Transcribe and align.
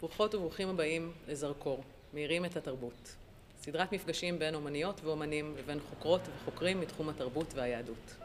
ברוכות 0.00 0.34
וברוכים 0.34 0.68
הבאים 0.68 1.12
לזרקור, 1.28 1.82
מאירים 2.14 2.44
את 2.44 2.56
התרבות. 2.56 3.16
סדרת 3.60 3.92
מפגשים 3.92 4.38
בין 4.38 4.54
אומניות 4.54 5.00
ואומנים 5.04 5.54
לבין 5.58 5.80
חוקרות 5.80 6.20
וחוקרים 6.36 6.80
מתחום 6.80 7.08
התרבות 7.08 7.54
והיהדות. 7.54 8.16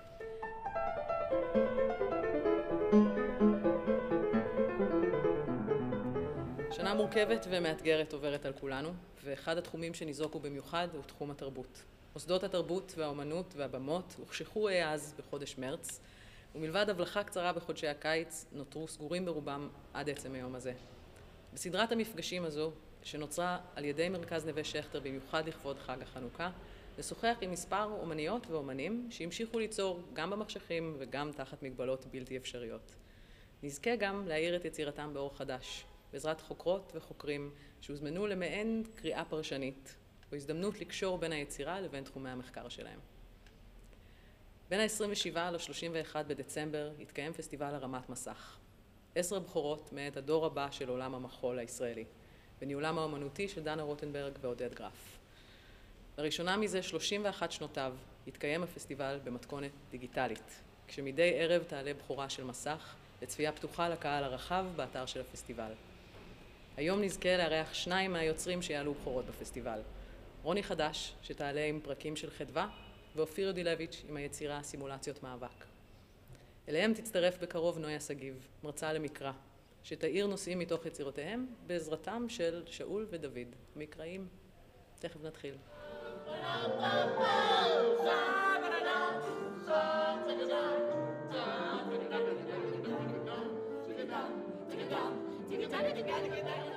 שנה 6.71 6.93
מורכבת 6.93 7.47
ומאתגרת 7.49 8.13
עוברת 8.13 8.45
על 8.45 8.53
כולנו, 8.53 8.89
ואחד 9.23 9.57
התחומים 9.57 9.93
שניזוקו 9.93 10.39
במיוחד 10.39 10.87
הוא 10.93 11.03
תחום 11.03 11.31
התרבות. 11.31 11.83
מוסדות 12.13 12.43
התרבות 12.43 12.93
והאומנות 12.97 13.53
והבמות 13.57 14.15
הוחשכו 14.19 14.69
אז 14.69 15.13
בחודש 15.19 15.57
מרץ, 15.57 15.99
ומלבד 16.55 16.89
הבלחה 16.89 17.23
קצרה 17.23 17.53
בחודשי 17.53 17.87
הקיץ, 17.87 18.45
נותרו 18.51 18.87
סגורים 18.87 19.25
ברובם 19.25 19.69
עד 19.93 20.09
עצם 20.09 20.33
היום 20.33 20.55
הזה. 20.55 20.73
בסדרת 21.53 21.91
המפגשים 21.91 22.45
הזו, 22.45 22.71
שנוצרה 23.03 23.59
על 23.75 23.85
ידי 23.85 24.09
מרכז 24.09 24.45
נווה 24.45 24.63
שכטר 24.63 24.99
במיוחד 24.99 25.47
לכבוד 25.47 25.79
חג 25.79 26.01
החנוכה, 26.01 26.51
לשוחח 26.97 27.37
עם 27.41 27.51
מספר 27.51 27.83
אומניות 28.01 28.47
ואומנים 28.47 29.07
שהמשיכו 29.11 29.59
ליצור 29.59 30.01
גם 30.13 30.29
במחשכים 30.29 30.95
וגם 30.99 31.31
תחת 31.31 31.63
מגבלות 31.63 32.05
בלתי 32.05 32.37
אפשריות. 32.37 32.95
נזכה 33.63 33.95
גם 33.95 34.27
להאיר 34.27 34.55
את 34.55 34.65
יצירתם 34.65 35.13
באור 35.13 35.37
חדש, 35.37 35.85
בעזרת 36.13 36.41
חוקרות 36.41 36.91
וחוקרים 36.95 37.51
שהוזמנו 37.81 38.27
למעין 38.27 38.83
קריאה 38.95 39.25
פרשנית, 39.25 39.95
או 40.31 40.37
הזדמנות 40.37 40.79
לקשור 40.79 41.17
בין 41.17 41.31
היצירה 41.31 41.81
לבין 41.81 42.03
תחומי 42.03 42.29
המחקר 42.29 42.69
שלהם. 42.69 42.99
בין 44.69 44.79
ה-27 44.79 45.37
ל-31 45.37 46.15
בדצמבר 46.27 46.91
התקיים 47.01 47.33
פסטיבל 47.33 47.75
הרמת 47.75 48.09
מסך. 48.09 48.57
עשר 49.15 49.39
בכורות 49.39 49.89
מאת 49.93 50.17
הדור 50.17 50.45
הבא 50.45 50.67
של 50.71 50.89
עולם 50.89 51.15
המחול 51.15 51.59
הישראלי, 51.59 52.05
בניהולם 52.61 52.99
האומנותי 52.99 53.47
של 53.47 53.63
דנה 53.63 53.83
רוטנברג 53.83 54.33
ועודד 54.41 54.73
גרף. 54.73 55.17
לראשונה 56.17 56.57
מזה 56.57 56.83
31 56.83 57.51
שנותיו 57.51 57.93
התקיים 58.27 58.63
הפסטיבל 58.63 59.19
במתכונת 59.23 59.71
דיגיטלית, 59.91 60.61
כשמדי 60.87 61.31
ערב 61.35 61.63
תעלה 61.63 61.93
בכורה 61.93 62.29
של 62.29 62.43
מסך 62.43 62.95
לצפייה 63.21 63.51
פתוחה 63.51 63.89
לקהל 63.89 64.23
הרחב 64.23 64.65
באתר 64.75 65.05
של 65.05 65.21
הפסטיבל. 65.21 65.71
היום 66.77 67.01
נזכה 67.01 67.37
לארח 67.37 67.73
שניים 67.73 68.13
מהיוצרים 68.13 68.61
שיעלו 68.61 68.93
בכורות 68.93 69.25
בפסטיבל. 69.25 69.79
רוני 70.43 70.63
חדש, 70.63 71.13
שתעלה 71.23 71.65
עם 71.65 71.79
פרקים 71.83 72.15
של 72.15 72.29
חדווה, 72.31 72.69
ואופיר 73.15 73.47
יודילביץ' 73.47 74.03
עם 74.09 74.17
היצירה 74.17 74.63
סימולציות 74.63 75.23
מאבק. 75.23 75.72
אליהם 76.69 76.93
תצטרף 76.93 77.37
בקרוב 77.41 77.77
נויה 77.77 77.99
שגיב, 77.99 78.47
מרצה 78.63 78.93
למקרא, 78.93 79.31
שתאיר 79.83 80.27
נושאים 80.27 80.59
מתוך 80.59 80.85
יצירותיהם 80.85 81.47
בעזרתם 81.67 82.25
של 82.29 82.63
שאול 82.65 83.07
ודוד, 83.09 83.55
מקראים. 83.75 84.27
תכף 84.99 85.23
נתחיל. 85.23 85.55
אז 96.41 96.69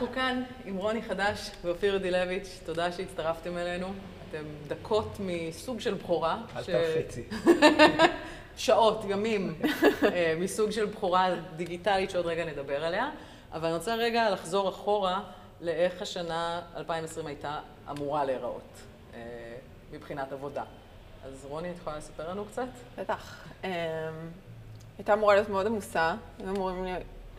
אנחנו 0.00 0.14
כאן 0.14 0.42
עם 0.64 0.76
רוני 0.76 1.02
חדש 1.02 1.50
ואופיר 1.64 1.98
דילביץ', 1.98 2.60
תודה 2.64 2.92
שהצטרפתם 2.92 3.58
אלינו. 3.58 3.86
אתם 4.28 4.44
דקות 4.68 5.16
מסוג 5.20 5.80
של 5.80 5.94
בכורה. 5.94 6.38
אל 6.56 6.64
תרחיצי. 6.64 7.24
שעות, 8.56 9.04
ימים, 9.08 9.54
אה, 10.02 10.34
מסוג 10.38 10.70
של 10.70 10.86
בכורה 10.86 11.34
דיגיטלית 11.56 12.10
שעוד 12.10 12.26
רגע 12.26 12.44
נדבר 12.44 12.84
עליה. 12.84 13.10
אבל 13.52 13.68
אני 13.68 13.76
רוצה 13.76 13.94
רגע 13.94 14.30
לחזור 14.30 14.68
אחורה 14.68 15.22
לאיך 15.60 16.02
השנה 16.02 16.60
2020 16.76 17.26
הייתה 17.26 17.58
אמורה 17.90 18.24
להיראות 18.24 18.80
אה, 19.14 19.20
מבחינת 19.92 20.32
עבודה. 20.32 20.64
אז 21.26 21.46
רוני, 21.48 21.70
את 21.70 21.76
יכולה 21.76 21.96
לספר 21.96 22.30
לנו 22.30 22.44
קצת? 22.44 22.68
בטח. 22.98 23.44
אמ, 23.64 23.70
הייתה 24.98 25.12
אמורה 25.12 25.34
להיות 25.34 25.48
מאוד 25.48 25.66
עמוסה, 25.66 26.14
היו 26.38 26.50
אמורים 26.50 26.84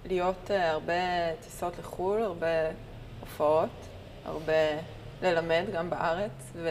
להיות 0.06 0.48
uh, 0.48 0.54
הרבה 0.54 0.94
טיסות 1.42 1.80
לחו"ל, 1.80 2.22
הרבה 2.22 2.70
הופעות, 3.20 3.88
הרבה 4.26 4.54
ללמד 5.22 5.64
גם 5.74 5.90
בארץ, 5.90 6.52
ו... 6.54 6.70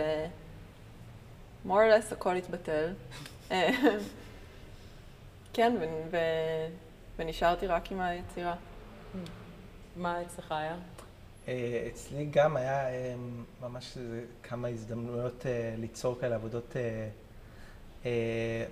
more 1.66 1.68
or 1.68 2.10
less 2.10 2.12
הכל 2.12 2.36
התבטל. 2.36 2.92
כן, 5.52 5.76
ו... 5.80 5.84
ו... 6.10 6.16
ונשארתי 7.18 7.66
רק 7.66 7.92
עם 7.92 8.00
היצירה. 8.00 8.54
מה 9.96 10.22
אצלך 10.22 10.52
היה? 10.52 10.76
אה, 11.48 11.88
אצלי 11.92 12.26
גם 12.30 12.56
היה 12.56 12.88
אה, 12.88 13.14
ממש 13.62 13.98
כמה 14.42 14.68
הזדמנויות 14.68 15.46
ליצור 15.78 16.18
כאלה 16.20 16.34
עבודות 16.34 16.76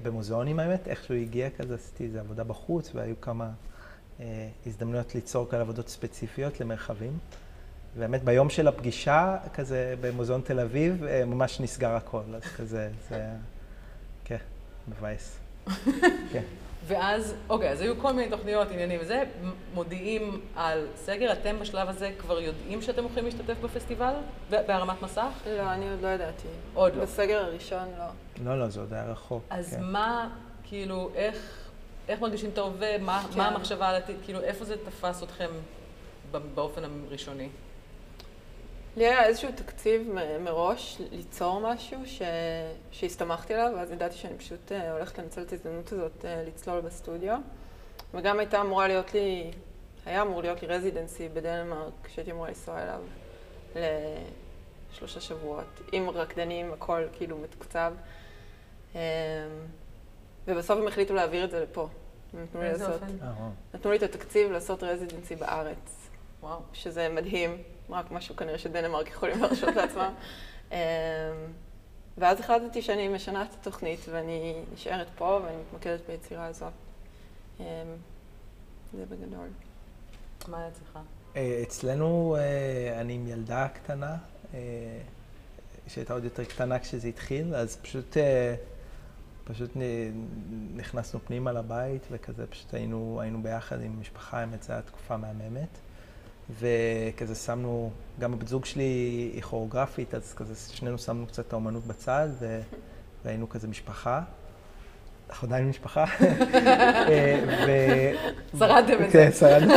במוזיאונים 0.03 0.59
האמת, 0.61 0.89
איכשהו 0.89 1.15
הגיע 1.15 1.51
כזה, 1.51 1.75
עשיתי 1.75 2.05
איזו 2.05 2.19
עבודה 2.19 2.45
בחוץ 2.45 2.91
והיו 2.95 3.21
כמה 3.21 3.45
אה, 3.45 3.51
הזדמנויות 4.67 5.15
ליצור 5.15 5.49
כאלה 5.49 5.63
עבודות 5.63 5.89
ספציפיות 5.89 6.61
למרחבים. 6.61 7.19
באמת 7.97 8.25
ביום 8.25 8.51
של 8.51 8.69
הפגישה, 8.69 9.37
כזה 9.55 9.95
במוזיאון 10.01 10.41
תל 10.41 10.61
אביב, 10.61 11.05
אה, 11.05 11.25
ממש 11.25 11.61
נסגר 11.61 11.91
הכל, 11.91 12.23
אז 12.37 12.43
כזה, 12.43 12.91
זה 13.09 13.27
כן, 14.25 14.37
מבאס. 14.89 15.39
כן. 16.33 16.43
ואז, 16.87 17.35
אוקיי, 17.49 17.71
אז 17.71 17.81
היו 17.81 18.01
כל 18.01 18.13
מיני 18.13 18.31
תוכניות, 18.31 18.71
עניינים 18.71 19.01
וזה, 19.03 19.25
מודיעים 19.75 20.41
על 20.57 20.87
סגר, 20.97 21.33
אתם 21.33 21.59
בשלב 21.61 21.89
הזה 21.89 22.13
כבר 22.19 22.41
יודעים 22.41 22.83
שאתם 22.83 23.03
הולכים 23.03 23.25
להשתתף 23.25 23.57
בפסטיבל? 23.63 24.15
בהרמת 24.51 25.03
מסך? 25.03 25.33
לא, 25.47 25.73
אני 25.73 25.91
עוד 25.91 26.03
לא 26.03 26.09
ידעתי. 26.09 26.49
עוד 26.75 26.95
לא. 26.97 27.03
בסגר 27.03 27.45
הראשון 27.45 27.89
לא. 27.99 28.05
לא, 28.45 28.59
לא, 28.59 28.69
זה 28.69 28.81
עוד 28.81 28.93
היה 28.93 29.05
רחוק. 29.05 29.43
אז 29.51 29.71
כן. 29.71 29.83
מה, 29.83 30.29
כאילו, 30.65 31.11
איך... 31.15 31.68
איך 32.09 32.21
מרגישים 32.21 32.51
טוב 32.51 32.77
ומה 32.79 33.25
כן. 33.35 33.41
המחשבה 33.41 33.89
על 33.89 33.95
עתיד, 33.95 34.17
כאילו 34.25 34.41
איפה 34.41 34.65
זה 34.65 34.77
תפס 34.85 35.23
אתכם 35.23 35.51
באופן 36.55 36.83
הראשוני? 36.85 37.49
לי 38.97 39.07
היה 39.07 39.25
איזשהו 39.25 39.49
תקציב 39.55 40.13
מראש 40.41 41.01
ליצור 41.11 41.61
משהו 41.61 41.99
ש... 42.07 42.23
שהסתמכתי 42.91 43.55
עליו, 43.55 43.73
ואז 43.77 43.91
ידעתי 43.91 44.17
שאני 44.17 44.39
פשוט 44.39 44.73
אה, 44.73 44.93
הולכת 44.93 45.19
לנצל 45.19 45.43
את 45.43 45.53
ההזדמנות 45.53 45.93
הזאת 45.93 46.25
אה, 46.25 46.43
לצלול 46.47 46.81
בסטודיו. 46.81 47.39
וגם 48.15 48.39
הייתה 48.39 48.61
אמורה 48.61 48.89
להיות 48.89 49.15
לי, 49.15 49.51
היה 50.07 50.23
אמור 50.23 50.43
להיות 50.43 50.63
לי 50.63 50.69
רזידנסי 50.69 51.29
בדנמרק, 51.29 51.93
כשהייתי 52.05 52.31
אמורה 52.31 52.49
לנסוע 52.49 52.83
אליו 52.83 53.01
לשלושה 54.93 55.21
שבועות, 55.21 55.81
עם 55.93 56.11
רקדנים, 56.11 56.73
הכל 56.73 57.03
כאילו 57.13 57.39
מתוקצב. 57.39 57.93
אמ, 58.95 59.01
ובסוף 60.49 60.79
הם 60.79 60.87
החליטו 60.89 61.15
להעביר 61.15 61.45
את 61.45 61.51
זה 61.51 61.61
לפה. 61.61 61.89
נתנו 62.35 62.63
לי 62.63 62.73
לעשות, 62.73 63.03
אה, 63.03 63.33
נתנו 63.75 63.91
לי 63.91 63.97
את 63.97 64.03
התקציב 64.03 64.53
לעשות 64.53 64.83
רזידנסי 64.83 65.37
בארץ. 65.37 66.09
וואו. 66.43 66.61
שזה 66.73 67.09
מדהים, 67.09 67.63
רק 67.91 68.11
משהו 68.11 68.37
כנראה 68.37 68.59
שדנמרק 68.59 69.09
יכולים 69.09 69.41
להרשות 69.41 69.77
לעצמם. 69.77 70.15
אמ, 70.73 70.77
ואז 72.19 72.41
החלטתי 72.41 72.83
שאני 72.83 73.09
משנה 73.09 73.43
את 73.43 73.49
התוכנית 73.61 74.01
ואני 74.11 74.63
נשארת 74.75 75.07
פה 75.17 75.41
ואני 75.45 75.57
מתמקדת 75.57 76.01
ביצירה 76.09 76.47
הזאת. 76.47 76.73
אמ, 77.61 77.65
זה 78.93 79.05
בגדול. 79.05 79.49
מה 80.49 80.59
היה 80.59 80.69
אצלך? 80.69 80.99
אה, 81.37 81.61
אצלנו 81.63 82.37
אה, 82.39 83.01
אני 83.01 83.15
עם 83.15 83.29
ילדה 83.29 83.69
קטנה, 83.69 84.17
שהייתה 85.89 86.13
עוד 86.13 86.25
יותר 86.25 86.45
קטנה 86.45 86.79
כשזה 86.79 87.09
התחיל, 87.09 87.55
אז 87.55 87.77
פשוט 87.77 88.17
פשוט 89.49 89.71
נכנסנו 90.75 91.21
פנימה 91.27 91.53
לבית 91.53 92.07
וכזה, 92.11 92.47
פשוט 92.47 92.75
היינו, 92.75 93.19
היינו 93.23 93.43
ביחד 93.43 93.83
עם 93.83 94.01
משפחה, 94.01 94.41
האמת 94.41 94.63
זו 94.63 94.73
הייתה 94.73 94.89
תקופה 94.89 95.17
מהממת. 95.17 95.79
וכזה 96.61 97.35
שמנו, 97.35 97.91
גם 98.21 98.33
הבת 98.33 98.49
זוג 98.49 98.65
שלי 98.65 98.83
היא 99.35 99.43
כוריאוגרפית, 99.43 100.15
אז 100.15 100.35
כזה 100.35 100.55
שנינו 100.77 100.99
שמנו 100.99 101.27
קצת 101.27 101.47
את 101.47 101.53
האומנות 101.53 101.87
בצד, 101.87 102.29
ו... 102.39 102.61
והיינו 103.25 103.49
כזה 103.49 103.69
משפחה. 103.69 104.23
אנחנו 105.31 105.49
עדיין 105.49 105.69
משפחה. 105.69 106.05
אה, 107.09 108.13
שרדתם 108.59 109.05
את 109.05 109.11
זה. 109.11 109.13
כן, 109.13 109.31
שרדנו. 109.33 109.75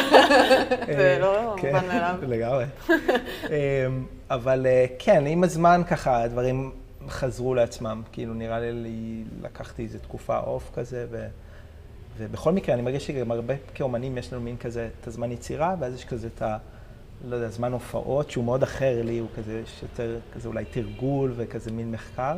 זה 0.97 1.17
לא 1.21 1.53
אה, 1.56 1.62
כן, 1.62 1.75
מובן 1.75 1.88
מאליו. 1.88 2.15
לגמרי. 2.21 2.65
אמ, 2.89 4.06
אבל 4.29 4.65
אה, 4.65 4.85
כן, 5.00 5.24
עם 5.27 5.44
הזמן 5.44 5.81
ככה 5.88 6.24
הדברים 6.24 6.71
חזרו 7.12 7.56
לעצמם. 7.56 8.02
כאילו, 8.12 8.34
נראה 8.34 8.60
לי 8.60 9.24
לקחתי 9.42 9.84
איזו 9.84 10.00
תקופה 10.00 10.40
אוף 10.40 10.72
כזה, 10.75 11.08
ו... 11.10 11.28
ובכל 12.18 12.52
מקרה, 12.52 12.75
אני 12.75 12.81
מרגיש 12.81 13.08
שגם 13.08 13.31
הרבה 13.31 13.54
כאומנים 13.74 14.18
יש 14.18 14.34
לנו 14.34 14.42
מין 14.42 14.58
כזה 14.58 14.90
את 15.02 15.08
הזמן 15.08 15.31
יצירה, 15.31 15.75
ואז 15.80 15.96
יש 15.96 16.06
כזה 16.06 16.28
את 16.36 16.42
ה... 16.42 16.58
לא 17.28 17.36
יודע, 17.36 17.50
זמן 17.50 17.74
הופעות, 17.74 18.31
שהוא 18.31 18.46
מאוד 18.46 18.63
אחר 18.63 19.02
לי, 19.04 19.18
הוא 19.18 19.30
כזה, 19.36 19.62
יש 19.63 19.80
יותר 19.81 20.19
כזה 20.34 20.48
אולי 20.48 20.66
תרגול 20.66 21.34
וכזה 21.36 21.72
מין 21.72 21.92
מחקר. 21.92 22.38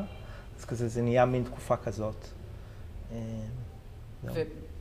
אז 0.60 0.66
כזה 0.66 0.88
זה 0.88 1.02
נהיה 1.02 1.26
מין 1.26 1.44
תקופה 1.44 1.78
כזאת. 1.78 2.28
זהו. 4.24 4.34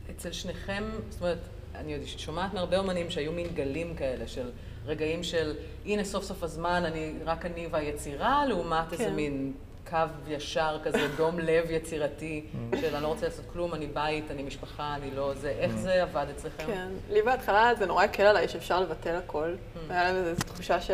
ואצל 0.08 0.32
שניכם, 0.32 0.84
זאת 1.10 1.20
אומרת, 1.20 1.38
אני 1.74 1.94
עוד 1.94 2.06
שומעת 2.06 2.54
מהרבה 2.54 2.78
אומנים 2.78 3.10
שהיו 3.10 3.32
מין 3.32 3.46
גלים 3.54 3.94
כאלה 3.94 4.28
של 4.28 4.50
רגעים 4.86 5.22
של 5.22 5.54
הנה 5.84 6.04
סוף 6.04 6.24
סוף 6.24 6.42
הזמן, 6.42 6.82
אני, 6.86 7.14
רק 7.24 7.46
אני 7.46 7.68
והיצירה, 7.70 8.46
לעומת 8.46 8.92
איזה 8.92 9.04
כן. 9.04 9.14
מין 9.14 9.52
קו 9.92 9.98
ישר 10.28 10.78
כזה, 10.82 11.08
דום 11.16 11.38
לב 11.38 11.70
יצירתי, 11.70 12.46
של 12.80 12.94
אני 12.94 13.02
לא 13.02 13.08
רוצה 13.08 13.26
לעשות 13.26 13.44
כלום, 13.52 13.74
אני 13.74 13.86
בית, 13.86 14.30
אני 14.30 14.42
משפחה, 14.42 14.94
אני 14.94 15.10
לא 15.14 15.34
זה, 15.34 15.48
איך 15.48 15.76
זה 15.76 16.02
עבד 16.02 16.26
אצלכם? 16.36 16.66
כן, 16.66 16.88
לי 17.10 17.22
בהתחלה 17.22 17.74
זה 17.78 17.86
נורא 17.86 18.04
הקל 18.04 18.22
עליי 18.22 18.48
שאפשר 18.48 18.80
לבטל 18.80 19.14
הכל. 19.14 19.54
Mm. 19.54 19.78
היה 19.92 20.12
לי 20.12 20.18
איזו 20.18 20.42
תחושה 20.42 20.80
ש... 20.80 20.90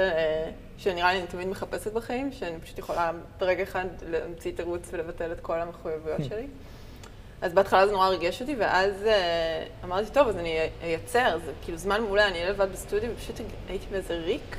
שנראה 0.78 1.12
לי 1.12 1.18
אני 1.18 1.26
תמיד 1.26 1.48
מחפשת 1.48 1.92
בחיים, 1.92 2.32
שאני 2.32 2.60
פשוט 2.60 2.78
יכולה 2.78 3.12
ברגע 3.38 3.62
אחד 3.62 3.84
להמציא 4.10 4.52
תירוץ 4.52 4.88
ולבטל 4.92 5.32
את 5.32 5.40
כל 5.40 5.60
המחויבויות 5.60 6.24
שלי. 6.24 6.46
אז 7.40 7.52
בהתחלה 7.52 7.86
זה 7.86 7.92
נורא 7.92 8.08
ריגש 8.08 8.40
אותי, 8.40 8.56
ואז 8.58 9.06
אה, 9.06 9.64
אמרתי, 9.84 10.10
טוב, 10.12 10.28
אז 10.28 10.36
אני 10.36 10.58
אייצר, 10.82 11.38
זה 11.44 11.52
כאילו 11.62 11.78
זמן 11.78 12.00
מעולה, 12.00 12.28
אני 12.28 12.38
אהיה 12.38 12.50
לבד 12.50 12.72
בסטודיו, 12.72 13.10
ופשוט 13.14 13.36
הייתי 13.68 13.86
באיזה 13.90 14.14
ריק 14.14 14.56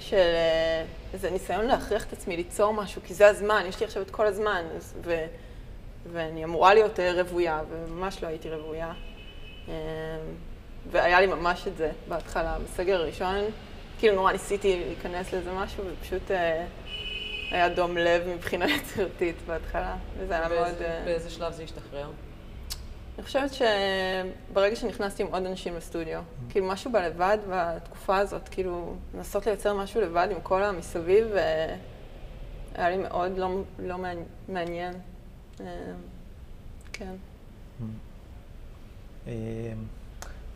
של 0.00 0.16
אה, 0.16 0.84
איזה 1.12 1.30
ניסיון 1.30 1.66
להכריח 1.66 2.04
את 2.06 2.12
עצמי 2.12 2.36
ליצור 2.36 2.74
משהו, 2.74 3.02
כי 3.04 3.14
זה 3.14 3.26
הזמן, 3.26 3.64
יש 3.68 3.80
לי 3.80 3.86
עכשיו 3.86 4.02
את 4.02 4.10
כל 4.10 4.26
הזמן, 4.26 4.62
ו, 5.04 5.26
ואני 6.12 6.44
אמורה 6.44 6.74
להיות 6.74 7.00
אה, 7.00 7.12
רוויה, 7.22 7.60
וממש 7.70 8.22
לא 8.22 8.28
הייתי 8.28 8.50
רוויה. 8.50 8.92
אה, 9.68 9.74
והיה 10.90 11.20
לי 11.20 11.26
ממש 11.26 11.68
את 11.68 11.76
זה 11.76 11.90
בהתחלה, 12.08 12.58
בסגר 12.64 13.00
הראשון, 13.00 13.44
כאילו 13.98 14.14
נורא 14.14 14.32
ניסיתי 14.32 14.80
להיכנס 14.86 15.32
לאיזה 15.32 15.52
משהו, 15.52 15.84
ופשוט 15.86 16.30
אה, 16.30 16.64
היה 17.50 17.68
דום 17.68 17.98
לב 17.98 18.28
מבחינה 18.28 18.66
יצירתית 18.70 19.36
בהתחלה, 19.46 19.96
וזה 20.18 20.34
היה 20.34 20.48
מאוד... 20.48 20.74
באיזה 21.04 21.30
שלב 21.30 21.52
זה 21.52 21.62
השתחרר? 21.62 22.10
אני 23.18 23.24
חושבת 23.24 23.50
שברגע 23.52 24.76
שנכנסתי 24.76 25.22
עם 25.22 25.28
עוד 25.32 25.46
אנשים 25.46 25.76
לסטודיו, 25.76 26.20
כאילו 26.48 26.66
משהו 26.66 26.92
בלבד 26.92 27.38
בתקופה 27.50 28.16
הזאת, 28.16 28.48
כאילו 28.48 28.96
לנסות 29.14 29.46
לייצר 29.46 29.74
משהו 29.74 30.00
לבד 30.00 30.28
עם 30.30 30.40
כל 30.42 30.62
המסביב, 30.62 31.26
אה, 31.26 31.76
היה 32.74 32.90
לי 32.90 32.96
מאוד 32.96 33.38
לא, 33.38 33.62
לא 33.78 33.96
מעניין-. 34.48 34.94
אה, 35.60 35.66
כן. 36.92 37.14
אמ, 39.26 39.32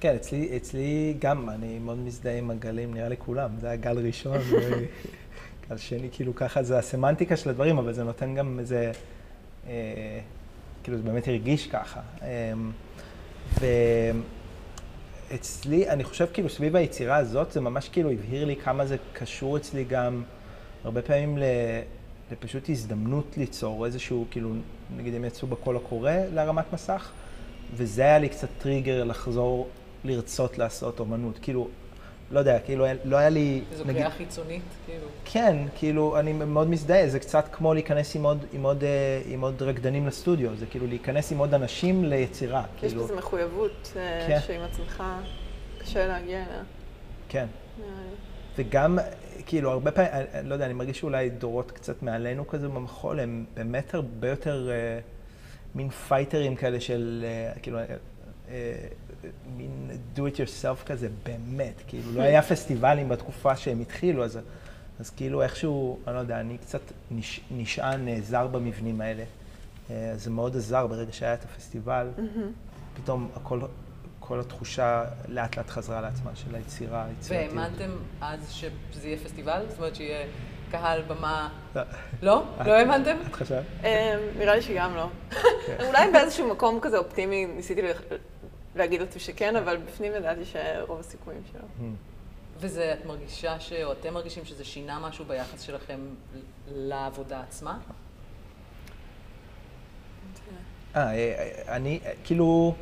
כן, 0.00 0.14
אצלי, 0.14 0.56
אצלי 0.56 1.16
גם, 1.18 1.50
אני 1.50 1.78
מאוד 1.78 1.98
מזדהה 1.98 2.38
עם 2.38 2.50
הגלים, 2.50 2.94
נראה 2.94 3.08
לי 3.08 3.16
כולם. 3.16 3.50
זה 3.60 3.66
היה 3.66 3.76
גל 3.76 3.98
ראשון, 3.98 4.38
וגל 4.50 5.76
שני, 5.76 6.08
כאילו 6.12 6.34
ככה 6.34 6.62
זה 6.62 6.78
הסמנטיקה 6.78 7.36
של 7.36 7.50
הדברים, 7.50 7.78
אבל 7.78 7.92
זה 7.92 8.04
נותן 8.04 8.34
גם 8.34 8.58
איזה, 8.58 8.92
אה, 9.66 10.20
כאילו 10.82 10.96
זה 10.96 11.02
באמת 11.02 11.28
הרגיש 11.28 11.66
ככה. 11.66 12.00
אה, 12.22 12.52
ואצלי, 15.30 15.88
אני 15.88 16.04
חושב 16.04 16.26
כאילו 16.32 16.48
סביב 16.48 16.76
היצירה 16.76 17.16
הזאת, 17.16 17.52
זה 17.52 17.60
ממש 17.60 17.88
כאילו 17.88 18.10
הבהיר 18.10 18.44
לי 18.44 18.56
כמה 18.56 18.86
זה 18.86 18.96
קשור 19.12 19.56
אצלי 19.56 19.84
גם 19.84 20.22
הרבה 20.84 21.02
פעמים 21.02 21.38
ל... 21.38 21.42
לפשוט 22.32 22.70
הזדמנות 22.70 23.34
ליצור 23.36 23.86
איזשהו, 23.86 24.26
כאילו, 24.30 24.50
נגיד 24.96 25.14
הם 25.14 25.24
יצאו 25.24 25.48
בקול 25.48 25.76
הקורא 25.76 26.12
להרמת 26.34 26.72
מסך, 26.72 27.10
וזה 27.74 28.02
היה 28.02 28.18
לי 28.18 28.28
קצת 28.28 28.48
טריגר 28.58 29.04
לחזור 29.04 29.68
לרצות 30.04 30.58
לעשות 30.58 31.00
אומנות. 31.00 31.38
כאילו, 31.42 31.68
לא 32.32 32.38
יודע, 32.38 32.58
כאילו, 32.58 32.84
לא 33.04 33.16
היה 33.16 33.28
לי... 33.28 33.62
איזו 33.72 33.84
קריאה 33.84 34.10
חיצונית, 34.10 34.62
כאילו. 34.86 35.06
כן, 35.24 35.56
כאילו, 35.76 36.18
אני 36.18 36.32
מאוד 36.32 36.68
מזדהה, 36.70 37.08
זה 37.08 37.18
קצת 37.20 37.44
כמו 37.52 37.74
להיכנס 37.74 38.16
עם 38.16 38.22
עוד, 38.24 38.44
עם 38.52 38.62
עוד, 38.62 38.84
אה, 38.84 39.22
עם 39.26 39.40
עוד 39.40 39.62
רקדנים 39.62 40.06
לסטודיו, 40.06 40.56
זה 40.56 40.66
כאילו 40.66 40.86
להיכנס 40.86 41.32
עם 41.32 41.38
עוד 41.38 41.54
אנשים 41.54 42.04
ליצירה, 42.04 42.64
יש 42.76 42.80
כאילו, 42.90 43.04
בזה 43.04 43.16
מחויבות 43.16 43.92
אה, 43.96 44.24
כן. 44.26 44.38
שעם 44.46 44.62
עצמך 44.62 45.02
קשה 45.78 46.06
להגיע 46.06 46.36
אליה. 46.46 46.62
כן. 47.28 47.46
וגם, 48.58 48.98
כאילו, 49.46 49.70
הרבה 49.70 49.90
פעמים, 49.90 50.10
אני- 50.12 50.24
אני 50.40 50.48
לא 50.48 50.54
יודע, 50.54 50.64
אני 50.66 50.74
מרגיש 50.74 50.98
שאולי 50.98 51.30
דורות 51.30 51.70
קצת 51.70 52.02
מעלינו 52.02 52.46
כזה 52.48 52.68
במחול, 52.68 53.20
הם 53.20 53.44
באמת 53.54 53.94
הרבה 53.94 54.28
יותר 54.28 54.70
אה, 54.70 54.98
מין 55.74 55.88
פייטרים 55.90 56.56
כאלה 56.56 56.80
של, 56.80 57.24
אה, 57.24 57.52
כאילו, 57.60 57.78
אה, 57.78 57.84
אה, 58.48 58.72
מין 59.56 59.90
do 60.16 60.18
it 60.18 60.36
yourself 60.36 60.86
כזה, 60.86 61.08
באמת. 61.22 61.82
כאילו, 61.86 62.12
לא 62.12 62.22
היה 62.22 62.42
פסטיבלים 62.42 63.08
בתקופה 63.08 63.56
שהם 63.56 63.80
התחילו, 63.80 64.24
אז, 64.24 64.38
אז 65.00 65.10
כאילו 65.10 65.42
איכשהו, 65.42 65.98
אני 66.06 66.14
לא 66.14 66.20
יודע, 66.20 66.40
אני 66.40 66.58
קצת 66.58 66.80
נש, 67.10 67.40
נשען, 67.50 68.04
נעזר 68.04 68.46
במבנים 68.46 69.00
האלה. 69.00 69.24
אה, 69.90 70.12
זה 70.16 70.30
מאוד 70.30 70.56
עזר 70.56 70.86
ברגע 70.86 71.12
שהיה 71.12 71.34
את 71.34 71.44
הפסטיבל, 71.44 72.08
פתאום 72.94 73.28
הכל... 73.36 73.60
כל 74.26 74.40
התחושה 74.40 75.04
לאט 75.28 75.56
לאט 75.56 75.70
חזרה 75.70 76.00
לעצמה 76.00 76.30
של 76.34 76.54
היצירה, 76.54 77.04
היצירתיות. 77.04 77.52
והאמנתם 77.52 77.90
אז 78.20 78.52
שזה 78.92 79.08
יהיה 79.08 79.18
פסטיבל? 79.18 79.62
זאת 79.68 79.78
אומרת 79.78 79.94
שיהיה 79.94 80.26
קהל, 80.70 81.02
במה... 81.02 81.48
לא. 81.76 81.82
לא? 82.22 82.44
לא 82.66 82.72
האמנתם? 82.72 83.16
את 83.26 83.34
חושבת? 83.34 83.64
אה, 83.84 84.16
נראה 84.38 84.54
לי 84.54 84.62
שגם 84.62 84.94
לא. 84.94 85.08
כן. 85.66 85.76
אולי 85.86 86.12
באיזשהו 86.12 86.48
מקום 86.50 86.78
כזה 86.82 86.98
אופטימי 86.98 87.46
ניסיתי 87.46 87.82
להגיד 88.76 89.00
לעצמי 89.00 89.20
שכן, 89.20 89.56
אבל 89.56 89.76
בפנים 89.76 90.12
ידעתי 90.14 90.40
שרוב 90.44 91.00
הסיכויים 91.00 91.40
שלא. 91.52 91.88
וזה, 92.58 92.94
את 92.94 93.06
מרגישה 93.06 93.60
ש... 93.60 93.72
או 93.72 93.92
אתם 93.92 94.14
מרגישים 94.14 94.44
שזה 94.44 94.64
שינה 94.64 94.98
משהו 94.98 95.24
ביחס 95.24 95.60
שלכם 95.60 96.00
לעבודה 96.68 97.40
עצמה? 97.40 97.78
אה, 100.96 101.14
אה, 101.14 101.76
אני, 101.76 102.00
אה, 102.04 102.12
כאילו, 102.24 102.74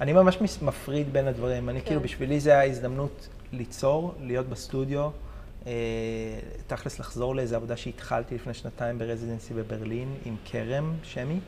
אני 0.00 0.12
ממש 0.12 0.38
מפריד 0.62 1.12
בין 1.12 1.28
הדברים. 1.28 1.68
אני, 1.68 1.80
כן. 1.80 1.86
כאילו, 1.86 2.00
בשבילי 2.00 2.40
זה 2.40 2.50
היה 2.50 2.64
הזדמנות 2.70 3.28
ליצור, 3.52 4.14
להיות 4.20 4.48
בסטודיו, 4.48 5.10
אה, 5.66 5.72
תכלס 6.66 6.98
לחזור 6.98 7.34
לאיזו 7.36 7.56
עבודה 7.56 7.76
שהתחלתי 7.76 8.34
לפני 8.34 8.54
שנתיים 8.54 8.98
ברזידנסי 8.98 9.54
בברלין 9.54 10.14
עם 10.24 10.36
כרם, 10.44 10.94
שמי, 11.02 11.40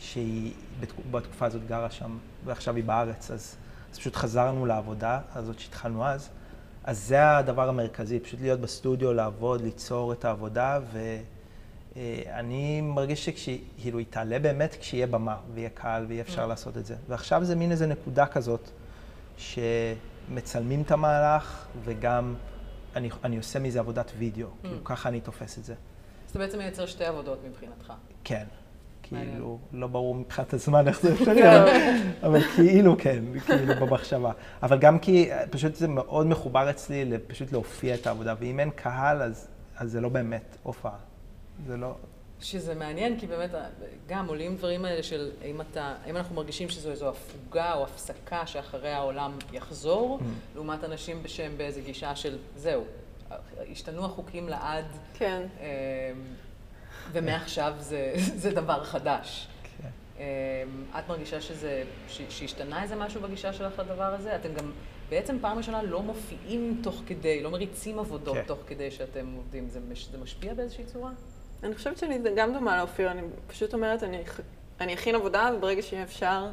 שהיא 0.00 0.52
בתק- 0.80 1.06
בתקופה 1.10 1.46
הזאת 1.46 1.66
גרה 1.66 1.90
שם, 1.90 2.18
ועכשיו 2.44 2.76
היא 2.76 2.84
בארץ, 2.84 3.30
אז, 3.30 3.56
אז 3.92 3.98
פשוט 3.98 4.16
חזרנו 4.16 4.66
לעבודה 4.66 5.20
הזאת 5.34 5.58
שהתחלנו 5.58 6.06
אז. 6.06 6.28
אז 6.84 6.98
זה 6.98 7.36
הדבר 7.36 7.68
המרכזי, 7.68 8.20
פשוט 8.20 8.40
להיות 8.40 8.60
בסטודיו, 8.60 9.12
לעבוד, 9.12 9.60
ליצור 9.60 10.12
את 10.12 10.24
העבודה, 10.24 10.80
ואני 11.96 12.80
מרגיש 12.80 13.28
שכאילו 13.28 13.98
היא 13.98 14.06
תעלה 14.10 14.38
באמת 14.38 14.76
כשיהיה 14.80 15.06
במה, 15.06 15.36
ויהיה 15.54 15.70
קהל, 15.70 16.04
ויהיה 16.08 16.22
אפשר 16.22 16.46
לעשות 16.46 16.76
את 16.76 16.86
זה. 16.86 16.96
ועכשיו 17.08 17.44
זה 17.44 17.56
מין 17.56 17.70
איזה 17.70 17.86
נקודה 17.86 18.26
כזאת, 18.26 18.70
שמצלמים 19.36 20.82
את 20.82 20.90
המהלך, 20.90 21.66
וגם 21.84 22.34
אני, 22.96 23.10
אני 23.24 23.36
עושה 23.36 23.58
מזה 23.58 23.80
עבודת 23.80 24.12
וידאו, 24.18 24.48
כאילו 24.62 24.84
ככה 24.84 25.08
אני 25.08 25.20
תופס 25.20 25.58
את 25.58 25.64
זה. 25.64 25.74
אז 26.24 26.30
אתה 26.30 26.38
בעצם 26.38 26.58
מייצר 26.58 26.86
שתי 26.86 27.04
עבודות 27.04 27.38
מבחינתך. 27.48 27.92
כן. 28.24 28.44
כאילו, 29.10 29.58
לא 29.72 29.86
ברור 29.86 30.14
מבחינת 30.14 30.54
הזמן 30.54 30.88
איך 30.88 31.00
זה 31.00 31.12
אפשרי, 31.14 31.42
אבל- 32.22 32.40
כאילו 32.56 32.96
כן, 32.98 33.24
כאילו 33.46 33.74
במחשבה. 33.86 34.32
אבל 34.62 34.78
גם 34.78 34.98
כי 34.98 35.28
פשוט 35.50 35.74
זה 35.74 35.88
מאוד 35.88 36.26
מחובר 36.26 36.70
אצלי 36.70 37.04
לפשוט 37.04 37.52
להופיע 37.52 37.94
את 37.94 38.06
העבודה, 38.06 38.34
ואם 38.40 38.60
אין 38.60 38.70
קהל, 38.70 39.22
אז, 39.22 39.48
אז 39.76 39.90
זה 39.92 40.00
לא 40.00 40.08
באמת 40.08 40.56
הופעה. 40.62 40.96
זה 41.66 41.76
לא... 41.76 41.94
שזה 42.42 42.74
מעניין, 42.74 43.20
כי 43.20 43.26
באמת 43.26 43.50
גם 44.08 44.26
עולים 44.28 44.56
דברים 44.56 44.84
האלה 44.84 45.02
של 45.02 45.30
האם 45.42 45.60
אתה, 45.60 45.94
האם 46.04 46.16
אנחנו 46.16 46.34
מרגישים 46.34 46.68
שזו 46.68 46.90
איזו 46.90 47.08
הפוגה 47.08 47.74
או 47.74 47.84
הפסקה 47.84 48.46
שאחריה 48.46 48.96
העולם 48.96 49.32
יחזור, 49.52 50.18
Mm. 50.20 50.24
לעומת 50.54 50.84
אנשים 50.84 51.22
שהם 51.26 51.52
באיזו 51.56 51.80
גישה 51.84 52.16
של 52.16 52.36
זהו, 52.56 52.82
השתנו 53.72 54.04
החוקים 54.04 54.48
לעד, 54.48 54.84
כן. 55.14 55.42
אמ, 55.60 55.66
ומעכשיו 57.12 57.72
זה, 57.78 58.12
זה 58.16 58.50
דבר 58.50 58.84
חדש. 58.84 59.48
כן. 59.82 59.88
אמ, 60.18 60.22
את 60.98 61.08
מרגישה 61.08 61.40
שזה, 61.40 61.82
ש- 62.08 62.20
שהשתנה 62.28 62.82
איזה 62.82 62.96
משהו 62.96 63.20
בגישה 63.20 63.52
שלך 63.52 63.78
לדבר 63.78 64.14
הזה? 64.14 64.36
אתם 64.36 64.54
גם 64.54 64.72
בעצם 65.08 65.36
פעם 65.40 65.58
ראשונה 65.58 65.82
לא 65.82 66.02
מופיעים 66.02 66.80
תוך 66.82 67.02
כדי, 67.06 67.42
לא 67.42 67.50
מריצים 67.50 67.98
עבודות 67.98 68.36
כן. 68.36 68.42
תוך 68.46 68.58
כדי 68.66 68.90
שאתם 68.90 69.32
עובדים. 69.36 69.68
זה, 69.68 69.80
מש, 69.90 70.08
זה 70.12 70.18
משפיע 70.18 70.54
באיזושהי 70.54 70.84
צורה? 70.84 71.10
אני 71.62 71.74
חושבת 71.74 71.98
שאני 71.98 72.18
גם 72.36 72.52
דומה 72.52 72.76
לאופיר, 72.78 73.10
אני 73.10 73.22
פשוט 73.46 73.74
אומרת, 73.74 74.02
אני, 74.02 74.22
אני 74.80 74.94
אכין 74.94 75.14
עבודה, 75.14 75.50
וברגע 75.56 75.82
שיהיה 75.82 76.02
אפשר, 76.02 76.46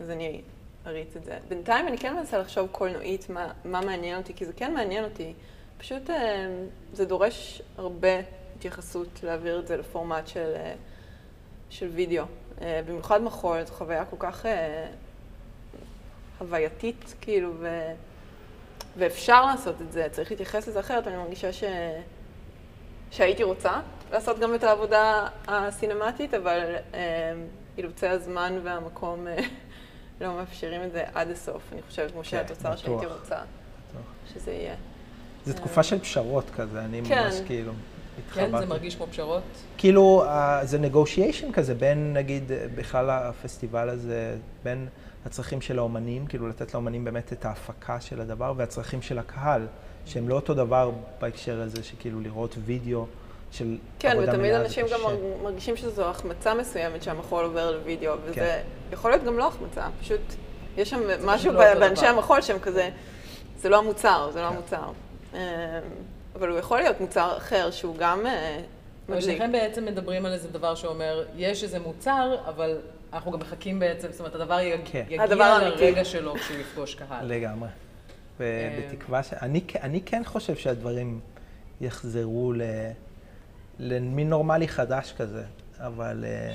אז 0.00 0.10
אני 0.10 0.40
אריץ 0.86 1.16
את 1.16 1.24
זה. 1.24 1.38
בינתיים 1.48 1.88
אני 1.88 1.98
כן 1.98 2.14
מנסה 2.16 2.38
לחשוב 2.38 2.68
קולנועית 2.72 3.30
מה, 3.30 3.52
מה 3.64 3.80
מעניין 3.80 4.18
אותי, 4.18 4.34
כי 4.34 4.46
זה 4.46 4.52
כן 4.52 4.74
מעניין 4.74 5.04
אותי. 5.04 5.34
פשוט 5.78 6.10
אה, 6.10 6.46
זה 6.92 7.04
דורש 7.04 7.62
הרבה 7.78 8.08
התייחסות 8.60 9.20
להעביר 9.22 9.58
את 9.60 9.66
זה 9.66 9.76
לפורמט 9.76 10.26
של, 10.26 10.52
אה, 10.56 10.74
של 11.70 11.86
וידאו. 11.86 12.24
אה, 12.60 12.80
במיוחד 12.86 13.22
מחול, 13.22 13.64
זו 13.64 13.74
חוויה 13.74 14.04
כל 14.04 14.16
כך 14.18 14.46
אה, 14.46 14.86
הווייתית, 16.38 17.14
כאילו, 17.20 17.52
ו... 17.60 17.92
ואפשר 18.96 19.46
לעשות 19.46 19.82
את 19.82 19.92
זה, 19.92 20.08
צריך 20.10 20.30
להתייחס 20.30 20.68
לזה 20.68 20.80
אחרת, 20.80 21.06
אני 21.06 21.16
מרגישה 21.16 21.52
ש... 21.52 21.64
שהייתי 23.10 23.42
רוצה 23.42 23.80
לעשות 24.12 24.38
גם 24.38 24.54
את 24.54 24.64
העבודה 24.64 25.28
הסינמטית, 25.48 26.34
אבל 26.34 26.74
אה, 26.94 27.32
אילוצי 27.78 28.06
הזמן 28.06 28.58
והמקום 28.62 29.28
אה, 29.28 29.36
לא 30.20 30.34
מאפשרים 30.34 30.82
את 30.82 30.92
זה 30.92 31.04
עד 31.14 31.30
הסוף, 31.30 31.62
אני 31.72 31.82
חושבת, 31.82 32.10
כמו 32.10 32.20
כן, 32.20 32.28
שהתוצר 32.28 32.76
שהייתי 32.76 33.06
בטוח. 33.06 33.20
רוצה 33.20 33.40
שזה 34.34 34.52
יהיה. 34.52 34.74
זו 35.46 35.54
תקופה 35.54 35.82
של 35.82 35.98
פשרות 35.98 36.44
כזה, 36.56 36.84
אני 36.84 37.02
כן. 37.08 37.24
ממש 37.24 37.34
כאילו 37.46 37.72
כן, 38.34 38.50
זה. 38.58 38.66
מרגיש 38.66 38.96
כמו 38.96 39.06
פשרות? 39.06 39.42
כאילו, 39.78 40.24
אה, 40.24 40.60
זה 40.64 40.78
negotiation 40.92 41.52
כזה 41.52 41.74
בין, 41.74 42.12
נגיד, 42.12 42.52
אה, 42.52 42.66
בכלל 42.74 43.10
הפסטיבל 43.10 43.88
הזה, 43.88 44.36
בין 44.64 44.86
הצרכים 45.26 45.60
של 45.60 45.78
האומנים, 45.78 46.26
כאילו 46.26 46.48
לתת 46.48 46.74
לאומנים 46.74 47.04
באמת 47.04 47.32
את 47.32 47.44
ההפקה 47.44 48.00
של 48.00 48.20
הדבר, 48.20 48.52
והצרכים 48.56 49.02
של 49.02 49.18
הקהל, 49.18 49.66
שהם 50.06 50.28
לא 50.28 50.34
אותו 50.34 50.54
דבר 50.54 50.90
בהקשר 51.20 51.60
הזה, 51.60 51.82
שכאילו 51.82 52.20
לראות 52.20 52.56
וידאו 52.64 53.06
של 53.52 53.76
כן, 53.98 54.10
עבודה 54.10 54.32
ותמיד 54.32 54.52
אנשים 54.54 54.86
גם. 54.92 55.00
מרג- 55.04 55.42
מרגישים 55.42 55.76
שזו 55.76 56.04
החמצה 56.10 56.54
מסוימת 56.54 57.02
שהמחול 57.02 57.44
עובר 57.44 57.70
לוידאו, 57.70 58.12
וזה 58.24 58.34
כן. 58.34 58.60
יכול 58.92 59.10
להיות 59.10 59.24
גם 59.24 59.38
לא 59.38 59.48
החמצה, 59.48 59.86
פשוט 60.00 60.20
יש 60.76 60.90
שם 60.90 61.00
משהו 61.24 61.52
לא 61.52 61.74
באנשי. 61.74 62.06
המחול 62.06 62.40
שהם 62.40 62.58
כזה, 62.58 62.88
זה 63.58 63.68
לא 63.68 63.78
המוצר, 63.78 64.30
זה 64.32 64.42
לא 64.42 64.48
כן. 64.48 64.54
המוצר. 64.54 64.92
אבל 66.34 66.48
הוא 66.48 66.58
יכול 66.58 66.78
להיות 66.78 67.00
מוצר 67.00 67.36
אחר 67.36 67.70
שהוא 67.70 67.96
גם 67.98 68.26
אה, 68.26 68.56
אבל 69.08 69.16
מדליק. 69.18 69.24
שניכם 69.38 69.52
בעצם 69.52 69.84
מדברים 69.84 70.26
על 70.26 70.32
איזה 70.32 70.48
דבר 70.48 70.74
שאומר, 70.74 71.24
יש 71.36 71.62
איזה 71.64 71.78
מוצר, 71.78 72.36
אבל 72.48 72.78
אנחנו 73.12 73.30
גם 73.32 73.38
מחכים 73.40 73.78
בעצם, 73.78 74.08
זאת 74.10 74.20
אומרת, 74.20 74.34
הדבר 74.34 74.60
יג- 74.60 74.80
כן. 74.84 75.02
יגיע 75.06 75.22
הדבר. 75.22 75.58
לרגע 75.68 76.04
שלו 76.04 76.34
כשהוא 76.34 76.58
יפגוש 76.58 76.94
קהל. 76.94 77.26
לגמרי. 77.26 77.68
ובתקווה 78.40 79.22
ש... 79.22 79.32
אני, 79.32 79.60
אני 79.82 80.00
כן 80.00 80.22
חושב 80.24 80.56
שהדברים 80.56 81.20
יחזרו 81.80 82.52
ל... 82.52 82.62
למין 83.78 84.28
נורמלי 84.28 84.68
חדש 84.68 85.12
כזה, 85.18 85.42
אבל 85.78 86.24
אה, 86.28 86.54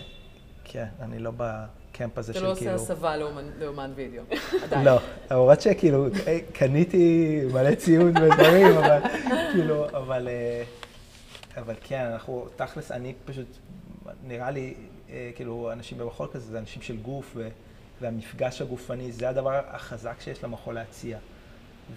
כן, 0.63 0.85
אני 1.01 1.19
לא 1.19 1.31
בקמפ 1.95 2.17
הזה 2.17 2.31
אתה 2.31 2.39
של 2.39 2.45
לא 2.45 2.51
עושה 2.51 2.59
כאילו... 2.61 2.75
הסבה 2.75 3.17
לאומן- 3.17 3.91
וידאו, 3.95 4.23
עדיין. 4.63 4.85
לא, 4.85 4.97
למרות 5.31 5.61
שכאילו, 5.61 6.07
אה, 6.27 6.39
קניתי 6.53 7.41
מלא 7.53 7.75
ציוד 7.75 8.17
ודברים, 8.17 8.67
אבל 8.79 8.99
כאילו, 9.51 9.85
אבל, 9.89 10.27
אה, 10.27 10.63
אבל 11.57 11.73
כן, 11.83 11.99
אנחנו, 12.13 12.47
תכלס, 12.55 12.91
אני 12.91 13.13
פשוט, 13.25 13.57
נראה 14.27 14.51
לי, 14.51 14.73
אה, 15.09 15.31
כאילו, 15.35 15.69
אנשים 15.71 15.97
במחול 15.97 16.27
כזה, 16.33 16.51
זה 16.51 16.59
אנשים 16.59 16.81
של 16.81 16.97
גוף, 16.97 17.37
והמפגש 18.01 18.61
הגופני, 18.61 19.11
זה 19.11 19.29
הדבר 19.29 19.61
החזק 19.67 20.15
שיש 20.21 20.43
למחול 20.43 20.73
להציע. 20.75 21.17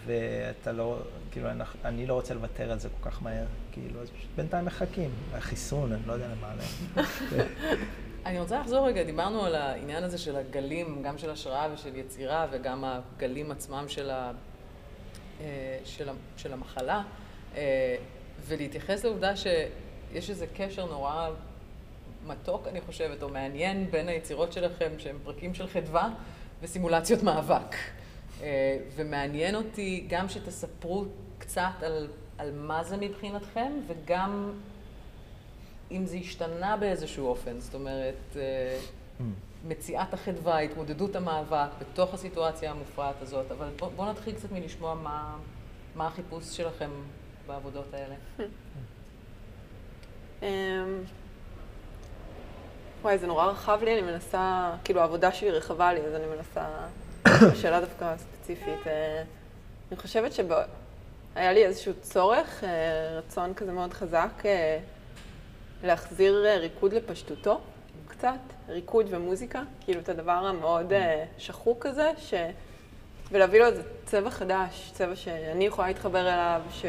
ואתה 0.07 0.73
לא, 0.73 0.99
כאילו, 1.33 1.51
אנחנו- 1.51 1.81
אני 1.85 2.07
לא 2.07 2.15
רוצה 2.15 2.35
לוותר 2.35 2.73
על 2.73 2.79
זה 2.79 2.89
כל 3.01 3.11
כך 3.11 3.23
מהר, 3.23 3.45
כאילו, 3.73 4.03
אז 4.03 4.09
פשוט 4.11 4.29
בינתיים 4.37 4.65
מחכים. 4.65 5.11
החיסון, 5.35 5.93
אני 5.93 6.03
לא 6.07 6.13
יודע 6.13 6.27
למה. 6.29 6.55
אני 8.27 8.41
רוצה 8.41 8.61
לחזור 8.61 8.87
רגע, 8.87 9.03
דיברנו 9.03 9.45
על 9.45 9.55
העניין 9.55 10.05
הזה 10.05 10.19
של 10.19 10.37
הגלים, 10.37 11.03
גם 11.03 11.19
של 11.19 11.31
השראה 11.31 11.69
ושל 11.75 11.97
יצירה, 11.97 12.47
וגם 12.51 12.85
הגלים 12.85 13.51
עצמם 13.51 13.85
של, 13.89 14.11
ה, 14.11 14.33
אה, 15.41 15.79
של, 15.85 16.09
של 16.37 16.53
המחלה, 16.53 17.03
אה, 17.57 17.97
ולהתייחס 18.47 19.05
לעובדה 19.05 19.37
שיש 19.37 20.31
איזה 20.31 20.47
קשר 20.57 20.87
נורא 20.87 21.31
מתוק, 22.27 22.67
אני 22.67 22.81
חושבת, 22.81 23.23
או 23.23 23.29
מעניין 23.29 23.91
בין 23.91 24.09
היצירות 24.09 24.53
שלכם, 24.53 24.91
שהם 24.99 25.19
פרקים 25.25 25.55
של 25.55 25.67
חדווה 25.67 26.11
וסימולציות 26.63 27.23
מאבק. 27.23 27.75
אה, 28.43 28.79
ומעניין 28.97 29.55
אותי 29.55 30.07
גם 30.09 30.29
שתספרו 30.29 31.05
קצת 31.39 31.83
על, 31.83 32.09
על 32.39 32.53
מה 32.55 32.85
זה 32.85 32.97
מבחינתכם, 32.97 33.73
וגם 33.87 34.53
אם 35.91 36.07
זה 36.07 36.17
השתנה 36.17 36.77
באיזשהו 36.77 37.27
אופן, 37.27 37.61
זאת 37.61 37.75
אומרת, 37.75 38.37
אה, 38.37 38.79
מציאת 39.65 40.15
החדווה, 40.15 40.59
התמודדות 40.59 41.17
המאבק 41.17 41.69
בתוך 41.81 42.15
הסיטואציה 42.15 42.71
המופרעת 42.71 43.23
הזאת, 43.23 43.51
אבל 43.51 43.69
בואו 43.79 43.91
בוא 43.91 44.11
נתחיל 44.11 44.35
קצת 44.35 44.53
מלשמוע 44.53 44.95
מה, 44.95 45.37
מה 45.95 46.07
החיפוש 46.07 46.45
שלכם 46.57 46.91
בעבודות 47.47 47.95
האלה. 47.95 48.15
אמ, 50.43 50.47
וואי, 53.03 53.19
זה 53.19 53.27
נורא 53.27 53.47
רחב 53.47 53.79
לי, 53.83 53.93
אני 53.93 54.03
מנסה, 54.03 54.73
כאילו 54.85 55.01
העבודה 55.01 55.33
שלי 55.33 55.51
רחבה 55.51 55.93
לי, 55.93 56.01
אז 56.01 56.15
אני 56.15 56.25
מנסה, 56.27 56.67
שאלה 57.61 57.81
דווקא 57.81 58.15
ספציפית. 58.17 58.87
אה, 58.87 59.23
אני 59.91 59.97
חושבת 59.97 60.33
שהיה 60.33 61.53
לי 61.53 61.65
איזשהו 61.67 61.93
צורך, 62.01 62.65
אה, 62.65 63.19
רצון 63.19 63.55
כזה 63.55 63.73
מאוד 63.73 63.93
חזק, 63.93 64.43
להחזיר 65.83 66.47
אה, 66.47 66.57
ריקוד 66.57 66.93
לפשטותו, 66.93 67.61
קצת, 68.09 68.39
ריקוד 68.69 69.07
ומוזיקה, 69.11 69.63
כאילו 69.81 70.01
את 70.01 70.09
הדבר 70.09 70.33
המאוד 70.33 70.93
אה, 70.93 71.25
שחוק 71.39 71.87
כזה, 71.87 72.11
ש... 72.19 72.35
ולהביא 73.33 73.61
לו 73.61 73.67
איזה 73.67 73.83
צבע 74.05 74.31
חדש, 74.31 74.91
צבע 74.93 75.17
שאני 75.17 75.67
יכולה 75.67 75.89
להתחבר 75.89 76.21
אליו, 76.21 76.63
ש... 76.71 76.87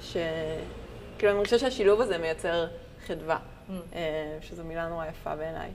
ש... 0.00 0.16
כאילו, 1.18 1.32
אני 1.32 1.36
מרגישה 1.38 1.58
שהשילוב 1.58 2.00
הזה 2.00 2.18
מייצר 2.18 2.66
חדווה, 3.06 3.38
אה, 3.94 4.38
שזו 4.40 4.64
מילה 4.64 4.88
נורא 4.88 5.06
יפה 5.06 5.36
בעיניי. 5.36 5.70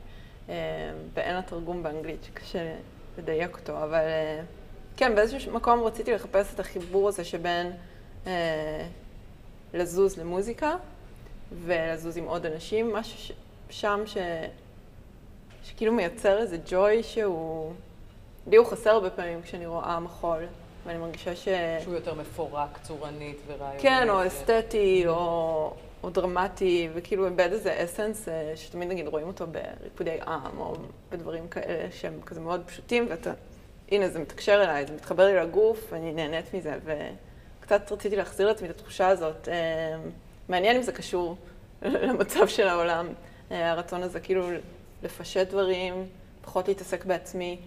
ואין 1.13 1.35
לה 1.35 1.41
תרגום 1.41 1.83
באנגלית, 1.83 2.23
שקשה 2.23 2.75
לדייק 3.17 3.57
אותו, 3.57 3.83
אבל 3.83 4.03
כן, 4.97 5.15
באיזשהו 5.15 5.53
מקום 5.53 5.83
רציתי 5.83 6.13
לחפש 6.13 6.53
את 6.53 6.59
החיבור 6.59 7.07
הזה 7.07 7.23
שבין 7.23 7.71
לזוז 9.73 10.19
למוזיקה 10.19 10.75
ולזוז 11.51 12.17
עם 12.17 12.25
עוד 12.25 12.45
אנשים, 12.45 12.93
משהו 12.93 13.17
ש... 13.17 13.31
שם 13.69 14.01
ש... 14.05 14.17
שכאילו 15.63 15.93
מייצר 15.93 16.37
איזה 16.37 16.57
ג'וי 16.69 17.03
שהוא... 17.03 17.73
לי 18.47 18.57
הוא 18.57 18.67
חסר 18.67 18.89
הרבה 18.89 19.09
פעמים 19.09 19.41
כשאני 19.41 19.65
רואה 19.65 19.99
מחול, 19.99 20.43
ואני 20.85 20.97
מרגישה 20.97 21.35
ש... 21.35 21.47
שהוא 21.83 21.95
יותר 21.95 22.13
מפורק, 22.13 22.77
צורנית 22.81 23.37
ורעיונית. 23.47 23.81
כן, 23.81 24.09
או 24.09 24.15
ו- 24.15 24.27
אסתטי, 24.27 25.03
או, 25.07 25.73
או 26.03 26.09
דרמטי, 26.09 26.89
וכאילו 26.93 27.25
איבד 27.25 27.49
איזה 27.51 27.83
אסנס 27.83 28.27
אה, 28.27 28.53
שתמיד 28.55 28.89
נגיד 28.89 29.07
רואים 29.07 29.27
אותו 29.27 29.45
בריקודי 29.47 30.17
עם, 30.27 30.59
או 30.59 30.75
בדברים 31.11 31.47
כאלה 31.47 31.91
שהם 31.91 32.21
כזה 32.25 32.39
מאוד 32.39 32.61
פשוטים, 32.65 33.05
ואתה, 33.09 33.33
הנה 33.91 34.09
זה 34.09 34.19
מתקשר 34.19 34.63
אליי, 34.63 34.85
זה 34.87 34.93
מתחבר 34.93 35.25
לי 35.25 35.35
לגוף, 35.35 35.87
ואני 35.91 36.13
נהנית 36.13 36.53
מזה, 36.53 36.75
וקצת 36.83 37.91
רציתי 37.91 38.15
להחזיר 38.15 38.47
לעצמי 38.47 38.69
את 38.69 38.75
התחושה 38.75 39.07
הזאת. 39.07 39.47
מעניין 40.51 40.75
אם 40.75 40.81
זה 40.81 40.91
קשור 40.91 41.37
למצב 41.81 42.47
של 42.47 42.67
העולם, 42.67 43.07
אה, 43.51 43.71
הרצון 43.71 44.03
הזה 44.03 44.19
כאילו 44.19 44.47
לפשט 45.03 45.47
דברים, 45.47 46.07
פחות 46.41 46.67
להתעסק 46.67 47.05
בעצמי. 47.05 47.59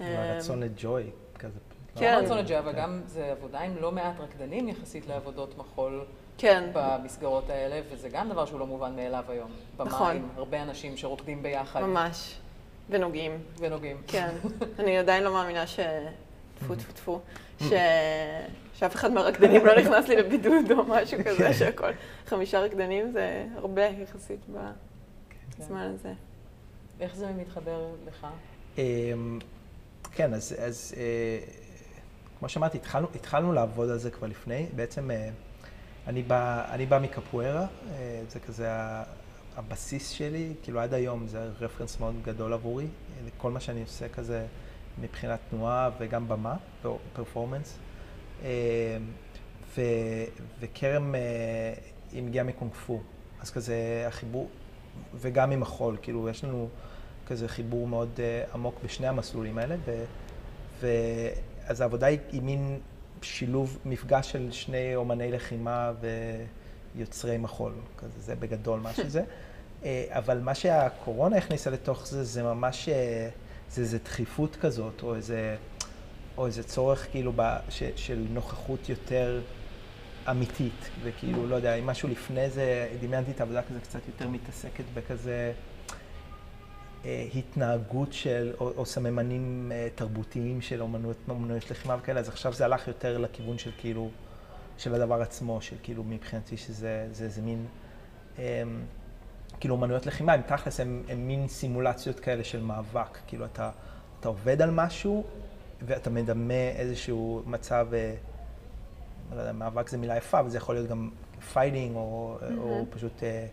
אה, 0.00 0.34
הרצון 0.34 0.62
לג'וי, 0.62 1.02
כזה. 1.38 1.58
לא 1.96 2.00
כן. 2.00 2.20
רצון 2.24 2.38
לג'י, 2.38 2.58
אבל 2.58 2.72
גם 2.72 3.00
זה 3.06 3.32
עבודה 3.32 3.60
עם 3.60 3.76
לא 3.80 3.92
מעט 3.92 4.20
רקדנים 4.20 4.68
יחסית 4.68 5.06
לעבודות 5.06 5.58
מחול 5.58 6.04
כן, 6.38 6.70
במסגרות 6.72 7.50
האלה, 7.50 7.80
וזה 7.90 8.08
גם 8.08 8.28
דבר 8.28 8.46
שהוא 8.46 8.60
לא 8.60 8.66
מובן 8.66 8.96
מאליו 8.96 9.24
היום. 9.28 9.50
במה 9.76 9.88
נכון. 9.88 10.16
עם 10.16 10.28
הרבה 10.36 10.62
אנשים 10.62 10.96
שרוקדים 10.96 11.42
ביחד 11.42 11.80
ממש. 11.80 12.38
ונוגעים. 12.90 13.38
ונוגעים. 13.58 13.96
כן, 14.06 14.34
אני 14.78 14.98
עדיין 14.98 15.22
לא 15.22 15.32
מאמינה 15.32 15.66
ש... 15.66 15.80
טפו 16.58 16.74
טפו 16.74 16.92
טפו, 16.92 17.20
ש... 17.68 17.72
שאף 18.78 18.94
אחד 18.94 19.12
מהרקדנים 19.12 19.66
לא 19.66 19.80
נכנס 19.80 20.08
לי 20.08 20.16
לבידוד 20.16 20.70
או 20.70 20.84
משהו 20.84 21.18
כזה, 21.24 21.54
שהכל. 21.54 21.90
חמישה 22.26 22.60
רקדנים 22.60 23.12
זה 23.12 23.46
הרבה 23.56 23.82
יחסית 23.86 24.40
בזמן 25.58 25.94
הזה. 25.94 26.12
איך 27.00 27.16
זה 27.16 27.26
מתחבר 27.36 27.86
לך? 28.06 28.26
אמ, 28.78 29.38
כן, 30.12 30.34
אז, 30.34 30.56
אז 30.58 30.94
אה, 30.96 31.38
כמו 32.38 32.48
שאמרתי, 32.48 32.78
התחלנו, 32.78 33.06
התחלנו 33.14 33.52
לעבוד 33.52 33.90
על 33.90 33.98
זה 33.98 34.10
כבר 34.10 34.26
לפני. 34.26 34.66
בעצם 34.76 35.10
אה, 35.10 35.28
אני 36.06 36.22
בא, 36.22 36.64
אני 36.74 36.86
בא 36.86 36.98
מקפוארה, 36.98 37.66
אה, 37.92 38.22
זה 38.28 38.40
כזה 38.40 38.68
הבסיס 39.56 40.10
שלי, 40.10 40.54
כאילו 40.62 40.80
עד 40.80 40.94
היום 40.94 41.26
זה 41.26 41.50
רפרנס 41.60 42.00
מאוד 42.00 42.14
גדול 42.24 42.52
עבורי. 42.52 42.86
כל 43.36 43.50
מה 43.50 43.60
שאני 43.60 43.82
עושה 43.82 44.08
כזה 44.08 44.46
מבחינת 45.00 45.40
תנועה 45.50 45.90
וגם 45.98 46.28
במה, 46.28 46.56
פרפורמנס. 47.12 47.78
וכרם, 50.60 51.14
היא 52.12 52.22
מגיעה 52.22 52.44
מקונג 52.44 52.72
פו, 52.72 53.00
אז 53.40 53.50
כזה 53.50 54.04
החיבור, 54.06 54.48
וגם 55.14 55.50
עם 55.50 55.62
החול, 55.62 55.96
כאילו 56.02 56.28
יש 56.28 56.44
לנו 56.44 56.68
כזה 57.26 57.48
חיבור 57.48 57.86
מאוד 57.86 58.08
uh, 58.16 58.54
עמוק 58.54 58.74
בשני 58.84 59.06
המסלולים 59.06 59.58
האלה, 59.58 59.76
ו, 59.84 60.04
ואז 60.80 61.80
העבודה 61.80 62.06
היא, 62.06 62.18
היא 62.32 62.42
מין 62.42 62.78
שילוב, 63.22 63.78
מפגש 63.84 64.32
של 64.32 64.52
שני 64.52 64.96
אומני 64.96 65.32
לחימה 65.32 65.92
ויוצרי 66.94 67.38
מחול, 67.38 67.72
כזה, 67.98 68.20
זה 68.20 68.34
בגדול 68.34 68.80
מה 68.80 68.94
שזה. 68.94 69.22
אבל 70.08 70.40
מה 70.40 70.54
שהקורונה 70.54 71.36
הכניסה 71.36 71.70
לתוך 71.70 72.06
זה, 72.06 72.24
זה 72.24 72.42
ממש, 72.42 72.88
זה 73.70 73.82
איזה 73.82 73.98
דחיפות 73.98 74.56
כזאת, 74.56 75.02
או 75.02 75.14
איזה, 75.14 75.56
או 76.38 76.46
איזה 76.46 76.62
צורך 76.62 77.06
כאילו 77.10 77.32
ב, 77.36 77.56
ש, 77.68 77.82
של 77.96 78.26
נוכחות 78.30 78.88
יותר 78.88 79.40
אמיתית, 80.30 80.90
וכאילו, 81.02 81.46
לא 81.46 81.56
יודע, 81.56 81.74
אם 81.74 81.86
משהו 81.86 82.08
לפני 82.08 82.50
זה, 82.50 82.88
דמיינתי 83.00 83.30
את 83.30 83.40
העבודה 83.40 83.62
כזה 83.62 83.80
קצת 83.80 84.00
יותר 84.08 84.28
מתעסקת 84.28 84.84
בכזה... 84.94 85.52
אה, 87.04 87.26
התנהגות 87.34 88.12
של, 88.12 88.52
או, 88.60 88.72
או 88.76 88.86
סממנים 88.86 89.72
אה, 89.74 89.88
תרבותיים 89.94 90.60
של 90.60 90.82
אומנויות, 90.82 91.16
אומנויות 91.28 91.70
לחימה 91.70 91.96
וכאלה, 92.00 92.20
אז 92.20 92.28
עכשיו 92.28 92.52
זה 92.52 92.64
הלך 92.64 92.88
יותר 92.88 93.18
לכיוון 93.18 93.58
של 93.58 93.70
כאילו, 93.78 94.10
של 94.78 94.94
הדבר 94.94 95.22
עצמו, 95.22 95.60
של 95.60 95.76
כאילו 95.82 96.04
מבחינתי 96.04 96.56
שזה 96.56 97.08
זה, 97.12 97.28
זה 97.28 97.42
מין, 97.42 97.66
אה, 98.38 98.62
כאילו 99.60 99.74
אומנויות 99.74 100.06
לחימה, 100.06 100.32
הם 100.32 100.42
תכלס, 100.42 100.80
הם, 100.80 101.02
הם 101.08 101.28
מין 101.28 101.48
סימולציות 101.48 102.20
כאלה 102.20 102.44
של 102.44 102.62
מאבק, 102.62 103.18
כאילו 103.26 103.44
אתה, 103.44 103.70
אתה 104.20 104.28
עובד 104.28 104.62
על 104.62 104.70
משהו 104.70 105.24
ואתה 105.86 106.10
מדמה 106.10 106.68
איזשהו 106.76 107.42
מצב, 107.46 107.86
אה, 107.92 108.14
לא 109.34 109.40
יודע, 109.40 109.52
מאבק 109.52 109.88
זה 109.88 109.96
מילה 109.96 110.16
יפה, 110.16 110.40
אבל 110.40 110.50
זה 110.50 110.56
יכול 110.56 110.74
להיות 110.74 110.88
גם 110.88 111.10
fighting, 111.52 111.96
או, 111.96 112.38
mm-hmm. 112.40 112.58
או 112.58 112.84
פשוט... 112.90 113.22
אה, 113.22 113.46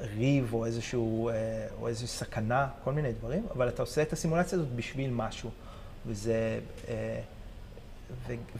ריב 0.00 0.54
או 0.54 0.66
איזשהו, 0.66 1.28
אה, 1.28 1.66
או 1.80 1.88
איזושהי 1.88 2.08
סכנה, 2.08 2.68
כל 2.84 2.92
מיני 2.92 3.12
דברים, 3.12 3.46
אבל 3.54 3.68
אתה 3.68 3.82
עושה 3.82 4.02
את 4.02 4.12
הסימולציה 4.12 4.58
הזאת 4.58 4.72
בשביל 4.76 5.10
משהו. 5.10 5.50
וזה, 6.06 6.60
אה, 6.88 7.20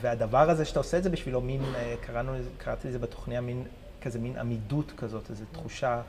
והדבר 0.01 0.51
הזה 0.51 0.65
שאתה 0.65 0.81
עושה 0.81 0.99
את 0.99 1.03
זה 1.03 1.11
בשבילו, 1.11 1.41
מין, 1.41 1.63
אה, 1.75 1.95
קראנו, 2.01 2.33
קראתי 2.59 2.89
לזה 2.89 2.99
בתוכניה, 2.99 3.41
מין, 3.41 3.65
כזה 4.01 4.19
מין 4.19 4.39
עמידות 4.39 4.93
כזאת, 4.97 5.31
איזו 5.31 5.45
תחושה. 5.53 6.03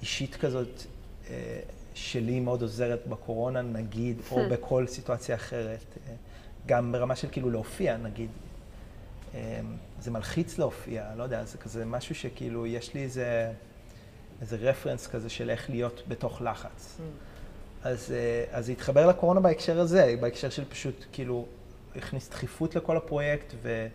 אישית 0.00 0.36
כזאת, 0.36 0.82
שלי 1.94 2.40
מאוד 2.40 2.62
עוזרת 2.62 3.06
בקורונה, 3.06 3.62
נגיד, 3.62 4.20
או. 4.30 4.40
בכל 4.50 4.86
סיטואציה 4.86 5.34
אחרת. 5.34 5.98
גם 6.66 6.92
ברמה 6.92 7.16
של 7.16 7.28
כאילו 7.32 7.50
להופיע, 7.50 7.96
נגיד. 7.96 8.30
זה 10.00 10.10
מלחיץ 10.10 10.58
להופיע, 10.58 11.14
לא 11.16 11.22
יודע, 11.22 11.44
זה 11.44 11.58
כזה 11.58 11.84
משהו 11.84 12.14
שכאילו, 12.14 12.66
יש 12.66 12.94
לי 12.94 13.02
איזה... 13.02 13.52
איזה 14.40 14.56
רפרנס 14.56 15.06
כזה 15.06 15.28
של 15.28 15.50
איך 15.50 15.70
להיות 15.70 16.02
בתוך 16.08 16.42
לחץ. 16.42 16.98
Mm. 16.98 17.02
אז, 17.84 18.12
אה, 18.12 18.58
אז 18.58 18.66
זה 18.66 18.72
התחבר 18.72 19.06
לקורונה 19.06 19.40
בהקשר 19.40 19.80
הזה, 19.80 20.14
בהקשר 20.20 20.50
של 20.50 20.64
פשוט 20.64 21.04
כאילו 21.12 21.46
הכניס 21.96 22.28
דחיפות 22.28 22.76
לכל 22.76 22.96
הפרויקט 22.96 23.54
ו, 23.62 23.86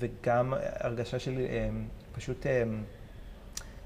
וגם 0.00 0.54
הרגשה 0.56 1.18
של 1.18 1.38
אה, 1.38 1.68
פשוט 2.12 2.46
אה, 2.46 2.62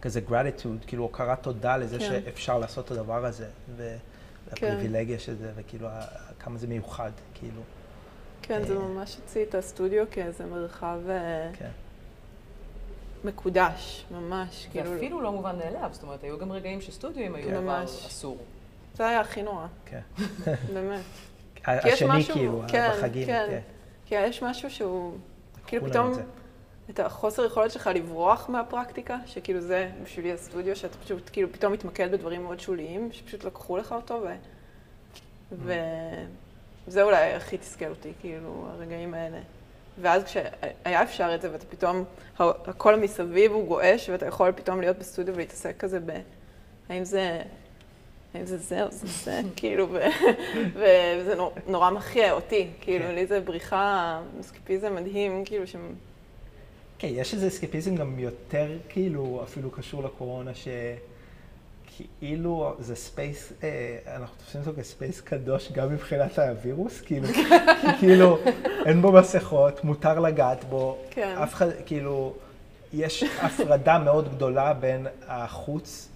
כזה 0.07 0.21
gratitude, 0.29 0.87
כאילו 0.87 1.03
הוקרת 1.03 1.43
תודה 1.43 1.77
לזה 1.77 1.99
כן. 1.99 2.05
שאפשר 2.05 2.59
לעשות 2.59 2.87
את 2.87 2.91
הדבר 2.91 3.25
הזה, 3.25 3.49
והפריבילגיה 3.77 5.17
כן. 5.17 5.23
של 5.23 5.37
זה, 5.37 5.53
וכאילו 5.57 5.89
כמה 6.39 6.59
זה 6.59 6.67
מיוחד, 6.67 7.11
כאילו. 7.35 7.61
כן, 8.43 8.65
זה 8.65 8.79
ממש 8.79 9.17
הוציא 9.17 9.45
את 9.45 9.55
הסטודיו 9.55 10.05
כאיזה 10.11 10.47
מרחב... 10.47 11.01
כן. 11.53 11.71
מקודש, 13.25 14.07
ממש. 14.11 14.63
זה 14.63 14.69
כאילו... 14.69 14.97
אפילו 14.97 15.21
לא 15.21 15.33
מובן 15.33 15.57
מאליו, 15.59 15.89
זאת 15.93 16.03
אומרת, 16.03 16.25
היו 16.25 16.39
גם 16.39 16.53
רגעים 16.53 16.81
שסטודיו 16.81 17.37
היו 17.37 17.47
כן. 17.47 17.63
דבר 17.63 17.85
אסור. 17.85 18.39
זה 18.95 19.09
היה 19.09 19.21
הכי 19.21 19.43
נורא. 19.43 19.67
כן. 19.87 20.01
באמת. 20.75 21.01
השני 21.67 22.09
משהו, 22.19 22.35
כאילו, 22.35 22.63
כן, 22.69 22.91
בחגים. 22.91 23.27
כן, 23.27 23.47
כן. 23.51 23.61
כי 24.07 24.15
יש 24.15 24.43
משהו 24.43 24.71
שהוא, 24.71 25.17
כאילו 25.67 25.87
פתאום, 25.87 26.13
את 26.91 27.01
החוסר 27.01 27.45
יכולת 27.45 27.71
שלך 27.71 27.91
לברוח 27.95 28.49
מהפרקטיקה, 28.49 29.19
שכאילו 29.27 29.61
זה 29.61 29.91
בשבילי 30.03 30.33
הסטודיו, 30.33 30.77
שאתה 30.77 30.99
פשוט 30.99 31.31
כאילו 31.33 31.53
פתאום 31.53 31.73
מתמקד 31.73 32.13
בדברים 32.13 32.43
מאוד 32.43 32.61
שוליים, 32.61 33.09
שפשוט 33.13 33.45
לקחו 33.45 33.77
לך 33.77 33.93
אותו, 33.93 34.23
ו... 34.23 34.29
Mm. 35.73 35.75
וזה 36.87 37.03
אולי 37.03 37.33
הכי 37.33 37.59
תסכל 37.59 37.89
אותי, 37.89 38.13
כאילו, 38.21 38.67
הרגעים 38.71 39.15
האלה. 39.15 39.39
ואז 40.01 40.25
כשהיה 40.25 41.03
אפשר 41.03 41.35
את 41.35 41.43
זה, 41.43 41.53
ואתה 41.53 41.67
פתאום, 41.67 42.05
הכל 42.39 42.97
מסביב 42.97 43.53
הוא 43.53 43.67
גועש, 43.67 44.09
ואתה 44.09 44.27
יכול 44.27 44.53
פתאום 44.53 44.81
להיות 44.81 44.99
בסטודיו 44.99 45.35
ולהתעסק 45.35 45.77
כזה 45.79 46.01
ב... 46.01 46.21
האם 46.89 47.05
זה... 47.05 47.43
האם 48.35 48.47
זה 48.47 48.57
זה 48.59 48.83
או 48.83 48.91
זה 48.91 49.07
זה, 49.07 49.41
כאילו, 49.57 49.89
וזה 50.73 51.35
נורא 51.67 51.91
מחיה 51.91 52.33
אותי, 52.33 52.71
כאילו, 52.81 53.05
כן. 53.05 53.15
לי 53.15 53.27
זה 53.27 53.41
בריחה, 53.41 54.21
אסקפיזם 54.41 54.95
מדהים, 54.95 55.45
כאילו, 55.45 55.67
ש... 55.67 55.77
כן, 56.99 57.09
יש 57.11 57.35
איזה 57.35 57.49
אסקפיזם 57.49 57.97
גם 57.97 58.19
יותר, 58.19 58.67
כאילו, 58.89 59.41
אפילו 59.45 59.71
קשור 59.71 60.03
לקורונה, 60.03 60.55
ש... 60.55 60.69
כאילו 62.19 62.75
זה 62.79 62.97
space, 62.97 63.53
אה, 63.63 63.99
אנחנו 64.17 64.37
תופסים 64.37 64.61
אותו 64.61 64.81
כ 64.81 64.92
space 64.92 65.21
קדוש 65.21 65.73
גם 65.73 65.93
מבחינת 65.93 66.39
הווירוס, 66.39 67.01
כאילו, 67.01 67.27
כי 67.29 67.43
כאילו 68.01 68.39
אין 68.87 69.03
בו 69.03 69.13
מסכות, 69.13 69.85
מותר 69.85 70.19
לגעת 70.19 70.65
בו, 70.65 70.99
כן. 71.11 71.37
אף 71.43 71.55
אחד, 71.55 71.67
כאילו, 71.87 72.33
יש 72.93 73.25
הפרדה 73.43 73.99
מאוד 73.99 74.35
גדולה 74.35 74.73
בין 74.75 75.07
החוץ 75.27 76.09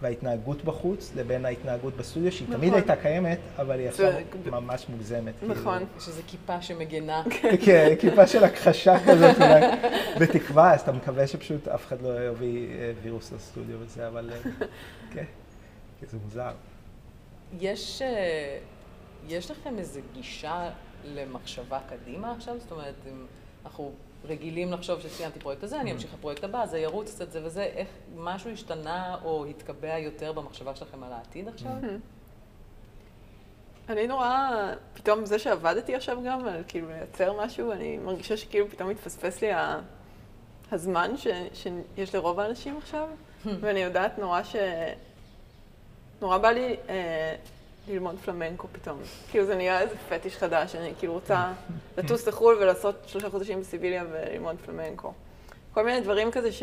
וההתנהגות 0.00 0.64
בחוץ 0.64 1.12
לבין 1.16 1.44
ההתנהגות 1.44 1.96
בסטודיו, 1.96 2.32
שהיא 2.32 2.48
נכון. 2.48 2.60
תמיד 2.60 2.74
הייתה 2.74 2.96
קיימת, 2.96 3.38
אבל 3.58 3.78
היא 3.78 3.88
עכשיו 3.88 4.12
ממש 4.46 4.86
מוגזמת. 4.88 5.34
כאילו. 5.38 5.54
נכון. 5.54 5.78
כאילו. 5.78 5.90
יש 5.98 6.08
איזו 6.08 6.22
כיפה 6.26 6.62
שמגנה. 6.62 7.22
כן, 7.64 7.94
כיפה 8.00 8.26
של 8.26 8.44
הכחשה 8.44 8.96
כזאת 9.06 9.36
אולי, 9.36 9.60
בתקווה, 10.20 10.74
אז 10.74 10.80
אתה 10.80 10.92
מקווה 10.92 11.26
שפשוט 11.26 11.68
אף 11.68 11.86
אחד 11.86 12.02
לא 12.02 12.28
יביא 12.28 12.68
אה, 12.68 12.92
וירוס 13.02 13.32
לסטודיו 13.32 13.76
וזה, 13.80 14.08
אבל 14.08 14.30
אה, 14.32 14.66
כן, 15.12 15.24
זה 16.10 16.18
מוזר. 16.24 16.52
יש, 17.60 18.02
אה, 18.02 18.58
יש 19.28 19.50
לכם 19.50 19.78
איזו 19.78 20.00
גישה 20.14 20.70
למחשבה 21.04 21.78
קדימה 21.88 22.32
עכשיו? 22.32 22.54
זאת 22.58 22.72
אומרת, 22.72 22.94
אנחנו 23.64 23.92
רגילים 24.24 24.72
לחשוב 24.72 25.00
שסיימתי 25.00 25.40
פרויקט 25.40 25.62
הזה, 25.62 25.80
אני 25.80 25.90
mm. 25.90 25.94
אמשיך 25.94 26.14
לפרויקט 26.14 26.44
הבא, 26.44 26.66
זה 26.66 26.78
ירוץ 26.78 27.14
קצת 27.14 27.30
זה 27.32 27.40
וזה, 27.44 27.62
איך 27.62 27.88
משהו 28.16 28.50
השתנה 28.50 29.16
או 29.24 29.46
התקבע 29.46 29.98
יותר 29.98 30.32
במחשבה 30.32 30.76
שלכם 30.76 31.02
על 31.02 31.12
העתיד 31.12 31.48
עכשיו? 31.48 31.72
Mm-hmm. 31.82 32.20
אני 33.92 34.06
נורא, 34.06 34.50
פתאום 34.94 35.26
זה 35.26 35.38
שעבדתי 35.38 35.94
עכשיו 35.94 36.18
גם, 36.26 36.46
על 36.46 36.62
כאילו 36.68 36.88
לייצר 36.88 37.44
משהו, 37.44 37.72
אני 37.72 37.98
מרגישה 37.98 38.36
שכאילו 38.36 38.68
פתאום 38.68 38.88
מתפספס 38.88 39.42
לי 39.42 39.50
הזמן 40.72 41.16
ש, 41.16 41.26
שיש 41.52 42.14
לרוב 42.14 42.40
האנשים 42.40 42.76
עכשיו, 42.76 43.08
hmm. 43.44 43.48
ואני 43.60 43.80
יודעת 43.80 44.18
נורא 44.18 44.42
ש... 44.42 44.56
נורא 46.20 46.38
בא 46.38 46.50
לי 46.50 46.76
אה, 46.88 47.34
ללמוד 47.90 48.16
פלמנקו 48.24 48.68
פתאום. 48.72 48.98
כאילו 49.30 49.46
זה 49.46 49.56
נהיה 49.56 49.80
איזה 49.80 49.94
פטיש 50.08 50.36
חדש, 50.36 50.74
אני 50.74 50.92
כאילו 50.98 51.12
רוצה 51.12 51.52
לטוס 51.98 52.28
לחו"ל 52.28 52.56
ולעשות 52.60 52.94
שלושה 53.06 53.30
חודשים 53.30 53.60
בסיביליה 53.60 54.04
וללמוד 54.10 54.56
פלמנקו. 54.66 55.12
כל 55.74 55.84
מיני 55.84 56.00
דברים 56.00 56.30
כזה 56.30 56.52
ש... 56.52 56.62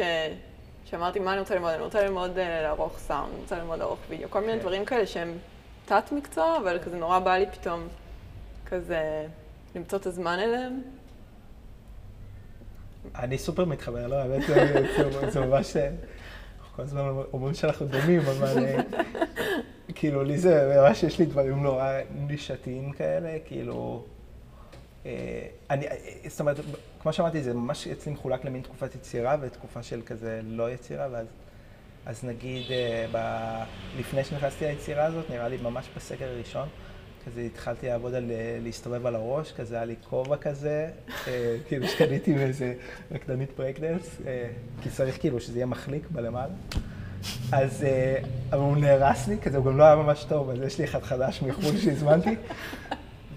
שאמרתי, 0.85 1.19
מה 1.19 1.31
אני 1.31 1.39
רוצה 1.39 1.55
ללמוד? 1.55 1.71
אני 1.71 1.83
רוצה 1.83 2.03
ללמוד 2.03 2.31
uh, 2.35 2.39
לערוך 2.39 2.99
סאונד, 2.99 3.29
אני 3.33 3.41
רוצה 3.41 3.57
ללמוד 3.57 3.79
לערוך 3.79 3.99
וידאו, 4.09 4.29
כל 4.29 4.39
מיני 4.39 4.53
כן. 4.53 4.59
דברים 4.59 4.85
כאלה 4.85 5.07
שהם 5.07 5.37
תת-מקצוע, 5.85 6.57
אבל 6.57 6.79
כזה 6.79 6.97
נורא 6.97 7.19
בא 7.19 7.37
לי 7.37 7.45
פתאום 7.51 7.87
כזה 8.65 9.27
למצוא 9.75 9.99
את 9.99 10.05
הזמן 10.05 10.39
אליהם. 10.39 10.81
אני 13.15 13.37
סופר 13.37 13.65
מתחבר, 13.65 14.07
לא, 14.07 14.15
האמת, 14.15 14.41
זה 15.31 15.39
ממש... 15.39 15.77
כל 16.77 16.83
הזמן 16.83 17.01
אומרים 17.33 17.53
שאנחנו 17.53 17.85
דומים, 17.85 18.21
אבל 18.21 18.65
אה, 18.65 18.81
כאילו, 19.99 20.23
לי 20.23 20.37
זה 20.37 20.81
ממש 20.81 21.03
יש 21.03 21.19
לי 21.19 21.25
דברים 21.25 21.63
נורא 21.63 21.91
נישתיים 22.15 22.91
כאלה, 22.91 23.37
כאילו... 23.45 24.03
אה, 25.05 25.47
אני, 25.69 25.87
אה, 25.87 25.95
זאת 26.27 26.39
אומרת, 26.39 26.57
כמו 26.99 27.13
שאמרתי, 27.13 27.43
זה 27.43 27.53
ממש 27.53 27.87
אצלי 27.87 28.11
מחולק 28.11 28.45
למין 28.45 28.61
תקופת 28.61 28.95
יצירה 28.95 29.35
ותקופה 29.41 29.83
של 29.83 30.01
כזה 30.05 30.41
לא 30.43 30.71
יצירה, 30.71 31.07
ואז 31.11 31.27
אז 32.05 32.23
נגיד, 32.23 32.63
ב, 33.11 33.17
לפני 33.99 34.23
שנכנסתי 34.23 34.65
ליצירה 34.65 35.05
הזאת, 35.05 35.29
נראה 35.29 35.47
לי 35.47 35.57
ממש 35.57 35.89
בסקר 35.95 36.25
הראשון, 36.25 36.67
כזה 37.25 37.41
התחלתי 37.41 37.87
לעבוד 37.87 38.13
על 38.13 38.31
להסתובב 38.63 39.05
על 39.05 39.15
הראש, 39.15 39.51
כזה 39.51 39.75
היה 39.75 39.85
לי 39.85 39.95
כובע 40.09 40.37
כזה, 40.37 40.89
כאילו 41.67 41.87
שקניתי 41.87 42.33
מאיזה 42.33 42.73
רקדנית 43.11 43.51
פרויקטנס, 43.51 44.21
כי 44.83 44.89
צריך 44.89 45.19
כאילו 45.19 45.39
שזה 45.39 45.57
יהיה 45.57 45.65
מחליק 45.65 46.03
בלמעלה. 46.11 46.53
אז, 47.51 47.85
אבל 48.49 48.59
הוא 48.59 48.77
נהרס 48.77 49.27
לי, 49.27 49.37
כזה 49.37 49.57
הוא 49.57 49.65
גם 49.65 49.77
לא 49.77 49.83
היה 49.83 49.95
ממש 49.95 50.25
טוב, 50.29 50.49
אז 50.49 50.61
יש 50.61 50.79
לי 50.79 50.85
אחד 50.85 51.03
חדש 51.03 51.41
מחו"ל 51.41 51.77
שהזמנתי. 51.77 52.35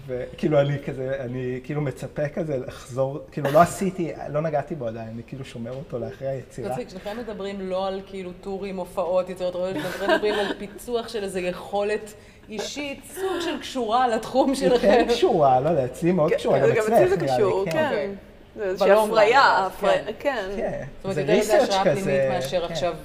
וכאילו 0.07 0.61
אני 0.61 0.77
כזה, 0.85 1.15
אני 1.19 1.59
כאילו 1.63 1.81
מצפה 1.81 2.27
כזה 2.27 2.57
לחזור, 2.57 3.19
כאילו 3.31 3.51
לא 3.51 3.61
עשיתי, 3.61 4.11
לא 4.29 4.41
נגעתי 4.41 4.75
בו 4.75 4.87
עדיין, 4.87 5.07
אני 5.07 5.21
כאילו 5.27 5.45
שומר 5.45 5.71
אותו 5.71 5.99
לאחרי 5.99 6.27
היצירה. 6.27 6.69
מצחיק, 6.69 6.89
שניכם 6.89 7.17
מדברים 7.17 7.61
לא 7.61 7.87
על 7.87 8.01
כאילו 8.07 8.31
טורים, 8.41 8.77
הופעות, 8.77 9.29
יצירות 9.29 9.55
רעיון, 9.55 9.77
אתם 9.77 10.11
מדברים 10.11 10.33
על 10.33 10.53
פיצוח 10.59 11.07
של 11.07 11.23
איזו 11.23 11.39
יכולת 11.39 12.13
אישית, 12.49 12.99
סוג 13.15 13.41
של 13.41 13.59
קשורה 13.59 14.07
לתחום 14.07 14.49
היא 14.49 14.55
שלכם. 14.55 14.87
כן 14.87 15.07
קשורה, 15.09 15.59
לא 15.59 15.69
יודע, 15.69 15.85
אצלי 15.85 16.11
מאוד 16.11 16.33
קשורה, 16.33 16.59
גם 16.59 16.65
אצלך 16.71 16.83
אצלי 16.83 17.09
זה 17.09 17.17
נראה 17.17 17.37
לי, 17.37 17.43
קשור, 17.43 17.65
כן. 17.65 17.85
אוקיי. 17.85 18.15
זה 18.55 18.63
איזושהי 18.63 18.91
הפריה, 18.91 19.67
כן. 19.81 20.03
כן. 20.19 20.49
כן, 20.55 20.83
זאת 20.95 21.03
אומרת, 21.03 21.15
זה 21.15 21.21
יותר 21.21 21.33
איזה 21.33 21.61
השראה 21.61 21.83
פנימית 21.83 22.29
מאשר 22.29 22.67
כן, 22.67 22.73
עכשיו. 22.73 22.95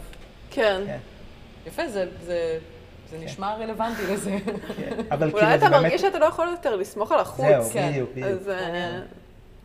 כן. 0.57 0.83
כן. 0.87 0.99
יפה, 1.67 1.89
זה- 1.89 2.07
זה 2.27 2.59
זה 3.11 3.19
נשמע 3.19 3.55
רלוונטי 3.55 4.03
לזה. 4.13 4.31
כן. 4.77 4.97
אבל 5.15 5.27
כאילו 5.31 5.41
אולי 5.47 5.55
אתה 5.55 5.65
זה 5.65 5.71
באמת... 5.71 5.83
מרגיש 5.83 6.01
שאתה 6.01 6.19
לא 6.19 6.25
יכול 6.25 6.49
יותר 6.49 6.77
לסמוך 6.77 7.13
על 7.13 7.21
החוץ. 7.21 7.47
זהו, 7.47 7.71
כן. 7.73 7.89
בדיוק, 7.91 8.11
בדיוק. 8.11 8.29
אז 8.29 8.49
אה, 8.49 9.01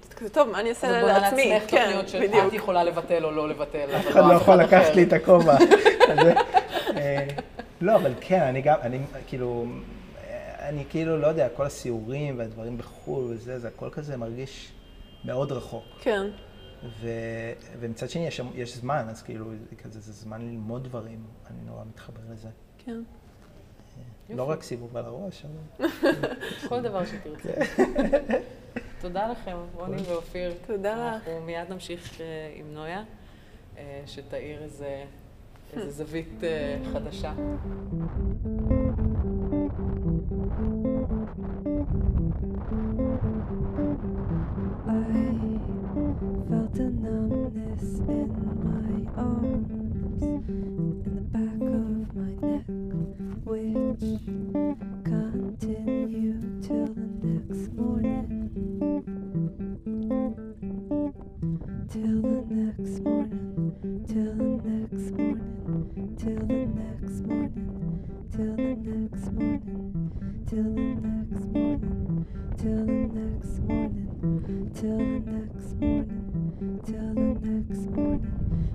זה 0.09 0.15
כזה, 0.15 0.29
טוב, 0.29 0.49
מה 0.49 0.59
אני 0.59 0.69
אעשה 0.69 0.87
את 0.97 1.01
בונה 1.01 1.19
לעצמי? 1.19 1.49
לעצמך 1.53 1.71
כן, 1.71 1.83
תוכניות 1.85 2.09
שאת 2.09 2.21
בדיוק. 2.29 2.53
יכולה 2.53 2.83
לבטל 2.83 3.25
או 3.25 3.31
לא 3.31 3.49
לבטל. 3.49 3.87
אף 3.95 4.05
אבל 4.07 4.11
אחד 4.11 4.27
לא 4.29 4.33
יכול 4.33 4.55
לקחת. 4.55 4.95
לי 4.95 5.03
את 5.03 5.13
הכובע. 5.13 5.57
אה, 6.97 7.27
לא, 7.81 7.95
אבל 7.95 8.11
כן, 8.21 8.39
אני 8.41 8.61
גם, 8.61 8.75
אני 8.81 8.99
כאילו, 9.27 9.65
אני 10.59 10.83
כאילו, 10.89 11.17
לא 11.17 11.27
יודע, 11.27 11.47
כל 11.49 11.65
הסיורים 11.65 12.39
והדברים 12.39 12.77
בחו"ל 12.77 13.23
וזה, 13.29 13.59
זה 13.59 13.67
הכל 13.67 13.89
כזה 13.91 14.17
מרגיש 14.17 14.71
מאוד 15.25 15.51
רחוק. 15.51 15.83
כן. 16.01 16.21
ו, 16.83 17.09
ומצד 17.79 18.09
שני, 18.09 18.27
יש, 18.27 18.41
יש 18.55 18.77
זמן, 18.77 19.05
אז 19.09 19.23
כאילו, 19.23 19.51
זה 19.69 19.75
כזה, 19.75 19.99
זה 19.99 20.11
זמן 20.11 20.41
ללמוד 20.41 20.83
דברים, 20.83 21.23
אני 21.49 21.61
נורא 21.65 21.83
מתחבר 21.85 22.21
לזה. 22.31 22.49
כן. 22.85 23.01
לא 24.29 24.43
רק 24.43 24.63
סיבוב 24.63 24.97
על 24.97 25.05
הראש, 25.05 25.45
אבל... 25.45 25.87
כל 26.69 26.81
דבר 26.81 27.05
שתרצה. 27.05 27.53
תודה 29.01 29.31
לכם, 29.31 29.57
רוני 29.73 30.01
ואופיר. 30.01 30.53
תודה 30.67 30.95
לך. 30.95 31.27
אנחנו 31.27 31.41
מיד 31.45 31.69
נמשיך 31.69 32.21
אה, 32.21 32.25
עם 32.55 32.73
נויה, 32.73 33.03
אה, 33.77 34.01
שתאיר 34.05 34.63
איזה 34.63 35.03
איזה 35.73 35.91
זווית 35.91 36.43
אה, 36.43 36.77
חדשה. 36.93 37.33
I 44.87 44.93
numbness 44.93 45.40
in 48.07 48.31
my 48.63 49.21
arms, 49.21 50.21
in 50.23 51.03
the 51.03 51.21
back 51.31 51.61
of 51.61 52.15
my 52.15 52.33
neck, 52.47 52.65
which 53.43 54.05
continued 55.03 56.63
till 56.63 56.87
the 56.87 57.07
next 57.21 57.73
morning. 57.73 58.27
Till 61.89 62.21
the 62.21 62.41
next 62.49 62.99
morning, 63.01 64.05
till 64.07 64.33
the 64.35 64.49
next 64.69 65.11
morning, 65.11 66.15
till 66.17 66.45
the 66.47 66.65
next 66.79 67.17
morning, 67.21 67.67
till 68.31 68.55
the 68.55 68.75
next 68.89 69.31
morning, 69.31 70.11
till 70.47 70.63
the 70.63 70.87
next 71.01 71.45
morning, 71.53 72.25
till 72.57 72.85
the 72.85 72.91
next 73.13 73.59
morning 73.59 74.11
till 74.73 74.97
the 74.97 75.03
next 75.03 75.73
morning, 75.75 76.30
till 76.61 77.13
the 77.15 77.39
next 77.41 77.89
morning. 77.89 78.21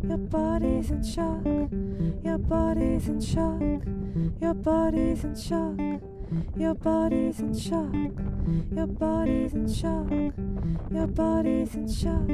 Your 0.03 0.19
body's 0.19 0.91
in 0.91 1.03
shock, 1.05 1.45
your 2.25 2.39
body's 2.39 3.09
in 3.09 3.21
shock, 3.21 3.83
your 4.41 4.55
body's 4.55 5.25
in 5.25 5.35
shock, 5.37 5.79
your 6.57 6.75
body's 6.75 7.39
in 7.41 7.55
shock, 7.55 8.13
your 8.73 8.87
body's 8.87 9.55
in 9.55 9.69
shock, 9.69 10.11
your 10.91 11.07
body's 11.07 11.75
in 11.75 11.87
shock, 11.89 12.29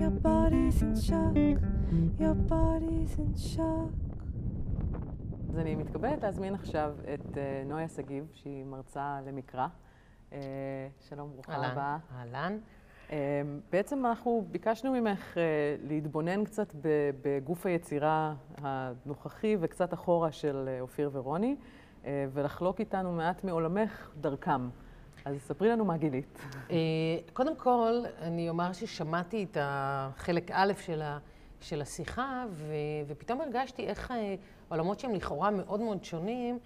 your 0.00 0.10
body's 0.10 0.82
in 0.82 0.94
shock, 1.06 1.36
your 2.18 2.34
body's 2.34 3.18
in 3.18 3.34
shock. 3.36 3.90
אז 5.48 5.58
אני 5.58 5.74
מתכבדת 5.74 6.22
להזמין 6.22 6.54
עכשיו 6.54 6.94
את 7.14 7.38
אה, 7.38 7.62
נויה 7.66 7.88
שגיב, 7.88 8.26
שהיא 8.34 8.64
מרצה 8.64 9.20
למקרא. 9.26 9.66
אה, 10.32 10.38
שלום, 11.00 11.30
ברוכה 11.32 11.52
אהלן, 11.52 11.70
הבאה. 11.70 11.98
אהלן. 12.18 12.58
אה, 13.12 13.42
בעצם 13.72 14.06
אנחנו 14.06 14.46
ביקשנו 14.50 14.92
ממך 14.92 15.38
אה, 15.38 15.42
להתבונן 15.88 16.44
קצת 16.44 16.74
בגוף 17.22 17.66
היצירה 17.66 18.34
הנוכחי 18.58 19.56
וקצת 19.60 19.94
אחורה 19.94 20.32
של 20.32 20.68
אה, 20.68 20.80
אופיר 20.80 21.10
ורוני, 21.12 21.56
ולחלוק 22.32 22.80
איתנו 22.80 23.12
מעט 23.12 23.44
מעולמך 23.44 24.10
דרכם. 24.20 24.68
אז 25.24 25.36
ספרי 25.40 25.68
לנו 25.68 25.84
מה 25.84 25.96
גילית. 25.96 26.38
קודם 27.32 27.56
כל, 27.56 28.02
אני 28.20 28.48
אומר 28.48 28.72
ששמעתי 28.72 29.46
את 29.50 29.56
החלק 29.60 30.50
א' 30.50 30.72
של, 30.78 31.02
ה, 31.02 31.18
של 31.60 31.82
השיחה, 31.82 32.44
ו, 32.50 32.74
ופתאום 33.06 33.40
הרגשתי 33.40 33.86
איך 33.86 34.12
עולמות 34.68 35.00
שהם 35.00 35.14
לכאורה 35.14 35.50
מאוד 35.50 35.80
מאוד 35.80 36.04
שונים, 36.04 36.58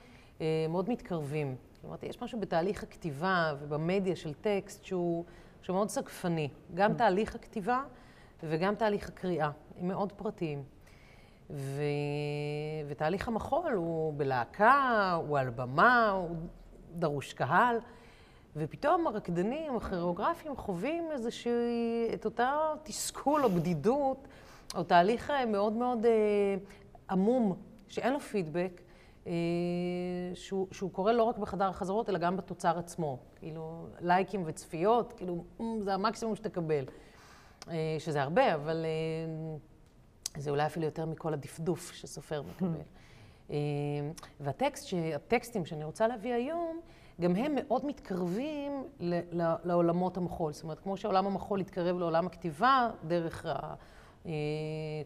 מאוד 0.68 0.90
מתקרבים. 0.90 1.56
אמרתי, 1.86 2.06
יש 2.06 2.22
משהו 2.22 2.40
בתהליך 2.40 2.82
הכתיבה 2.82 3.54
ובמדיה 3.60 4.16
של 4.16 4.34
טקסט 4.34 4.84
שהוא, 4.84 5.24
שהוא 5.62 5.74
מאוד 5.74 5.88
סגפני. 5.88 6.48
גם 6.74 6.94
תהליך 6.94 7.34
הכתיבה 7.34 7.82
וגם 8.42 8.74
תהליך 8.74 9.08
הקריאה. 9.08 9.50
הם 9.78 9.88
מאוד 9.88 10.12
פרטיים. 10.12 10.62
ו... 11.50 11.82
ותהליך 12.88 13.28
המחול 13.28 13.72
הוא 13.72 14.14
בלהקה, 14.16 15.12
הוא 15.26 15.38
על 15.38 15.50
במה, 15.50 16.10
הוא 16.10 16.36
דרוש 16.94 17.32
קהל. 17.32 17.76
ופתאום 18.56 19.06
הרקדנים, 19.06 19.76
הכירוגרפים, 19.76 20.56
חווים 20.56 21.04
איזושהי, 21.12 22.08
את 22.14 22.24
אותה 22.24 22.72
תסכול 22.82 23.44
או 23.44 23.50
בדידות, 23.50 24.28
או 24.74 24.82
תהליך 24.82 25.30
אה, 25.30 25.46
מאוד 25.46 25.72
מאוד 25.72 26.06
אה, 26.06 26.10
עמום, 27.10 27.56
שאין 27.88 28.12
לו 28.12 28.20
פידבק, 28.20 28.80
שהוא, 30.34 30.66
שהוא 30.72 30.90
קורה 30.92 31.12
לא 31.12 31.22
רק 31.22 31.38
בחדר 31.38 31.68
החזרות, 31.68 32.08
אלא 32.08 32.18
גם 32.18 32.36
בתוצר 32.36 32.78
עצמו. 32.78 33.18
כאילו, 33.36 33.86
לייקים 34.00 34.42
וצפיות, 34.46 35.12
כאילו, 35.12 35.44
"מ, 35.60 35.80
זה 35.82 35.94
המקסימום 35.94 36.34
שתקבל. 36.36 36.84
אה, 37.70 37.96
שזה 37.98 38.22
הרבה, 38.22 38.54
אבל 38.54 38.84
אה, 38.84 39.58
זה 40.40 40.50
אולי 40.50 40.66
אפילו 40.66 40.86
יותר 40.86 41.06
מכל 41.06 41.34
הדפדוף 41.34 41.92
שסופר 41.92 42.42
מקבל. 42.50 42.80
אה, 43.50 43.56
והטקסט, 44.40 44.86
הטקסטים 45.14 45.64
שאני 45.66 45.84
רוצה 45.84 46.08
להביא 46.08 46.34
היום, 46.34 46.80
גם 47.20 47.36
הם 47.36 47.52
מאוד 47.54 47.86
מתקרבים 47.86 48.84
ל- 49.00 49.42
ל- 49.42 49.54
לעולמות 49.64 50.16
המחול. 50.16 50.52
זאת 50.52 50.62
אומרת, 50.62 50.80
כמו 50.80 50.96
שעולם 50.96 51.26
המחול 51.26 51.60
התקרב 51.60 51.98
לעולם 51.98 52.26
הכתיבה 52.26 52.90
דרך 53.06 53.46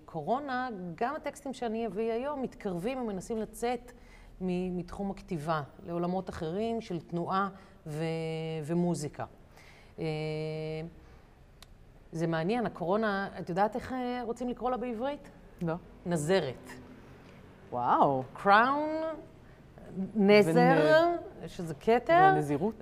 הקורונה, 0.01 0.69
גם 0.95 1.15
הטקסטים 1.17 1.53
שאני 1.53 1.87
אביא 1.87 2.13
היום 2.13 2.43
מתקרבים 2.43 2.99
ומנסים 3.03 3.39
לצאת 3.39 3.93
מתחום 4.41 5.11
הכתיבה 5.11 5.63
לעולמות 5.87 6.31
אחרים 6.31 6.81
של 6.81 7.01
תנועה 7.01 7.49
ו- 7.87 8.05
ומוזיקה. 8.65 9.25
אה, 9.99 10.05
זה 12.13 12.27
מעניין, 12.27 12.67
הקורונה, 12.67 13.29
את 13.41 13.49
יודעת 13.49 13.77
איך 13.77 13.93
אה, 13.93 14.21
רוצים 14.25 14.49
לקרוא 14.49 14.71
לה 14.71 14.77
בעברית? 14.77 15.31
לא. 15.63 15.75
נזרת. 16.07 16.71
וואו. 17.71 18.23
קראון, 18.33 18.89
נזר, 20.15 21.07
שזה 21.47 21.75
כתר. 21.75 22.33
ונזירות. 22.35 22.75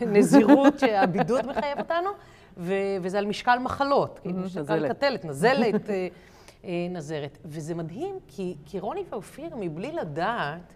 ונזירות 0.00 0.78
שהבידוד 0.80 1.46
מחייב 1.46 1.78
אותנו, 1.78 2.10
ו- 2.56 2.74
וזה 3.02 3.18
על 3.18 3.26
משקל 3.26 3.58
מחלות. 3.58 4.18
כאילו, 4.18 4.38
משקל 4.38 4.60
נזלת. 4.60 4.90
קטלת, 4.96 5.24
נזלת, 5.24 5.90
אה, 6.64 6.70
נזרת. 6.90 7.38
וזה 7.44 7.74
מדהים, 7.74 8.18
כי, 8.28 8.56
כי 8.66 8.80
רוני 8.80 9.04
ואופיר, 9.10 9.56
מבלי 9.56 9.92
לדעת, 9.92 10.74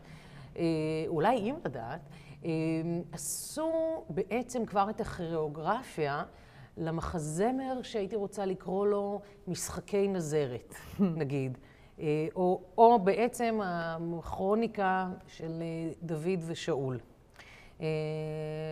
אולי 1.09 1.37
אם 1.37 1.55
לדעת, 1.64 2.01
אה, 2.45 2.51
עשו 3.12 3.73
בעצם 4.09 4.67
כבר 4.67 4.90
את 4.90 5.01
הכירואוגרפיה 5.01 6.23
למחזמר 6.77 7.83
שהייתי 7.83 8.17
רוצה 8.17 8.47
לקרוא 8.47 8.87
לו 8.87 9.21
משחקי 9.49 10.09
נזרת, 10.09 10.75
נגיד. 11.01 11.59
אה, 12.01 12.27
או, 12.37 12.61
או 12.79 12.99
בעצם 12.99 13.61
הכרוניקה 13.64 15.09
של 15.27 15.62
אה, 15.62 15.93
דוד 16.03 16.40
ושאול, 16.47 16.99
אה, 17.81 17.87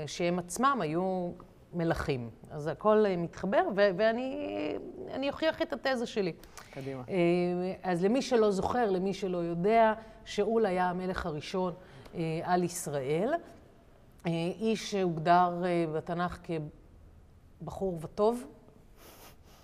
שהם 0.07 0.39
עצמם 0.39 0.79
היו 0.81 1.31
מלכים. 1.75 2.31
אז 2.51 2.67
הכל 2.67 3.05
אה, 3.07 3.17
מתחבר, 3.17 3.63
ו- 3.77 3.91
ואני 3.97 4.49
אני 5.11 5.29
אוכיח 5.31 5.63
את 5.63 5.73
התזה 5.73 6.07
שלי. 6.07 6.33
קדימה. 6.71 7.03
אה, 7.09 7.15
אז 7.83 8.05
למי 8.05 8.23
שלא 8.23 8.51
זוכר, 8.51 8.91
למי 8.91 9.15
שלא 9.15 9.39
יודע, 9.39 9.95
שאול 10.25 10.67
היה 10.67 10.91
המלך 10.91 11.27
הראשון 11.27 11.73
אה, 12.15 12.41
על 12.45 12.63
ישראל. 12.65 13.35
אה, 14.27 14.31
איש 14.61 14.91
שהוגדר 14.91 15.63
אה, 15.65 15.85
בתנ"ך 15.95 16.39
כבחור 17.63 17.99
וטוב. 18.01 18.47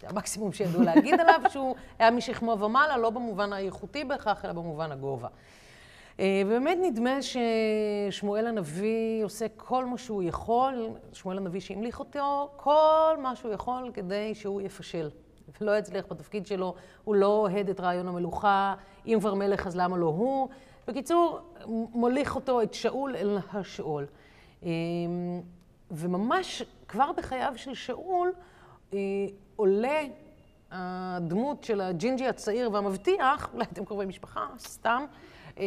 זה 0.00 0.08
המקסימום 0.08 0.52
שידעו 0.52 0.82
להגיד 0.82 1.20
עליו, 1.20 1.40
שהוא 1.52 1.76
היה 1.98 2.10
משכמו 2.10 2.58
ומעלה, 2.60 2.96
לא 2.96 3.10
במובן 3.10 3.52
האיכותי 3.52 4.04
בהכרח, 4.04 4.44
אלא 4.44 4.52
במובן 4.52 4.92
הגובה. 4.92 5.28
אה, 6.20 6.42
ובאמת 6.46 6.78
נדמה 6.82 7.18
ששמואל 7.22 8.46
הנביא 8.46 9.24
עושה 9.24 9.46
כל 9.56 9.84
מה 9.84 9.98
שהוא 9.98 10.22
יכול, 10.22 10.88
שמואל 11.12 11.36
הנביא 11.36 11.60
שהמליך 11.60 11.98
אותו, 11.98 12.50
כל 12.56 13.16
מה 13.22 13.36
שהוא 13.36 13.52
יכול 13.52 13.90
כדי 13.94 14.34
שהוא 14.34 14.60
יפשל. 14.60 15.10
ולא 15.60 15.78
יצליח 15.78 16.04
בתפקיד 16.10 16.46
שלו, 16.46 16.74
הוא 17.04 17.14
לא 17.14 17.26
אוהד 17.26 17.68
את 17.68 17.80
רעיון 17.80 18.08
המלוכה, 18.08 18.74
אם 19.06 19.16
כבר 19.20 19.34
מלך 19.34 19.66
אז 19.66 19.76
למה 19.76 19.96
לא 19.96 20.06
הוא. 20.06 20.48
בקיצור, 20.88 21.40
מוליך 21.66 22.34
אותו, 22.34 22.62
את 22.62 22.74
שאול 22.74 23.16
אל 23.16 23.38
השאול. 23.52 24.06
אה, 24.62 24.68
וממש 25.90 26.62
כבר 26.88 27.12
בחייו 27.12 27.52
של 27.56 27.74
שאול 27.74 28.32
אה, 28.92 28.98
עולה 29.56 30.02
הדמות 30.70 31.64
של 31.64 31.80
הג'ינג'י 31.80 32.28
הצעיר 32.28 32.70
והמבטיח, 32.72 33.50
אולי 33.54 33.64
אתם 33.72 33.84
קרובי 33.84 34.06
משפחה, 34.06 34.46
סתם, 34.58 35.04
אה, 35.58 35.64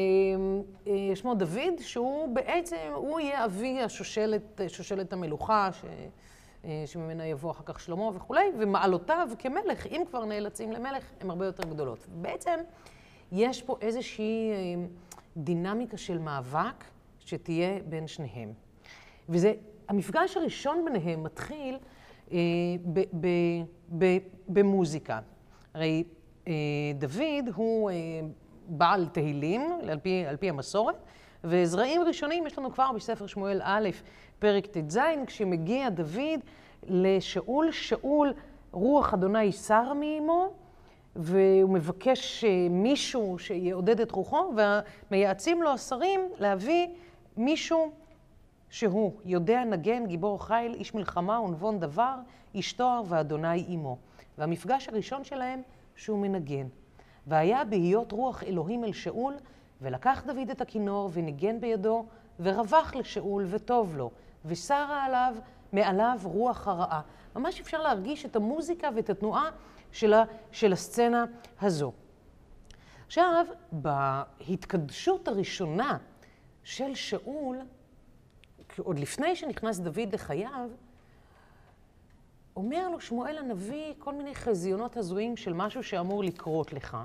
אה, 0.88 1.16
שמו 1.16 1.36
דוד, 1.36 1.80
שהוא 1.80 2.36
בעצם, 2.36 2.78
הוא 2.94 3.20
יהיה 3.20 3.46
אבי 3.46 3.82
השושלת, 3.82 4.62
שושלת 4.68 5.14
המלוכה, 5.14 5.70
ש, 5.74 5.86
שממנה 6.86 7.26
יבוא 7.26 7.52
אחר 7.52 7.64
כך 7.66 7.80
שלמה 7.80 8.04
וכולי, 8.14 8.46
ומעלותיו 8.60 9.30
כמלך, 9.40 9.88
אם 9.88 10.02
כבר 10.10 10.26
נאלצים 10.26 10.72
למלך, 10.72 11.04
הן 11.22 11.30
הרבה 11.30 11.46
יותר 11.46 11.64
גדולות. 11.64 12.08
בעצם 12.12 12.60
יש 13.32 13.62
פה 13.62 13.78
איזושהי 13.82 14.52
דינמיקה 15.38 15.98
של 15.98 16.18
מאבק 16.18 16.84
שתהיה 17.20 17.80
בין 17.86 18.08
שניהם. 18.08 18.54
וזה, 19.30 19.54
המפגש 19.88 20.38
הראשון 20.38 20.86
ביניהם 20.86 21.24
מתחיל 21.24 21.78
אה, 22.32 22.38
ב, 22.94 23.00
ב, 23.00 23.28
ב, 23.98 24.18
במוזיקה. 24.48 25.20
הרי 25.74 26.04
אה, 26.48 26.54
דוד 26.98 27.48
הוא 27.56 27.90
אה, 27.90 27.96
בעל 28.68 29.08
תהילים, 29.08 29.62
על 29.90 30.00
פי, 30.00 30.26
על 30.28 30.38
פי 30.38 30.50
המסורת, 30.50 30.96
וזרעים 31.44 32.02
ראשונים 32.02 32.48
יש 32.48 32.58
לנו 32.58 32.72
כבר 32.72 32.92
בספר 32.96 33.28
שמואל 33.28 33.62
א', 33.64 33.90
פרק 34.40 34.66
ט"ז, 34.66 35.00
כשמגיע 35.28 35.90
דוד 35.90 36.40
לשאול, 36.84 37.72
שאול, 37.72 38.34
רוח 38.72 39.14
אדוני 39.14 39.52
סר 39.52 39.94
מאמו, 39.94 40.54
והוא 41.16 41.70
מבקש 41.70 42.46
מישהו 42.70 43.40
שיעודד 43.40 44.00
את 44.00 44.12
רוחו, 44.12 44.54
ומייעצים 45.12 45.64
לו 45.64 45.70
השרים 45.70 46.30
להביא 46.40 46.88
מישהו 47.38 47.92
שהוא 48.70 49.14
יודע 49.26 49.64
נגן, 49.64 50.06
גיבור 50.06 50.46
חיל, 50.46 50.74
איש 50.74 50.94
מלחמה 50.94 51.42
ונבון 51.42 51.80
דבר, 51.80 52.16
איש 52.56 52.74
תואר 52.74 53.02
ואדוני 53.06 53.66
עמו. 53.68 53.98
והמפגש 54.38 54.90
הראשון 54.90 55.24
שלהם 55.24 55.62
שהוא 55.96 56.20
מנגן. 56.20 56.68
והיה 57.28 57.66
בהיות 57.66 58.12
רוח 58.12 58.44
אלוהים 58.44 58.84
אל 58.84 58.92
שאול, 58.92 59.34
ולקח 59.82 60.24
דוד 60.26 60.50
את 60.52 60.62
הכינור 60.62 61.10
וניגן 61.14 61.60
בידו, 61.60 62.06
ורווח 62.40 62.96
לשאול 62.96 63.46
וטוב 63.50 63.98
לו, 63.98 64.12
וסרה 64.46 65.06
עליו, 65.06 65.36
מעליו 65.74 66.20
רוח 66.24 66.68
הרעה. 66.68 67.02
ממש 67.36 67.60
אפשר 67.60 67.82
להרגיש 67.82 68.26
את 68.26 68.36
המוזיקה 68.36 68.90
ואת 68.96 69.10
התנועה 69.10 69.50
של, 69.92 70.14
ה, 70.14 70.24
של 70.52 70.74
הסצנה 70.74 71.26
הזו. 71.62 71.92
עכשיו, 73.06 73.46
בהתקדשות 73.72 75.28
הראשונה 75.28 75.98
של 76.64 76.96
שאול, 76.96 77.58
עוד 78.78 79.00
לפני 79.00 79.36
שנכנס 79.36 79.80
דוד 79.80 80.14
לחייו, 80.14 80.70
אומר 82.56 82.90
לו 82.90 83.02
שמואל 83.02 83.38
הנביא 83.38 83.94
כל 84.00 84.14
מיני 84.14 84.36
חזיונות 84.36 84.98
הזויים 84.98 85.38
של 85.38 85.54
משהו 85.54 85.84
שאמור 85.84 86.24
לקרות 86.24 86.74
לך. 86.74 86.98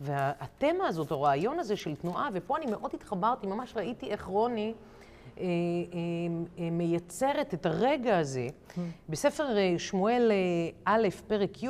והתמה 0.00 0.86
הזאת, 0.86 1.10
הרעיון 1.10 1.58
הזה 1.58 1.76
של 1.76 1.96
תנועה, 1.96 2.28
ופה 2.32 2.56
אני 2.56 2.66
מאוד 2.66 2.90
התחברתי, 2.94 3.46
ממש 3.46 3.72
ראיתי 3.76 4.06
איך 4.06 4.24
רוני 4.24 4.74
אה, 5.38 5.44
אה, 5.44 5.48
אה, 6.58 6.70
מייצרת 6.70 7.54
את 7.54 7.66
הרגע 7.66 8.18
הזה. 8.18 8.48
בספר 9.08 9.56
שמואל 9.78 10.32
א', 10.84 11.08
פרק 11.26 11.62
י', 11.62 11.68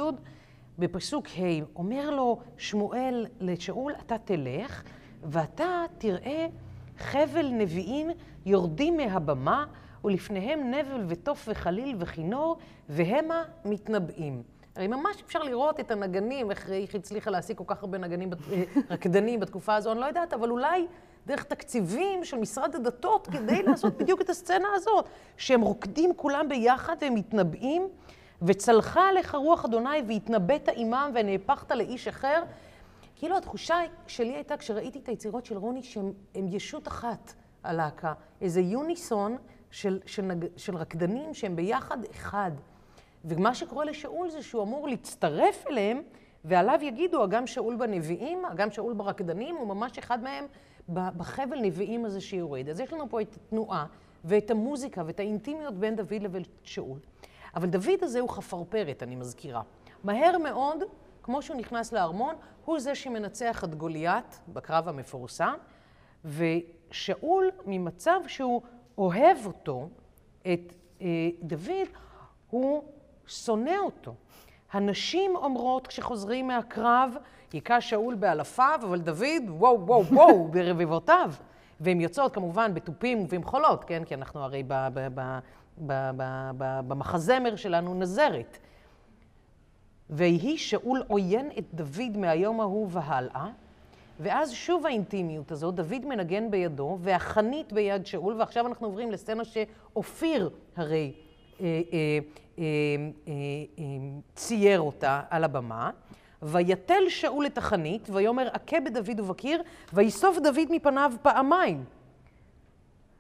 בפסוק 0.78 1.26
ה', 1.26 1.64
אומר 1.76 2.10
לו 2.10 2.40
שמואל 2.56 3.26
לשאול, 3.40 3.92
אתה 4.06 4.18
תלך, 4.18 4.82
ואתה 5.24 5.84
תראה 5.98 6.46
חבל 6.98 7.48
נביאים 7.52 8.10
יורדים 8.46 8.96
מהבמה, 8.96 9.64
ולפניהם 10.04 10.70
נבל 10.70 11.04
ותוף 11.08 11.48
וחליל 11.50 11.96
וכינור, 11.98 12.56
והמה 12.88 13.42
מתנבאים. 13.64 14.42
הרי 14.76 14.86
ממש 14.86 15.22
אפשר 15.26 15.42
לראות 15.42 15.80
את 15.80 15.90
הנגנים, 15.90 16.50
איך, 16.50 16.70
איך 16.70 16.94
הצליחה 16.94 17.30
להשיג 17.30 17.56
כל 17.56 17.64
כך 17.66 17.82
הרבה 17.82 17.98
נגנים, 17.98 18.30
אה, 18.52 18.62
רקדנים 18.90 19.40
בתקופה 19.40 19.74
הזו, 19.74 19.92
אני 19.92 20.00
לא 20.00 20.06
יודעת, 20.06 20.32
אבל 20.32 20.50
אולי 20.50 20.86
דרך 21.26 21.44
תקציבים 21.44 22.24
של 22.24 22.36
משרד 22.36 22.74
הדתות, 22.74 23.26
כדי 23.26 23.62
לעשות 23.62 23.98
בדיוק 23.98 24.20
את 24.20 24.30
הסצנה 24.30 24.68
הזאת, 24.74 25.04
שהם 25.36 25.60
רוקדים 25.60 26.14
כולם 26.16 26.48
ביחד 26.48 26.96
והם 27.00 27.14
מתנבאים, 27.14 27.88
וצלחה 28.42 29.08
עליך 29.08 29.34
רוח 29.34 29.64
אדוני 29.64 30.02
והתנבאת 30.08 30.68
עמם 30.74 31.10
ונהפכת 31.14 31.70
לאיש 31.70 32.08
אחר. 32.08 32.42
כאילו 33.16 33.36
התחושה 33.36 33.76
שלי 34.06 34.34
הייתה, 34.34 34.56
כשראיתי 34.56 34.98
את 34.98 35.08
היצירות 35.08 35.44
של 35.44 35.56
רוני, 35.56 35.82
שהם 35.82 36.12
ישות 36.34 36.88
אחת, 36.88 37.32
הלהקה. 37.64 38.12
איזה 38.40 38.60
יוניסון 38.60 39.36
של, 39.70 40.00
של, 40.06 40.22
נג, 40.22 40.46
של 40.56 40.76
רקדנים 40.76 41.34
שהם 41.34 41.56
ביחד 41.56 41.98
אחד. 42.10 42.50
ומה 43.24 43.54
שקורה 43.54 43.84
לשאול 43.84 44.30
זה 44.30 44.42
שהוא 44.42 44.62
אמור 44.62 44.88
להצטרף 44.88 45.66
אליהם, 45.66 46.02
ועליו 46.44 46.78
יגידו, 46.82 47.24
אגם 47.24 47.46
שאול 47.46 47.76
בנביאים, 47.76 48.44
אגם 48.44 48.70
שאול 48.70 48.94
ברקדנים, 48.94 49.56
הוא 49.56 49.68
ממש 49.68 49.98
אחד 49.98 50.22
מהם 50.22 50.46
בחבל 50.88 51.60
נביאים 51.60 52.04
הזה 52.04 52.20
שיורד. 52.20 52.68
אז 52.68 52.80
יש 52.80 52.92
לנו 52.92 53.08
פה 53.08 53.20
את 53.20 53.34
התנועה 53.34 53.86
ואת 54.24 54.50
המוזיקה 54.50 55.02
ואת 55.06 55.20
האינטימיות 55.20 55.74
בין 55.74 55.96
דוד 55.96 56.22
לבין 56.22 56.42
שאול. 56.62 56.98
אבל 57.54 57.68
דוד 57.68 58.02
הזה 58.02 58.20
הוא 58.20 58.28
חפרפרת, 58.28 59.02
אני 59.02 59.16
מזכירה. 59.16 59.62
מהר 60.04 60.38
מאוד, 60.38 60.82
כמו 61.22 61.42
שהוא 61.42 61.56
נכנס 61.56 61.92
לארמון, 61.92 62.34
הוא 62.64 62.78
זה 62.80 62.94
שמנצח 62.94 63.64
את 63.64 63.74
גוליית 63.74 64.40
בקרב 64.48 64.88
המפורסם, 64.88 65.54
ושאול, 66.24 67.50
ממצב 67.66 68.20
שהוא 68.26 68.62
אוהב 68.98 69.46
אותו, 69.46 69.88
את 70.42 70.74
אה, 71.02 71.06
דוד, 71.42 71.88
הוא 72.50 72.82
שונא 73.30 73.76
אותו. 73.84 74.14
הנשים 74.72 75.36
אומרות 75.36 75.86
כשחוזרים 75.86 76.48
מהקרב, 76.48 77.14
היכה 77.52 77.80
שאול 77.80 78.14
באלפיו, 78.14 78.80
אבל 78.82 78.98
דוד, 78.98 79.42
וואו, 79.48 79.86
וואו, 79.86 80.06
וואו, 80.06 80.48
ברבבותיו. 80.52 81.32
והן 81.80 82.00
יוצאות 82.00 82.34
כמובן 82.34 82.74
בתופים 82.74 83.20
ובמחולות, 83.20 83.84
כן? 83.84 84.04
כי 84.04 84.14
אנחנו 84.14 84.40
הרי 84.40 84.62
ב, 84.62 84.74
ב, 84.94 85.08
ב, 85.14 85.38
ב, 85.86 85.92
ב, 86.16 86.50
ב, 86.58 86.80
במחזמר 86.88 87.56
שלנו 87.56 87.94
נזרת. 87.94 88.58
ויהי 90.10 90.58
שאול 90.58 91.02
עוין 91.08 91.50
את 91.58 91.64
דוד 91.74 92.16
מהיום 92.16 92.60
ההוא 92.60 92.88
והלאה, 92.90 93.48
ואז 94.20 94.52
שוב 94.52 94.86
האינטימיות 94.86 95.52
הזאת, 95.52 95.74
דוד 95.74 96.04
מנגן 96.04 96.50
בידו, 96.50 96.98
והחנית 97.00 97.72
ביד 97.72 98.06
שאול, 98.06 98.34
ועכשיו 98.38 98.66
אנחנו 98.66 98.86
עוברים 98.86 99.10
לסצנה 99.10 99.44
שאופיר 99.44 100.50
הרי 100.76 101.12
אה, 101.60 101.66
אה, 102.58 102.64
אה, 103.28 103.84
צייר 104.34 104.80
אותה 104.80 105.22
על 105.30 105.44
הבמה. 105.44 105.90
ויתל 106.42 107.08
שאול 107.08 107.46
את 107.46 107.58
החנית, 107.58 108.08
ויאמר 108.10 108.48
עכה 108.52 108.80
בדוד 108.80 109.20
ובקיר, 109.20 109.62
ויסוף 109.92 110.38
דוד 110.38 110.66
מפניו 110.70 111.12
פעמיים. 111.22 111.84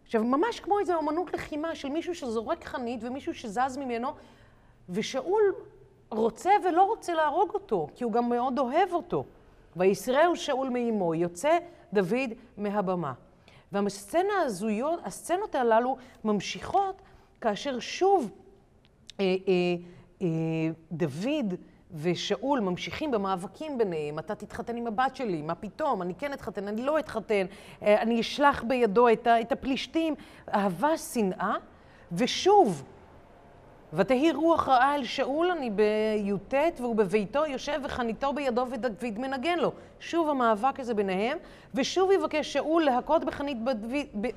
עכשיו, 0.04 0.24
ממש 0.24 0.60
כמו 0.60 0.78
איזו 0.78 1.00
אמנות 1.00 1.34
לחימה 1.34 1.74
של 1.74 1.88
מישהו 1.88 2.14
שזורק 2.14 2.64
חנית 2.64 3.00
ומישהו 3.04 3.34
שזז 3.34 3.76
ממנו, 3.76 4.08
ושאול 4.88 5.54
רוצה 6.10 6.50
ולא 6.64 6.82
רוצה 6.82 7.14
להרוג 7.14 7.50
אותו, 7.54 7.88
כי 7.96 8.04
הוא 8.04 8.12
גם 8.12 8.28
מאוד 8.28 8.58
אוהב 8.58 8.92
אותו. 8.92 9.24
ויסרהו 9.76 10.36
שאול 10.36 10.68
מאמו, 10.68 11.14
יוצא 11.14 11.58
דוד 11.92 12.30
מהבמה. 12.56 13.12
והסצנה 13.72 14.42
הזויות, 14.44 15.00
הסצנות 15.04 15.54
הללו 15.54 15.96
ממשיכות 16.24 17.02
כאשר 17.40 17.78
שוב 17.78 18.30
אה, 19.20 19.24
אה, 19.24 19.54
אה, 20.22 20.26
דוד 20.92 21.54
ושאול 21.94 22.60
ממשיכים 22.60 23.10
במאבקים 23.10 23.78
ביניהם, 23.78 24.18
אתה 24.18 24.34
תתחתן 24.34 24.76
עם 24.76 24.86
הבת 24.86 25.16
שלי, 25.16 25.42
מה 25.42 25.54
פתאום, 25.54 26.02
אני 26.02 26.14
כן 26.14 26.32
אתחתן, 26.32 26.68
אני 26.68 26.82
לא 26.82 26.98
אתחתן, 26.98 27.46
אה, 27.82 28.02
אני 28.02 28.20
אשלח 28.20 28.62
בידו 28.62 29.08
את, 29.08 29.26
את 29.40 29.52
הפלישתים, 29.52 30.14
אהבה, 30.54 30.96
שנאה, 30.96 31.54
ושוב, 32.12 32.84
ותהי 33.92 34.32
רוח 34.32 34.68
רעה 34.68 34.94
אל 34.94 35.04
שאול, 35.04 35.50
אני 35.50 35.70
בי"ט, 35.70 36.54
והוא 36.80 36.96
בביתו 36.96 37.46
יושב 37.46 37.80
וחניתו 37.84 38.32
בידו 38.32 38.66
ודוד 38.70 39.18
מנגן 39.18 39.58
לו. 39.58 39.72
שוב 40.00 40.28
המאבק 40.28 40.80
הזה 40.80 40.94
ביניהם, 40.94 41.38
ושוב 41.74 42.10
יבקש 42.10 42.52
שאול 42.52 42.82
להכות 42.84 43.24
בחנית 43.24 43.58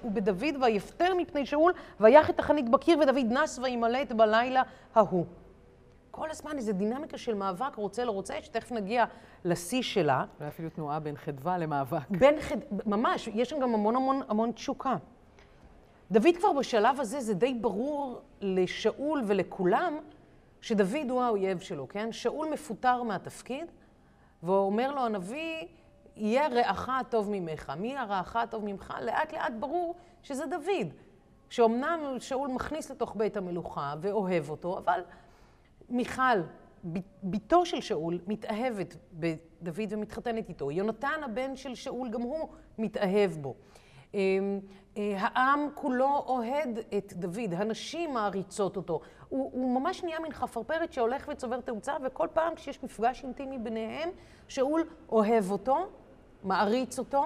ובדוד, 0.04 0.62
ויפטר 0.62 1.14
מפני 1.18 1.46
שאול, 1.46 1.74
ויח 2.00 2.30
את 2.30 2.40
החנית 2.40 2.70
בקיר, 2.70 3.00
ודוד 3.00 3.32
נס 3.32 3.60
וימלט 3.60 4.12
בלילה 4.12 4.62
ההוא. 4.96 5.26
כל 6.12 6.30
הזמן 6.30 6.58
איזו 6.58 6.74
דינמיקה 6.74 7.18
של 7.18 7.34
מאבק, 7.34 7.76
רוצה, 7.76 8.06
לא 8.06 8.12
רוצה, 8.12 8.34
שתכף 8.42 8.72
נגיע 8.72 9.06
לשיא 9.46 9.82
שלה. 9.82 10.26
אולי 10.40 10.50
אפילו 10.50 10.70
תנועה 10.70 11.00
בין 11.00 11.18
חדווה 11.18 11.58
למאבק. 11.58 12.10
בין 12.10 12.42
חד... 12.42 12.58
ממש, 12.86 13.30
יש 13.34 13.50
שם 13.50 13.60
גם 13.60 13.74
המון 13.74 13.96
המון 13.96 14.22
המון 14.30 14.52
תשוקה. 14.52 14.96
דוד 16.14 16.38
כבר 16.38 16.54
בשלב 16.54 17.00
הזה, 17.00 17.22
זה 17.22 17.34
די 17.34 17.54
ברור 17.54 18.22
לשאול 18.42 19.24
ולכולם, 19.28 19.98
שדוד 20.62 21.10
הוא 21.10 21.22
האויב 21.22 21.60
שלו, 21.60 21.88
כן? 21.88 22.12
שאול 22.12 22.50
מפוטר 22.54 23.04
מהתפקיד, 23.04 23.72
ואומר 24.44 24.92
לו 24.92 25.06
הנביא, 25.06 25.68
יהיה 26.16 26.48
רעך 26.48 26.90
הטוב 26.90 27.30
ממך. 27.32 27.72
מי 27.80 27.98
הרעך 27.98 28.36
הטוב 28.36 28.66
ממך? 28.66 28.94
לאט 29.02 29.34
לאט 29.34 29.54
ברור 29.60 29.96
שזה 30.24 30.46
דוד. 30.46 30.94
שאומנם 31.50 32.00
שאול 32.20 32.50
מכניס 32.50 32.92
לתוך 32.92 33.16
בית 33.16 33.38
המלוכה 33.38 33.94
ואוהב 34.02 34.50
אותו, 34.50 34.78
אבל 34.78 35.02
מיכל, 35.90 36.42
בתו 37.24 37.66
של 37.66 37.82
שאול, 37.82 38.20
מתאהבת 38.28 38.96
בדוד 39.14 39.90
ומתחתנת 39.90 40.50
איתו. 40.50 40.72
יונתן, 40.72 41.24
הבן 41.24 41.56
של 41.56 41.76
שאול, 41.76 42.10
גם 42.10 42.22
הוא 42.22 42.50
מתאהב 42.78 43.32
בו. 43.32 43.56
אה, 44.98 45.14
העם 45.18 45.68
כולו 45.74 46.24
אוהד 46.28 46.80
את 46.98 47.14
דוד, 47.14 47.54
הנשים 47.54 48.14
מעריצות 48.14 48.78
אותו. 48.78 49.00
הוא, 49.30 49.52
הוא 49.54 49.80
ממש 49.80 50.04
נהיה 50.04 50.20
מין 50.20 50.34
חפרפרת 50.34 50.94
שהולך 50.94 51.30
וצובר 51.32 51.62
תאוצה, 51.62 51.94
וכל 52.04 52.28
פעם 52.34 52.56
כשיש 52.56 52.84
מפגש 52.84 53.24
אינטימי 53.24 53.58
ביניהם, 53.58 54.10
שאול 54.48 54.84
אוהב 55.10 55.52
אותו, 55.52 55.78
מעריץ 56.44 57.00
אותו, 57.00 57.26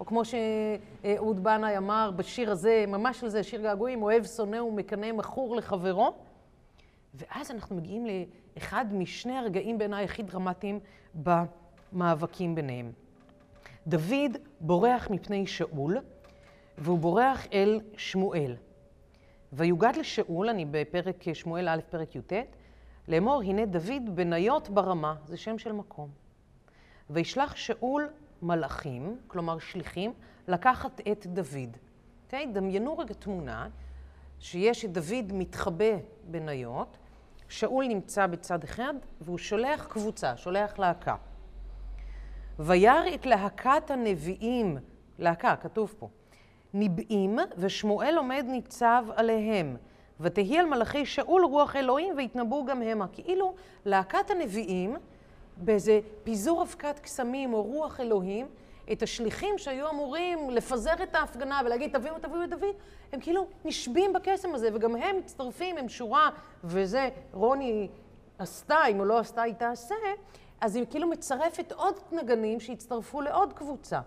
או 0.00 0.06
כמו 0.06 0.22
שאהוד 0.24 1.44
בנאי 1.44 1.76
אמר 1.76 2.10
בשיר 2.16 2.50
הזה, 2.50 2.84
ממש 2.88 3.24
על 3.24 3.28
זה, 3.28 3.42
שיר 3.42 3.62
געגועים, 3.62 4.02
אוהב, 4.02 4.24
שונא 4.24 4.56
ומקנא 4.56 5.12
מכור 5.12 5.56
לחברו. 5.56 6.14
ואז 7.14 7.50
אנחנו 7.50 7.76
מגיעים 7.76 8.06
לאחד 8.56 8.84
משני 8.92 9.38
הרגעים 9.38 9.78
בעיניי 9.78 10.04
הכי 10.04 10.22
דרמטיים 10.22 10.80
במאבקים 11.14 12.54
ביניהם. 12.54 12.92
דוד 13.86 14.36
בורח 14.60 15.10
מפני 15.10 15.46
שאול, 15.46 15.98
והוא 16.78 16.98
בורח 16.98 17.46
אל 17.52 17.80
שמואל. 17.96 18.56
ויוגד 19.52 19.92
לשאול, 19.96 20.48
אני 20.48 20.64
בפרק 20.70 21.32
שמואל 21.32 21.68
א', 21.68 21.80
פרק 21.90 22.16
י"ט, 22.16 22.32
לאמור, 23.08 23.42
הנה 23.42 23.66
דוד 23.66 24.14
בניות 24.14 24.68
ברמה, 24.68 25.14
זה 25.26 25.36
שם 25.36 25.58
של 25.58 25.72
מקום. 25.72 26.08
וישלח 27.10 27.56
שאול 27.56 28.08
מלאכים, 28.42 29.18
כלומר 29.26 29.58
שליחים, 29.58 30.12
לקחת 30.48 31.00
את 31.12 31.26
דוד. 31.26 31.76
אוקיי? 32.24 32.46
דמיינו 32.46 32.98
רגע 32.98 33.14
תמונה 33.14 33.68
שיש 34.40 34.84
את 34.84 34.92
דוד 34.92 35.32
מתחבא 35.32 35.94
בניות, 36.30 36.96
שאול 37.48 37.86
נמצא 37.86 38.26
בצד 38.26 38.64
אחד, 38.64 38.94
והוא 39.20 39.38
שולח 39.38 39.86
קבוצה, 39.86 40.36
שולח 40.36 40.78
להקה. 40.78 41.16
וירא 42.58 43.14
את 43.14 43.26
להקת 43.26 43.90
הנביאים, 43.90 44.78
להקה, 45.18 45.56
כתוב 45.56 45.94
פה, 45.98 46.08
ניבאים, 46.74 47.38
ושמואל 47.56 48.14
עומד 48.16 48.44
ניצב 48.48 49.04
עליהם. 49.16 49.76
ותהי 50.20 50.58
על 50.58 50.66
מלאכי 50.66 51.06
שאול 51.06 51.44
רוח 51.44 51.76
אלוהים, 51.76 52.14
ויתנבאו 52.16 52.64
גם 52.64 52.82
המה. 52.82 53.06
כאילו 53.12 53.54
להקת 53.84 54.30
הנביאים, 54.30 54.96
באיזה 55.56 56.00
פיזור 56.24 56.62
אבקת 56.62 56.98
קסמים 56.98 57.54
או 57.54 57.62
רוח 57.62 58.00
אלוהים, 58.00 58.46
את 58.92 59.02
השליחים 59.02 59.58
שהיו 59.58 59.90
אמורים 59.90 60.50
לפזר 60.50 61.02
את 61.02 61.14
ההפגנה 61.14 61.60
ולהגיד 61.64 61.92
תביאו, 61.92 62.14
תביאו 62.18 62.44
את 62.44 62.50
דוד, 62.50 62.74
הם 63.12 63.20
כאילו 63.20 63.46
נשבים 63.64 64.12
בקסם 64.12 64.54
הזה, 64.54 64.68
וגם 64.72 64.96
הם 64.96 65.16
מצטרפים, 65.18 65.78
הם 65.78 65.88
שורה, 65.88 66.30
וזה 66.64 67.08
רוני 67.32 67.88
עשתה, 68.38 68.78
אם 68.90 68.98
הוא 68.98 69.06
לא 69.06 69.18
עשתה, 69.18 69.42
היא 69.42 69.54
תעשה, 69.54 69.94
אז 70.60 70.76
היא 70.76 70.84
כאילו 70.90 71.08
מצרפת 71.08 71.72
עוד 71.72 71.94
נגנים 72.12 72.60
שהצטרפו 72.60 73.20
לעוד 73.20 73.52
קבוצה. 73.52 74.00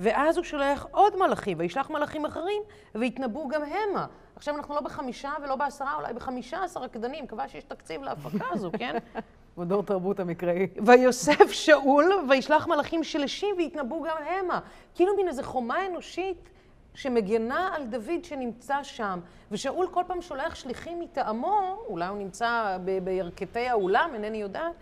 ואז 0.00 0.36
הוא 0.36 0.44
שולח 0.44 0.86
עוד 0.90 1.16
מלאכים, 1.16 1.58
וישלח 1.60 1.90
מלאכים 1.90 2.24
אחרים, 2.24 2.62
ויתנבאו 2.94 3.48
גם 3.48 3.62
המה. 3.62 4.06
עכשיו 4.36 4.56
אנחנו 4.56 4.74
לא 4.74 4.80
בחמישה 4.80 5.32
ולא 5.42 5.56
בעשרה, 5.56 5.94
אולי 5.96 6.12
בחמישה 6.12 6.64
עשר 6.64 6.80
רקדנים, 6.80 7.24
מקווה 7.24 7.48
שיש 7.48 7.64
תקציב 7.64 8.02
להפקה 8.02 8.44
הזו, 8.50 8.70
כן? 8.78 8.96
מדור 9.56 9.82
תרבות 9.82 10.20
המקראי. 10.20 10.66
ויוסף 10.86 11.50
שאול, 11.50 12.12
וישלח 12.28 12.66
מלאכים 12.66 13.04
שלשים, 13.04 13.54
ויתנבאו 13.58 14.02
גם 14.02 14.16
המה. 14.26 14.60
כאילו 14.94 15.16
מין 15.16 15.28
איזו 15.28 15.42
חומה 15.42 15.86
אנושית 15.86 16.50
שמגנה 16.94 17.70
על 17.74 17.86
דוד 17.86 18.24
שנמצא 18.24 18.82
שם. 18.82 19.20
ושאול 19.50 19.86
כל 19.90 20.02
פעם 20.06 20.22
שולח 20.22 20.54
שליחים 20.54 21.00
מטעמו, 21.00 21.84
אולי 21.88 22.06
הוא 22.06 22.18
נמצא 22.18 22.78
בירכתי 23.04 23.68
האולם, 23.68 24.10
אינני 24.14 24.38
יודעת, 24.38 24.72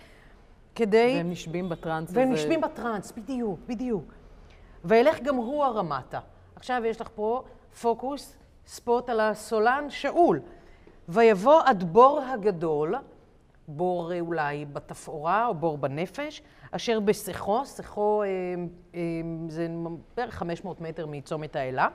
כדי... 0.75 1.15
והם 1.17 1.31
נשבים 1.31 1.69
בטראנס 1.69 2.11
הזה. 2.11 2.21
והם 2.21 2.33
נשבים 2.33 2.61
בטראנס, 2.61 3.13
בדיוק, 3.13 3.61
בדיוק. 3.67 4.05
וילך 4.85 5.21
גם 5.21 5.37
הוא 5.37 5.65
הרמתה. 5.65 6.21
עכשיו 6.57 6.83
יש 6.87 7.01
לך 7.01 7.09
פה 7.15 7.43
פוקוס, 7.81 8.37
ספוט 8.67 9.09
על 9.09 9.21
הסולן 9.21 9.91
שאול. 9.91 10.41
ויבוא 11.09 11.63
עד 11.65 11.85
בור 11.93 12.21
הגדול, 12.21 12.95
בור 13.69 14.13
אולי 14.21 14.65
בתפאורה 14.73 15.47
או 15.47 15.55
בור 15.55 15.79
בנפש, 15.79 16.43
אשר 16.71 17.01
בשיחו, 17.01 17.67
שיחו 17.67 18.23
אה, 18.23 18.29
אה, 18.95 19.01
זה 19.49 19.69
בערך 20.17 20.35
500 20.35 20.81
מטר 20.81 21.07
מצומת 21.07 21.57
האלה, 21.57 21.89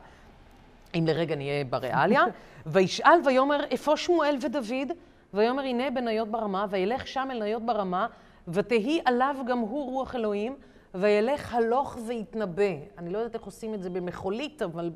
אם 0.96 1.04
לרגע 1.08 1.36
נהיה 1.36 1.66
בריאליה, 1.66 2.24
וישאל 2.66 3.20
ויאמר, 3.26 3.64
איפה 3.64 3.98
שמואל 3.98 4.38
ודוד? 4.42 4.92
ויאמר, 5.34 5.62
הנה 5.62 5.92
בניות 5.92 6.28
ברמה, 6.28 6.66
וילך 6.70 7.08
שם 7.08 7.28
אל 7.32 7.44
ניות 7.44 7.66
ברמה, 7.66 8.08
ותהי 8.48 9.02
עליו 9.06 9.36
גם 9.48 9.60
הוא 9.60 9.92
רוח 9.92 10.16
אלוהים, 10.16 10.56
וילך 10.96 11.54
הלוך 11.54 11.98
ויתנבא. 12.08 12.64
אני 12.98 13.10
לא 13.10 13.18
יודעת 13.18 13.36
איך 13.36 13.44
עושים 13.44 13.74
את 13.74 13.84
זה 13.84 13.90
במחולית, 13.90 14.62
אבל 14.62 14.92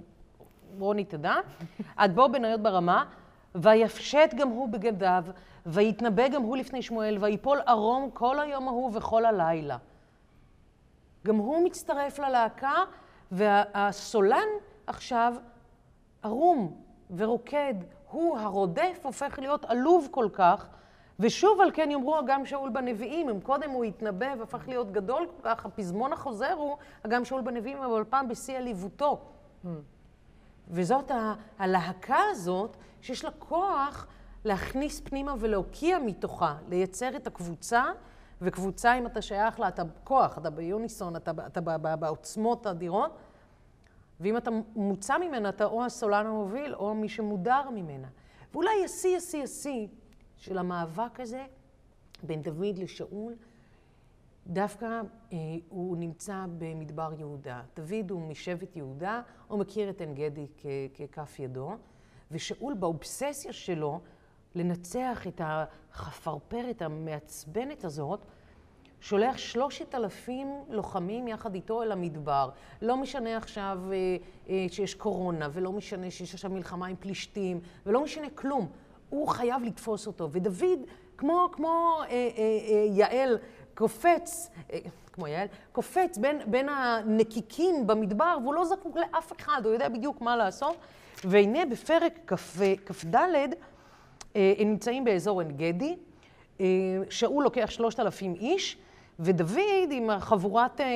רוני 0.80 1.06
תדע. 1.06 1.36
עד 1.98 2.16
בוא 2.16 2.28
בניות 2.28 2.62
ברמה, 2.62 3.06
ויפשט 3.56 4.34
גם 4.36 4.50
הוא 4.50 4.70
בגדיו, 4.70 5.26
ויתנבא 5.66 6.28
גם 6.28 6.42
הוא 6.42 6.58
לפני 6.58 6.82
שמואל, 6.82 7.18
ויפול 7.20 7.60
ערום 7.66 8.10
כל 8.14 8.40
היום 8.40 8.68
ההוא 8.68 8.92
וכל 8.94 9.26
הלילה. 9.26 9.78
גם 11.28 11.36
הוא 11.36 11.66
מצטרף 11.66 12.20
ללהקה, 12.20 12.76
והסולן 13.32 14.48
עכשיו 14.88 15.34
ערום 16.24 16.82
ורוקד. 17.16 17.74
הוא 18.10 18.38
הרודף 18.38 19.00
הופך 19.04 19.40
להיות 19.40 19.66
עלוב 19.66 20.08
כל 20.12 20.28
כך, 20.34 20.68
ושוב 21.20 21.62
על 21.62 21.72
כן 21.74 21.92
יאמרו 21.92 22.20
אגם 22.20 22.46
שאול 22.46 22.70
בנביאים, 22.70 23.30
אם 23.30 23.40
קודם 23.42 23.70
הוא 23.70 23.84
התנבא 23.84 24.34
והפך 24.40 24.68
להיות 24.68 24.92
גדול 24.92 25.28
כל 25.28 25.50
כך, 25.50 25.66
הפזמון 25.66 26.14
החוזר 26.14 26.54
הוא 26.54 26.78
אגם 27.06 27.26
שאול 27.26 27.42
בנביאים, 27.42 27.78
אבל 27.78 28.04
פעם 28.10 28.28
בשיא 28.28 28.58
עליבותו. 28.58 29.20
וזאת 30.68 31.12
ה- 31.12 31.34
הלהקה 31.60 32.20
הזאת, 32.32 32.78
שיש 33.02 33.24
לה 33.26 33.32
כוח 33.40 34.08
להכניס 34.46 35.00
פנימה 35.02 35.34
ולהוקיע 35.40 36.00
מתוכה, 36.00 36.56
לייצר 36.68 37.16
את 37.16 37.28
הקבוצה, 37.28 37.84
וקבוצה, 38.42 38.94
אם 38.98 39.06
אתה 39.08 39.22
שייך 39.22 39.60
לה, 39.60 39.68
אתה 39.68 39.84
בכוח, 39.84 40.38
אתה 40.38 40.50
ביוניסון, 40.50 41.16
אתה, 41.16 41.32
אתה 41.48 41.62
ב- 41.62 41.70
ב- 41.82 42.00
בעוצמות 42.00 42.68
אדירות, 42.68 43.18
ואם 44.20 44.38
אתה 44.38 44.52
מוצא 44.76 45.18
ממנה, 45.18 45.50
אתה 45.50 45.66
או 45.66 45.86
הסולן 45.86 46.26
המוביל, 46.26 46.76
או 46.76 46.96
מי 46.96 47.10
שמודר 47.10 47.70
ממנה. 47.70 48.08
ואולי 48.54 48.86
השיא, 48.86 49.18
השיא, 49.18 49.44
השיא 49.44 49.88
של 50.42 50.58
המאבק 50.58 51.20
הזה 51.20 51.46
בין 52.24 52.42
דוד 52.42 52.78
לשאול, 52.78 53.36
דווקא 54.48 55.02
אה, 55.34 55.38
הוא 55.70 55.98
נמצא 55.98 56.46
במדבר 56.58 57.12
יהודה. 57.18 57.62
דוד 57.76 58.12
הוא 58.12 58.22
משבט 58.22 58.76
יהודה, 58.76 59.22
הוא 59.48 59.60
מכיר 59.60 59.90
את 59.90 60.02
עין 60.02 60.14
גדי 60.14 60.48
ככף 60.96 61.40
ידו, 61.40 61.72
ושאול 62.32 62.74
באובססיה 62.74 63.54
שלו 63.54 64.00
לנצח 64.56 65.28
את 65.28 65.42
החפרפרת 65.44 66.82
המעצבנת 66.82 67.84
הזאת, 67.84 68.26
שולח 69.02 69.38
שלושת 69.38 69.96
אלפים 69.96 70.48
לוחמים 70.70 71.28
יחד 71.28 71.56
איתו 71.56 71.84
אל 71.84 71.92
המדבר. 71.92 72.50
לא 72.82 72.98
משנה 72.98 73.38
עכשיו 73.38 73.80
אה, 73.92 73.98
אה, 74.50 74.66
שיש 74.70 74.96
קורונה, 74.96 75.48
ולא 75.52 75.72
משנה 75.72 76.12
שיש 76.12 76.34
עכשיו 76.34 76.52
מלחמה 76.52 76.88
עם 76.88 76.96
פלישתים, 76.96 77.60
ולא 77.86 78.04
משנה 78.04 78.30
כלום. 78.36 78.72
הוא 79.12 79.28
חייב 79.28 79.64
לתפוס 79.64 80.08
אותו. 80.08 80.30
ודוד, 80.32 80.80
כמו, 81.18 81.50
כמו 81.52 82.02
אה, 82.02 82.06
אה, 82.08 82.18
אה, 82.38 82.86
יעל, 82.90 83.38
קופץ, 83.74 84.50
אה, 84.74 84.80
כמו 85.14 85.28
יעל, 85.28 85.48
קופץ 85.72 86.18
בין, 86.18 86.40
בין 86.46 86.70
הנקיקים 86.70 87.88
במדבר, 87.88 88.38
והוא 88.42 88.54
לא 88.54 88.66
זקוק 88.66 88.98
לאף 88.98 89.32
אחד, 89.40 89.62
הוא 89.64 89.74
יודע 89.74 89.90
בדיוק 89.90 90.22
מה 90.22 90.36
לעשות. 90.36 90.76
והנה 91.24 91.66
בפרק 91.66 92.20
כ"ד, 92.28 92.64
כ"ד, 92.86 93.16
אה, 93.16 94.54
הם 94.58 94.70
נמצאים 94.70 95.04
באזור 95.04 95.42
עין 95.42 95.52
גדי, 95.52 95.96
אה, 96.60 96.66
שאול 97.10 97.44
לוקח 97.44 97.70
שלושת 97.70 98.00
אלפים 98.00 98.34
איש, 98.34 98.78
ודוד 99.20 99.92
עם 99.92 100.10
החבורת 100.10 100.82
אה, 100.82 100.86
אה, 100.86 100.92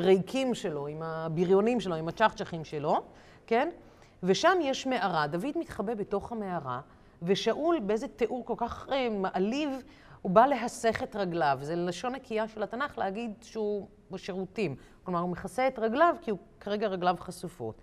ריקים 0.00 0.54
שלו, 0.54 0.86
עם 0.86 1.02
הבריונים 1.02 1.80
שלו, 1.80 1.94
עם 1.94 2.08
הצ'חצ'חים 2.08 2.64
שלו, 2.64 3.02
כן? 3.46 3.68
ושם 4.22 4.58
יש 4.62 4.86
מערה, 4.86 5.26
דוד 5.26 5.58
מתחבא 5.58 5.94
בתוך 5.94 6.32
המערה, 6.32 6.80
ושאול 7.22 7.80
באיזה 7.80 8.08
תיאור 8.08 8.44
כל 8.44 8.54
כך 8.56 8.88
אה, 8.92 9.08
מעליב 9.10 9.82
הוא 10.22 10.32
בא 10.32 10.46
להסך 10.46 11.02
את 11.02 11.16
רגליו. 11.16 11.58
זה 11.62 11.76
לשון 11.76 12.14
נקייה 12.14 12.48
של 12.48 12.62
התנ"ך 12.62 12.98
להגיד 12.98 13.32
שהוא 13.42 13.88
בשירותים. 14.10 14.76
כלומר, 15.04 15.20
הוא 15.20 15.30
מכסה 15.30 15.68
את 15.68 15.78
רגליו 15.78 16.16
כי 16.22 16.30
הוא 16.30 16.38
כרגע 16.60 16.86
רגליו 16.86 17.16
חשופות. 17.18 17.80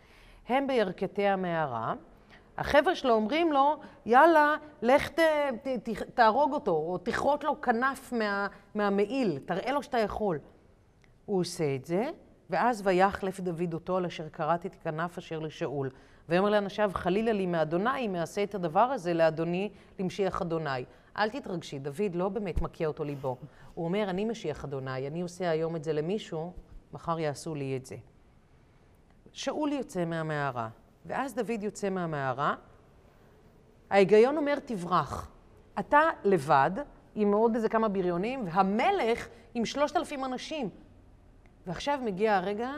הם 0.48 0.68
בירכתי 0.68 1.28
המערה. 1.28 1.94
החבר'ה 2.58 2.96
שלו 2.96 3.14
אומרים 3.14 3.52
לו, 3.52 3.80
יאללה, 4.06 4.56
לך 4.82 5.10
ת, 5.10 5.20
ת, 5.64 5.68
ת, 5.68 5.90
תהרוג 6.14 6.54
אותו, 6.54 6.72
או 6.72 6.98
תכרות 6.98 7.44
לו 7.44 7.62
כנף 7.62 8.14
מה, 8.14 8.48
מהמעיל, 8.76 9.40
תראה 9.46 9.72
לו 9.72 9.84
שאתה 9.84 9.98
יכול. 9.98 10.40
הוא 11.26 11.40
עושה 11.40 11.76
את 11.76 11.86
זה, 11.86 12.10
ואז 12.50 12.82
ויחלף 12.86 13.40
דוד 13.40 13.74
אותו 13.74 13.98
על 13.98 14.06
אשר 14.06 14.30
קראתי 14.30 14.68
את 14.68 14.76
כנף 14.76 15.18
אשר 15.18 15.40
לשאול. 15.40 15.90
ויאמר 16.30 16.49
לאנשיו, 16.49 16.91
חלילה 16.93 17.32
לי 17.32 17.45
מאדוני, 17.45 17.99
אם 17.99 18.15
אעשה 18.15 18.43
את 18.43 18.55
הדבר 18.55 18.80
הזה 18.80 19.13
לאדוני, 19.13 19.69
למשיח 19.99 20.41
אדוני. 20.41 20.86
אל 21.17 21.30
תתרגשי, 21.30 21.80
דוד 21.80 22.15
לא 22.15 22.30
באמת 22.30 22.61
מכה 22.61 22.86
אותו 22.86 23.03
ליבו. 23.03 23.38
הוא 23.74 23.86
אומר, 23.86 24.09
אני 24.09 24.26
משיח 24.26 24.63
אדוני, 24.63 25.07
אני 25.07 25.21
עושה 25.21 25.49
היום 25.49 25.76
את 25.76 25.84
זה 25.84 25.93
למישהו, 25.93 26.53
מחר 26.93 27.19
יעשו 27.19 27.55
לי 27.55 27.78
את 27.78 27.86
זה. 27.86 27.95
שאול 29.32 29.74
יוצא 29.74 30.05
מהמערה, 30.05 30.69
ואז 31.05 31.36
דוד 31.36 31.63
יוצא 31.63 31.89
מהמערה. 31.89 32.55
ההיגיון 33.89 34.38
אומר, 34.38 34.59
תברח. 34.65 35.32
אתה 35.80 35.99
לבד, 36.24 36.71
עם 37.15 37.34
עוד 37.34 37.55
איזה 37.55 37.69
כמה 37.69 37.88
בריונים, 37.88 38.45
והמלך 38.45 39.28
עם 39.53 39.65
שלושת 39.65 39.97
אלפים 39.97 40.26
אנשים. 40.26 40.69
ועכשיו 41.67 41.99
מגיע 42.05 42.36
הרגע 42.36 42.71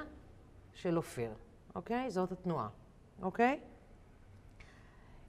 של 0.74 0.98
אופיר, 0.98 1.32
אוקיי? 1.76 2.12
זאת 2.12 2.32
התנועה, 2.32 2.68
אוקיי? 3.22 3.60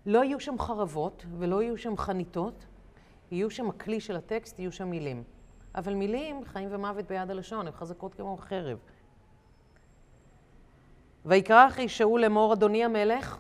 לא 0.07 0.25
יהיו 0.25 0.41
שם 0.41 0.59
חרבות 0.59 1.25
ולא 1.39 1.63
יהיו 1.63 1.79
שם 1.79 1.97
חניתות, 1.97 2.67
יהיו 3.31 3.51
שם 3.51 3.69
הכלי 3.69 4.01
של 4.01 4.17
הטקסט, 4.17 4.59
יהיו 4.59 4.73
שם 4.73 4.91
מילים. 4.91 5.25
אבל 5.75 5.95
מילים, 5.95 6.45
חיים 6.45 6.69
ומוות 6.73 7.07
ביד 7.07 7.31
הלשון, 7.31 7.67
הן 7.67 7.73
חזקות 7.73 8.15
כמו 8.15 8.37
חרב. 8.37 8.79
ויקרא 11.25 11.69
אחי 11.69 11.89
שאול 11.89 12.21
לאמור, 12.21 12.53
אדוני 12.53 12.85
המלך, 12.85 13.39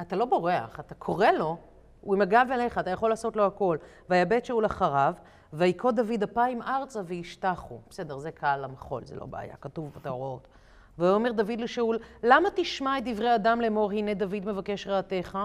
אתה 0.00 0.16
לא 0.16 0.24
בורח, 0.24 0.80
אתה 0.80 0.94
קורא 0.94 1.26
לו, 1.26 1.56
הוא 2.00 2.14
עם 2.14 2.20
הגב 2.20 2.46
אליך, 2.52 2.78
אתה 2.78 2.90
יכול 2.90 3.10
לעשות 3.10 3.36
לו 3.36 3.46
הכל. 3.46 3.76
ויבט 4.10 4.44
שאול 4.44 4.66
אחריו, 4.66 5.14
ויקוד 5.52 5.96
דוד 5.96 6.22
אפיים 6.22 6.62
ארצה 6.62 7.00
וישתחו. 7.04 7.78
בסדר, 7.90 8.18
זה 8.18 8.30
קהל 8.30 8.64
המחול, 8.64 9.04
זה 9.04 9.16
לא 9.16 9.26
בעיה, 9.26 9.56
כתוב 9.56 9.92
בתאורעות. 9.96 10.48
ויאמר 10.98 11.32
דוד 11.32 11.60
לשאול, 11.60 11.98
למה 12.22 12.48
תשמע 12.54 12.98
את 12.98 13.04
דברי 13.04 13.34
אדם 13.34 13.60
לאמור, 13.60 13.92
הנה 13.92 14.14
דוד 14.14 14.46
מבקש 14.46 14.86
רעתך? 14.86 15.38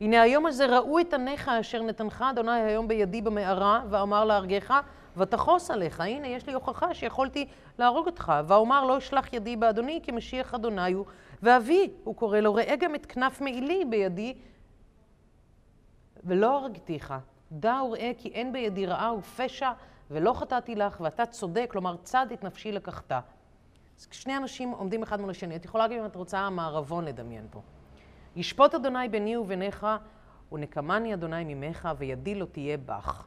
הנה 0.00 0.22
היום 0.22 0.46
הזה 0.46 0.66
ראו 0.66 1.00
את 1.00 1.14
עניך 1.14 1.48
אשר 1.48 1.82
נתנך 1.82 2.24
אדוני 2.30 2.60
היום 2.60 2.88
בידי 2.88 3.22
במערה, 3.22 3.82
ואמר 3.90 4.24
להרגך, 4.24 4.80
ותחוס 5.16 5.70
עליך. 5.70 6.00
הנה, 6.00 6.28
יש 6.28 6.46
לי 6.46 6.52
הוכחה 6.52 6.94
שיכולתי 6.94 7.48
להרוג 7.78 8.06
אותך. 8.06 8.32
ואומר, 8.46 8.84
לא 8.84 8.98
אשלח 8.98 9.32
ידי 9.32 9.56
באדוני, 9.56 10.00
כי 10.02 10.12
משיח 10.12 10.54
אדוני 10.54 10.92
הוא. 10.92 11.04
ואבי, 11.42 11.90
הוא 12.04 12.16
קורא 12.16 12.40
לו, 12.40 12.54
ראה 12.54 12.76
גם 12.76 12.94
את 12.94 13.06
כנף 13.06 13.40
מעילי 13.40 13.84
בידי, 13.84 14.34
ולא 16.24 16.58
הרגתיך. 16.58 17.14
דע 17.52 17.82
וראה 17.88 18.10
כי 18.18 18.28
אין 18.28 18.52
בידי 18.52 18.86
רעה 18.86 19.14
ופשע, 19.14 19.70
ולא 20.10 20.32
חטאתי 20.32 20.74
לך, 20.74 21.00
ואתה 21.00 21.26
צודק, 21.26 21.66
כלומר, 21.70 21.96
צד 22.02 22.26
את 22.32 22.44
נפשי 22.44 22.72
לקחת. 22.72 23.12
שני 24.10 24.36
אנשים 24.36 24.70
עומדים 24.70 25.02
אחד 25.02 25.20
מול 25.20 25.30
השני. 25.30 25.56
את 25.56 25.64
יכולה 25.64 25.84
להגיד 25.84 25.98
אם 26.00 26.06
את 26.06 26.16
רוצה 26.16 26.50
מערבון 26.50 27.04
לדמיין 27.04 27.46
פה. 27.50 27.60
ישפוט 28.36 28.74
אדוני 28.74 29.08
ביני 29.08 29.36
וביניך, 29.36 29.86
ונקמני 30.52 31.14
אדוני 31.14 31.54
ממך, 31.54 31.88
וידי 31.98 32.34
לא 32.34 32.44
תהיה 32.44 32.76
בך. 32.76 33.26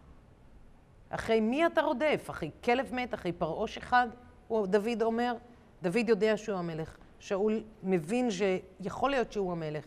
אחרי 1.10 1.40
מי 1.40 1.66
אתה 1.66 1.82
רודף? 1.82 2.26
אחרי 2.30 2.52
כלב 2.64 2.94
מת? 2.94 3.14
אחרי 3.14 3.32
פרעוש 3.32 3.78
אחד? 3.78 4.08
הוא, 4.48 4.68
דוד 4.68 5.02
אומר. 5.02 5.36
דוד 5.82 6.10
יודע 6.10 6.38
שהוא 6.38 6.58
המלך. 6.58 6.98
שאול 7.20 7.64
מבין 7.84 8.30
שיכול 8.32 9.10
להיות 9.10 9.32
שהוא 9.32 9.52
המלך. 9.52 9.86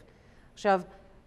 עכשיו, 0.54 0.80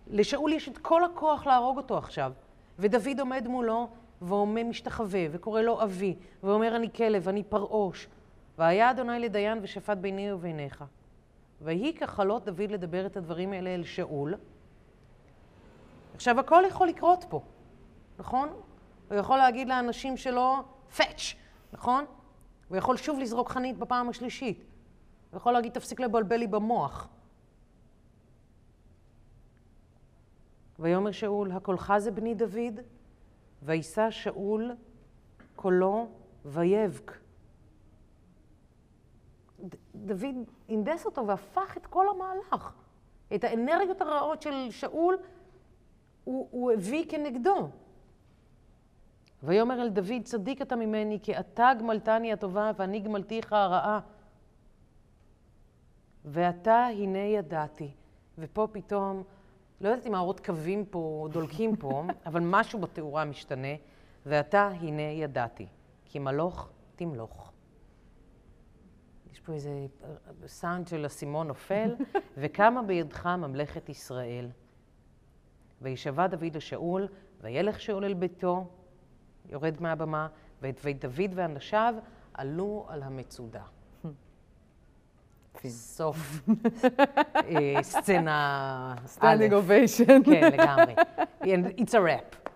לשאול 0.07 0.53
יש 0.53 0.70
את 0.70 0.78
כל 0.78 1.03
הכוח 1.03 1.47
להרוג 1.47 1.78
אותו 1.78 1.97
עכשיו. 1.97 2.32
ודוד 2.80 3.20
עומד 3.20 3.47
מולו 3.47 3.89
ועומד 4.22 4.64
משתחווה, 4.64 5.26
וקורא 5.32 5.62
לו 5.62 5.84
אבי, 5.84 6.16
ואומר 6.43 6.76
אני 6.76 6.93
כלב, 6.93 7.28
אני 7.28 7.43
פרעוש. 7.43 8.07
והיה 8.60 8.91
אדוני 8.91 9.20
לדיין 9.20 9.60
ושפט 9.62 9.97
ביני 9.97 10.32
וביניך. 10.32 10.84
ויהי 11.62 11.93
ככלות 11.97 12.45
דוד 12.45 12.72
לדבר 12.72 13.05
את 13.05 13.18
הדברים 13.18 13.53
האלה 13.53 13.70
אל 13.76 13.84
שאול. 13.84 14.34
עכשיו, 16.16 16.39
הכל 16.39 16.64
יכול 16.68 16.88
לקרות 16.88 17.26
פה, 17.30 17.41
נכון? 18.18 18.49
הוא 19.10 19.18
יכול 19.18 19.38
להגיד 19.38 19.70
לאנשים 19.70 20.18
שלו, 20.18 20.55
פאץ', 20.97 21.36
נכון? 21.74 22.05
הוא 22.68 22.78
יכול 22.78 22.97
שוב 22.97 23.20
לזרוק 23.20 23.49
חנית 23.49 23.78
בפעם 23.78 24.10
השלישית. 24.10 24.66
הוא 25.32 25.38
יכול 25.38 25.53
להגיד, 25.53 25.74
תפסיק 25.74 25.99
לבלבל 25.99 26.38
לי 26.38 26.47
במוח. 26.47 27.07
ויאמר 30.80 31.12
שאול, 31.12 31.51
הקולך 31.51 31.93
זה 31.97 32.12
בני 32.12 32.36
דוד, 32.36 32.80
וישא 33.64 34.12
שאול 34.12 34.72
קולו 35.55 36.07
ויבק. 36.45 37.29
דוד 40.06 40.36
הנדס 40.70 41.06
אותו 41.06 41.28
והפך 41.28 41.78
את 41.78 41.86
כל 41.86 42.06
המהלך. 42.10 42.74
את 43.36 43.43
האנרגיות 43.43 44.02
הרעות 44.02 44.41
של 44.41 44.68
שאול 44.72 45.18
הוא, 46.24 46.47
הוא 46.52 46.72
הביא 46.72 47.06
כנגדו. 47.10 47.70
ויאמר 49.43 49.82
אל 49.82 49.89
דוד, 49.89 50.24
צדיק 50.24 50.62
אתה 50.62 50.76
ממני, 50.76 51.20
כי 51.24 51.39
אתה 51.39 51.72
גמלתני 51.80 52.34
הטובה 52.34 52.72
ואני 52.76 53.00
גמלתיך 53.00 53.54
הרעה. 53.54 54.00
ואתה 56.26 56.86
הנה 56.86 57.20
ידעתי. 57.20 57.91
ופה 58.38 58.68
פתאום, 58.72 59.24
לא 59.82 59.89
יודעת 59.89 60.08
אם 60.08 60.16
האורות 60.16 60.39
קווים 60.39 60.86
פה, 60.86 61.28
דולקים 61.32 61.76
פה, 61.76 62.04
אבל 62.26 62.41
משהו 62.43 62.80
בתאורה 62.80 63.26
משתנה. 63.26 63.76
ואתה 64.26 64.68
הנה 64.68 65.02
ידעתי, 65.02 65.68
כי 66.06 66.20
מלוך 66.20 66.70
תמלוך. 66.95 67.52
פה 69.50 69.54
איזה 69.54 69.86
סאונד 70.47 70.88
של 70.88 71.06
אסימון 71.06 71.47
נופל, 71.47 71.95
וקמה 72.38 72.82
בידך 72.82 73.26
ממלכת 73.26 73.89
ישראל. 73.89 74.50
וישבע 75.82 76.28
דוד 76.28 76.56
לשאול, 76.56 77.08
וילך 77.41 77.80
שאול 77.80 78.06
אל 78.06 78.14
ביתו, 78.14 78.68
יורד 79.50 79.82
מהבמה, 79.82 80.28
ואת 80.62 80.82
בית 80.84 81.06
דוד 81.06 81.32
ואנשיו 81.36 81.93
עלו 82.34 82.86
על 82.89 83.04
המצודה. 83.04 83.64
סוף 85.68 86.18
אה, 87.36 87.84
סצנה 87.84 88.95
א'. 89.04 89.08
standing 89.08 89.54
ovation. 89.54 90.24
כן, 90.24 90.52
לגמרי. 90.54 90.95
It's 91.78 91.93
a 91.93 92.00
wrap. 92.00 92.50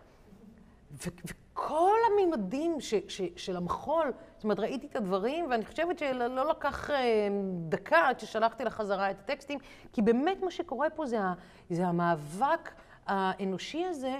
וכל 1.53 1.97
הממדים 2.11 2.81
ש- 2.81 2.93
ש- 3.07 3.21
של 3.35 3.57
המחול, 3.57 4.11
זאת 4.35 4.43
אומרת, 4.43 4.59
ראיתי 4.59 4.87
את 4.87 4.95
הדברים, 4.95 5.45
ואני 5.49 5.65
חושבת 5.65 5.99
שלא 5.99 6.49
לקח 6.49 6.89
אה, 6.89 7.27
דקה 7.69 8.07
עד 8.07 8.19
ששלחתי 8.19 8.63
לך 8.63 8.84
חזרה 8.84 9.11
את 9.11 9.19
הטקסטים, 9.19 9.59
כי 9.93 10.01
באמת 10.01 10.43
מה 10.43 10.51
שקורה 10.51 10.89
פה 10.89 11.05
זה, 11.05 11.17
זה 11.69 11.87
המאבק 11.87 12.71
האנושי 13.05 13.85
הזה, 13.85 14.19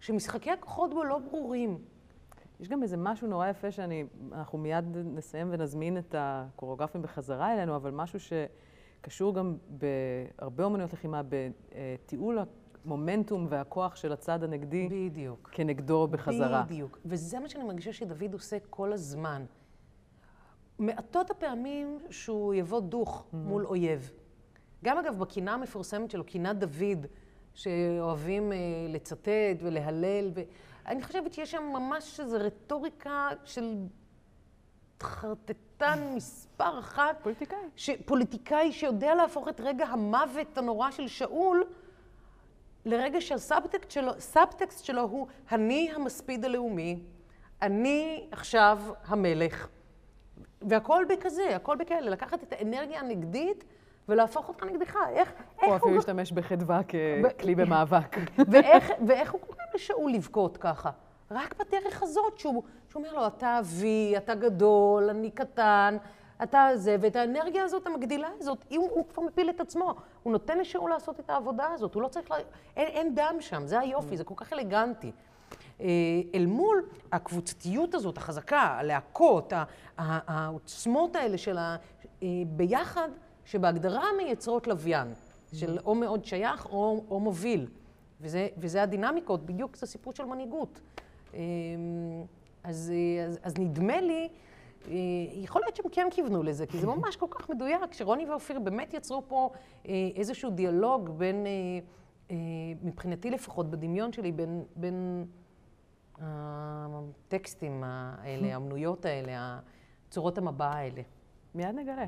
שמשחקי 0.00 0.50
הכוחות 0.50 0.94
בו 0.94 1.04
לא 1.04 1.18
ברורים. 1.18 1.78
יש 2.60 2.68
גם 2.68 2.82
איזה 2.82 2.96
משהו 2.96 3.28
נורא 3.28 3.48
יפה 3.48 3.70
שאני, 3.70 4.04
אנחנו 4.32 4.58
מיד 4.58 4.84
נסיים 4.96 5.48
ונזמין 5.50 5.98
את 5.98 6.14
הקוריאוגרפים 6.18 7.02
בחזרה 7.02 7.54
אלינו, 7.54 7.76
אבל 7.76 7.90
משהו 7.90 8.18
שקשור 8.20 9.34
גם 9.34 9.56
בהרבה 9.68 10.64
אומנויות 10.64 10.92
לחימה, 10.92 11.22
בתיעול 11.28 12.38
המומנטום 12.84 13.46
והכוח 13.48 13.96
של 13.96 14.12
הצד 14.12 14.44
הנגדי 14.44 14.88
בדיוק. 14.88 15.50
כנגדו 15.52 16.06
בחזרה. 16.06 16.62
בדיוק. 16.62 16.98
וזה 17.04 17.38
מה 17.38 17.48
שאני 17.48 17.64
מרגישה 17.64 17.92
שדוד 17.92 18.32
עושה 18.32 18.56
כל 18.70 18.92
הזמן. 18.92 19.44
מעטות 20.78 21.30
הפעמים 21.30 21.98
שהוא 22.10 22.54
יבוא 22.54 22.80
דוך 22.80 23.20
mm-hmm. 23.20 23.36
מול 23.36 23.66
אויב. 23.66 24.12
גם 24.84 24.98
אגב, 24.98 25.18
בקינה 25.18 25.54
המפורסמת 25.54 26.10
שלו, 26.10 26.24
קינת 26.24 26.58
דוד, 26.58 27.06
שאוהבים 27.54 28.52
אה, 28.52 28.56
לצטט 28.88 29.58
ולהלל, 29.62 30.30
ואני 30.34 31.02
חושבת 31.02 31.32
שיש 31.32 31.50
שם 31.50 31.62
ממש 31.62 32.20
איזו 32.20 32.36
רטוריקה 32.40 33.28
של 33.44 33.74
חרטטן 35.02 36.12
מספר 36.16 36.78
אחת. 36.78 37.18
פוליטיקאי. 37.22 37.58
ש... 37.76 37.90
פוליטיקאי 37.90 38.72
שיודע 38.72 39.14
להפוך 39.14 39.48
את 39.48 39.60
רגע 39.60 39.86
המוות 39.86 40.58
הנורא 40.58 40.90
של 40.90 41.08
שאול 41.08 41.64
לרגע 42.88 43.20
שהסאבטקסט 43.20 43.90
שלו, 43.90 44.12
שלו 44.82 45.02
הוא 45.02 45.26
אני 45.52 45.90
המספיד 45.94 46.44
הלאומי, 46.44 46.98
אני 47.62 48.28
עכשיו 48.32 48.78
המלך. 49.06 49.68
והכל 50.62 51.04
בכזה, 51.08 51.56
הכל 51.56 51.76
בכאלה, 51.76 52.10
לקחת 52.10 52.42
את 52.42 52.52
האנרגיה 52.52 53.00
הנגדית 53.00 53.64
ולהפוך 54.08 54.48
אותך 54.48 54.64
נגדך. 54.64 54.96
איך, 55.12 55.28
איך 55.28 55.64
הוא 55.64 55.68
הוא... 55.68 55.76
אפילו 55.76 55.98
השתמש 55.98 56.32
בחדווה 56.32 56.80
ככלי 56.82 57.54
במאבק. 57.60 58.16
ואיך, 58.38 58.90
ואיך 59.06 59.32
הוא 59.32 59.40
קורא 59.40 59.64
לשאול 59.74 60.12
לבכות 60.12 60.56
ככה? 60.56 60.90
רק 61.30 61.54
בדרך 61.58 62.02
הזאת, 62.02 62.38
שהוא, 62.38 62.62
שהוא 62.88 63.02
אומר 63.04 63.14
לו, 63.14 63.26
אתה 63.26 63.58
אבי, 63.58 64.14
אתה 64.16 64.34
גדול, 64.34 65.10
אני 65.10 65.30
קטן, 65.30 65.96
אתה 66.42 66.68
זה, 66.74 66.96
ואת 67.00 67.16
האנרגיה 67.16 67.64
הזאת, 67.64 67.86
המגדילה 67.86 68.28
הזאת, 68.38 68.64
אם 68.70 68.80
הוא 68.80 69.04
כבר 69.14 69.22
מפיל 69.22 69.50
את 69.50 69.60
עצמו, 69.60 69.94
הוא 70.22 70.32
נותן 70.32 70.58
לשאול 70.58 70.90
לעשות 70.90 71.20
את 71.20 71.30
העבודה 71.30 71.66
הזאת, 71.74 71.94
הוא 71.94 72.02
לא 72.02 72.08
צריך, 72.08 72.30
לה... 72.30 72.36
אין, 72.76 72.86
אין 72.86 73.14
דם 73.14 73.36
שם, 73.40 73.66
זה 73.66 73.78
היופי, 73.80 74.16
זה 74.16 74.24
כל 74.24 74.34
כך 74.36 74.52
אלגנטי. 74.52 75.12
אה, 75.80 75.86
אל 76.34 76.46
מול 76.46 76.82
הקבוצתיות 77.12 77.94
הזאת, 77.94 78.18
החזקה, 78.18 78.60
הלהקות, 78.60 79.52
העוצמות 79.96 81.16
האלה 81.16 81.38
של 81.38 81.58
ה... 81.58 81.76
אה, 82.22 82.28
ביחד, 82.46 83.08
שבהגדרה 83.44 84.04
מייצרות 84.16 84.66
לוויין, 84.66 85.08
של 85.52 85.78
או 85.84 85.94
מאוד 85.94 86.24
שייך 86.24 86.66
או, 86.66 87.04
או 87.10 87.20
מוביל. 87.20 87.66
וזה, 88.20 88.48
וזה 88.58 88.82
הדינמיקות, 88.82 89.46
בדיוק 89.46 89.76
זה 89.76 89.86
סיפור 89.86 90.12
של 90.12 90.24
מנהיגות. 90.24 90.80
אה, 91.34 91.40
אז, 92.64 92.92
אז, 93.26 93.38
אז 93.42 93.58
נדמה 93.58 94.00
לי, 94.00 94.28
יכול 95.32 95.62
להיות 95.62 95.76
שהם 95.76 95.86
כן 95.92 96.06
כיוונו 96.10 96.42
לזה, 96.42 96.66
כי 96.66 96.78
זה 96.78 96.86
ממש 96.96 97.16
כל 97.16 97.26
כך 97.30 97.50
מדויק, 97.50 97.92
שרוני 97.92 98.30
ואופיר 98.30 98.58
באמת 98.58 98.94
יצרו 98.94 99.22
פה 99.28 99.50
אה, 99.88 99.92
איזשהו 100.16 100.50
דיאלוג 100.50 101.10
בין, 101.10 101.46
אה, 101.46 101.50
אה, 102.30 102.36
מבחינתי 102.82 103.30
לפחות, 103.30 103.70
בדמיון 103.70 104.12
שלי, 104.12 104.32
בין, 104.32 104.64
בין 104.76 105.26
הטקסטים 106.18 107.84
האלה, 107.84 108.54
המנויות 108.56 109.04
האלה, 109.04 109.58
צורות 110.10 110.38
המבע 110.38 110.66
האלה. 110.66 111.02
מיד 111.54 111.74
נגלה. 111.74 112.04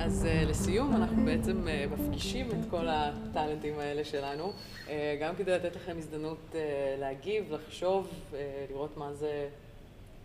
אז 0.00 0.24
uh, 0.24 0.48
לסיום, 0.48 0.96
אנחנו 0.96 1.24
בעצם 1.24 1.64
uh, 1.66 1.94
מפגישים 1.94 2.50
את 2.50 2.70
כל 2.70 2.88
הטאלנטים 2.88 3.78
האלה 3.78 4.04
שלנו, 4.04 4.52
uh, 4.86 4.90
גם 5.20 5.36
כדי 5.36 5.50
לתת 5.50 5.76
לכם 5.76 5.98
הזדמנות 5.98 6.38
uh, 6.52 6.56
להגיב, 7.00 7.52
לחשוב, 7.52 8.08
uh, 8.32 8.34
לראות 8.70 8.96
מה 8.96 9.12
זה, 9.12 9.48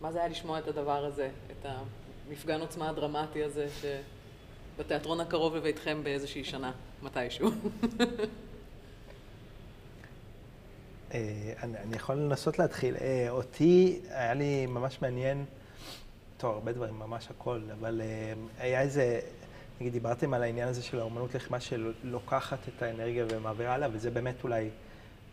מה 0.00 0.12
זה 0.12 0.18
היה 0.18 0.28
לשמוע 0.28 0.58
את 0.58 0.68
הדבר 0.68 1.04
הזה, 1.04 1.30
את 1.50 1.66
המפגן 2.28 2.60
עוצמה 2.60 2.88
הדרמטי 2.88 3.42
הזה, 3.44 3.66
שבתיאטרון 4.76 5.20
הקרוב 5.20 5.56
לביתכם 5.56 6.00
באיזושהי 6.04 6.44
שנה, 6.44 6.72
מתישהו. 7.02 7.50
אה, 11.14 11.52
אני, 11.62 11.78
אני 11.78 11.96
יכול 11.96 12.16
לנסות 12.16 12.58
להתחיל. 12.58 12.96
אה, 13.00 13.26
אותי, 13.30 14.00
היה 14.10 14.34
לי 14.34 14.66
ממש 14.66 15.02
מעניין, 15.02 15.44
טוב, 16.36 16.54
הרבה 16.54 16.72
דברים, 16.72 16.98
ממש 16.98 17.28
הכל, 17.30 17.60
אבל 17.72 18.00
אה, 18.00 18.32
היה 18.58 18.80
איזה, 18.80 19.20
נגיד, 19.80 19.92
דיברתם 19.92 20.34
על 20.34 20.42
העניין 20.42 20.68
הזה 20.68 20.82
של 20.82 21.00
האומנות 21.00 21.34
לחימה 21.34 21.60
שלוקחת 21.60 22.58
את 22.68 22.82
האנרגיה 22.82 23.24
ומעבירה 23.30 23.74
הלאה, 23.74 23.88
וזה 23.92 24.10
באמת 24.10 24.44
אולי 24.44 24.70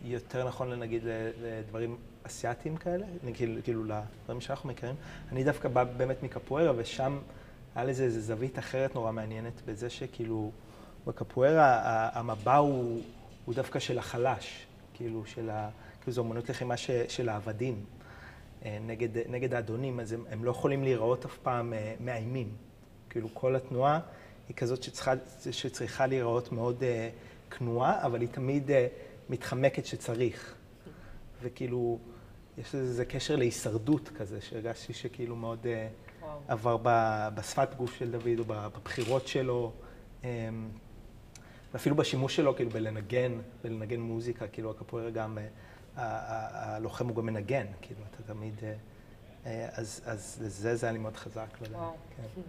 יותר 0.04 0.48
נכון, 0.48 0.74
נגיד, 0.74 1.04
לדברים 1.42 1.98
אסיאתיים 2.24 2.78
כאלה, 2.78 3.06
כאילו, 3.34 3.62
כאילו 3.64 3.84
לדברים 3.84 4.42
שאנחנו 4.42 4.70
מכירים. 4.70 4.96
אני 5.32 5.44
דווקא 5.44 5.70
בא 5.70 5.84
באמת 5.84 6.24
מקפוארה, 6.24 6.72
ושם 6.76 7.20
היה 7.76 7.86
לזה 7.86 8.04
איזו 8.04 8.20
זווית 8.20 8.60
אחרת 8.60 8.96
נורא 8.96 9.12
מעניינת, 9.12 9.62
בזה 9.66 9.90
שכאילו, 9.90 10.52
בקפוארה 11.08 11.80
המבע 12.14 12.56
הוא, 12.56 13.02
הוא 13.46 13.56
דווקא 13.56 13.80
של 13.80 14.00
החלש. 14.00 14.68
כאילו, 14.94 15.26
של 15.26 15.50
ה... 15.50 15.70
כאילו 16.02 16.14
זו 16.14 16.22
אמנות 16.22 16.50
לחימה 16.50 16.78
ש... 16.78 16.92
של 17.08 17.30
העבדים 17.30 17.86
אה, 18.66 18.78
נגד, 18.88 19.10
נגד 19.30 19.54
האדונים, 19.54 20.00
אז 20.00 20.14
הם, 20.14 20.24
הם 20.30 20.44
לא 20.44 20.52
יכולים 20.52 20.84
להיראות 20.84 21.26
אף 21.26 21.38
פעם 21.38 21.74
אה, 21.74 21.94
מאיימים. 22.00 22.50
כאילו, 23.10 23.30
כל 23.34 23.56
התנועה 23.56 24.00
היא 24.48 24.56
כזאת 24.56 24.84
שצריכה, 24.84 25.14
שצריכה 25.52 26.08
להיראות 26.08 26.52
מאוד 26.52 26.84
uh, 26.84 27.54
כנועה, 27.56 28.06
אבל 28.06 28.22
היא 28.22 28.30
תמיד 28.30 28.70
uh, 28.70 28.74
מתחמקת 29.30 29.86
שצריך. 29.86 30.56
וכאילו, 31.42 32.00
יש 32.58 32.76
לזה 32.76 33.06
קשר 33.06 33.36
להישרדות 33.36 34.10
כזה, 34.10 34.42
שהרגשתי 34.42 34.94
שכאילו 34.94 35.36
מאוד 35.36 35.66
uh, 35.66 36.26
עבר 36.48 36.78
ב, 36.84 36.90
בשפת 37.36 37.76
גוף 37.78 37.96
של 37.96 38.12
דוד 38.12 38.40
או 38.40 38.44
בבחירות 38.48 39.28
שלו. 39.28 39.72
Um, 40.22 40.26
ואפילו 41.74 41.96
בשימוש 41.96 42.36
שלו, 42.36 42.56
כאילו, 42.56 42.70
בלנגן, 42.70 43.40
בלנגן 43.64 44.00
מוזיקה, 44.00 44.48
כאילו, 44.48 44.72
הקפוארה 44.72 45.10
גם, 45.10 45.38
הלוחם 45.96 47.08
הוא 47.08 47.16
גם 47.16 47.26
מנגן, 47.26 47.66
כאילו, 47.82 48.02
אתה 48.12 48.34
תמיד... 48.34 48.54
אז, 49.72 50.02
אז 50.06 50.38
לזה 50.42 50.76
זה 50.76 50.86
היה 50.86 50.94
לי 50.94 51.00
מאוד 51.00 51.16
חזק. 51.18 51.48
וואו. 51.72 51.94
כן. 52.16 52.42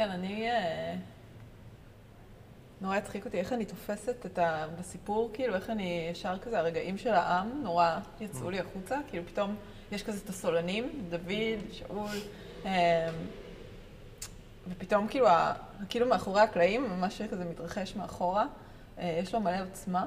כן, 0.00 0.10
אני... 0.10 0.48
נורא 2.80 2.96
הצחיק 2.96 3.24
אותי 3.24 3.38
איך 3.38 3.52
אני 3.52 3.64
תופסת 3.64 4.26
את 4.26 4.38
ה... 4.38 4.66
בסיפור, 4.78 5.30
כאילו, 5.32 5.54
איך 5.54 5.70
אני 5.70 6.08
ישר 6.12 6.38
כזה, 6.38 6.58
הרגעים 6.58 6.98
של 6.98 7.10
העם 7.10 7.62
נורא 7.62 7.98
יצאו 8.20 8.50
לי 8.50 8.60
החוצה, 8.60 8.98
כאילו, 9.08 9.26
פתאום 9.26 9.56
יש 9.92 10.02
כזה 10.02 10.20
את 10.24 10.28
הסולנים, 10.28 11.08
דוד, 11.08 11.72
שאול, 11.72 12.16
ופתאום 14.68 15.08
כאילו. 15.08 15.26
כאילו 15.88 16.06
מאחורי 16.06 16.40
הקלעים, 16.40 17.00
מה 17.00 17.10
שכזה 17.10 17.44
מתרחש 17.44 17.96
מאחורה, 17.96 18.46
יש 18.98 19.34
לו 19.34 19.40
מלא 19.40 19.62
עוצמה. 19.62 20.06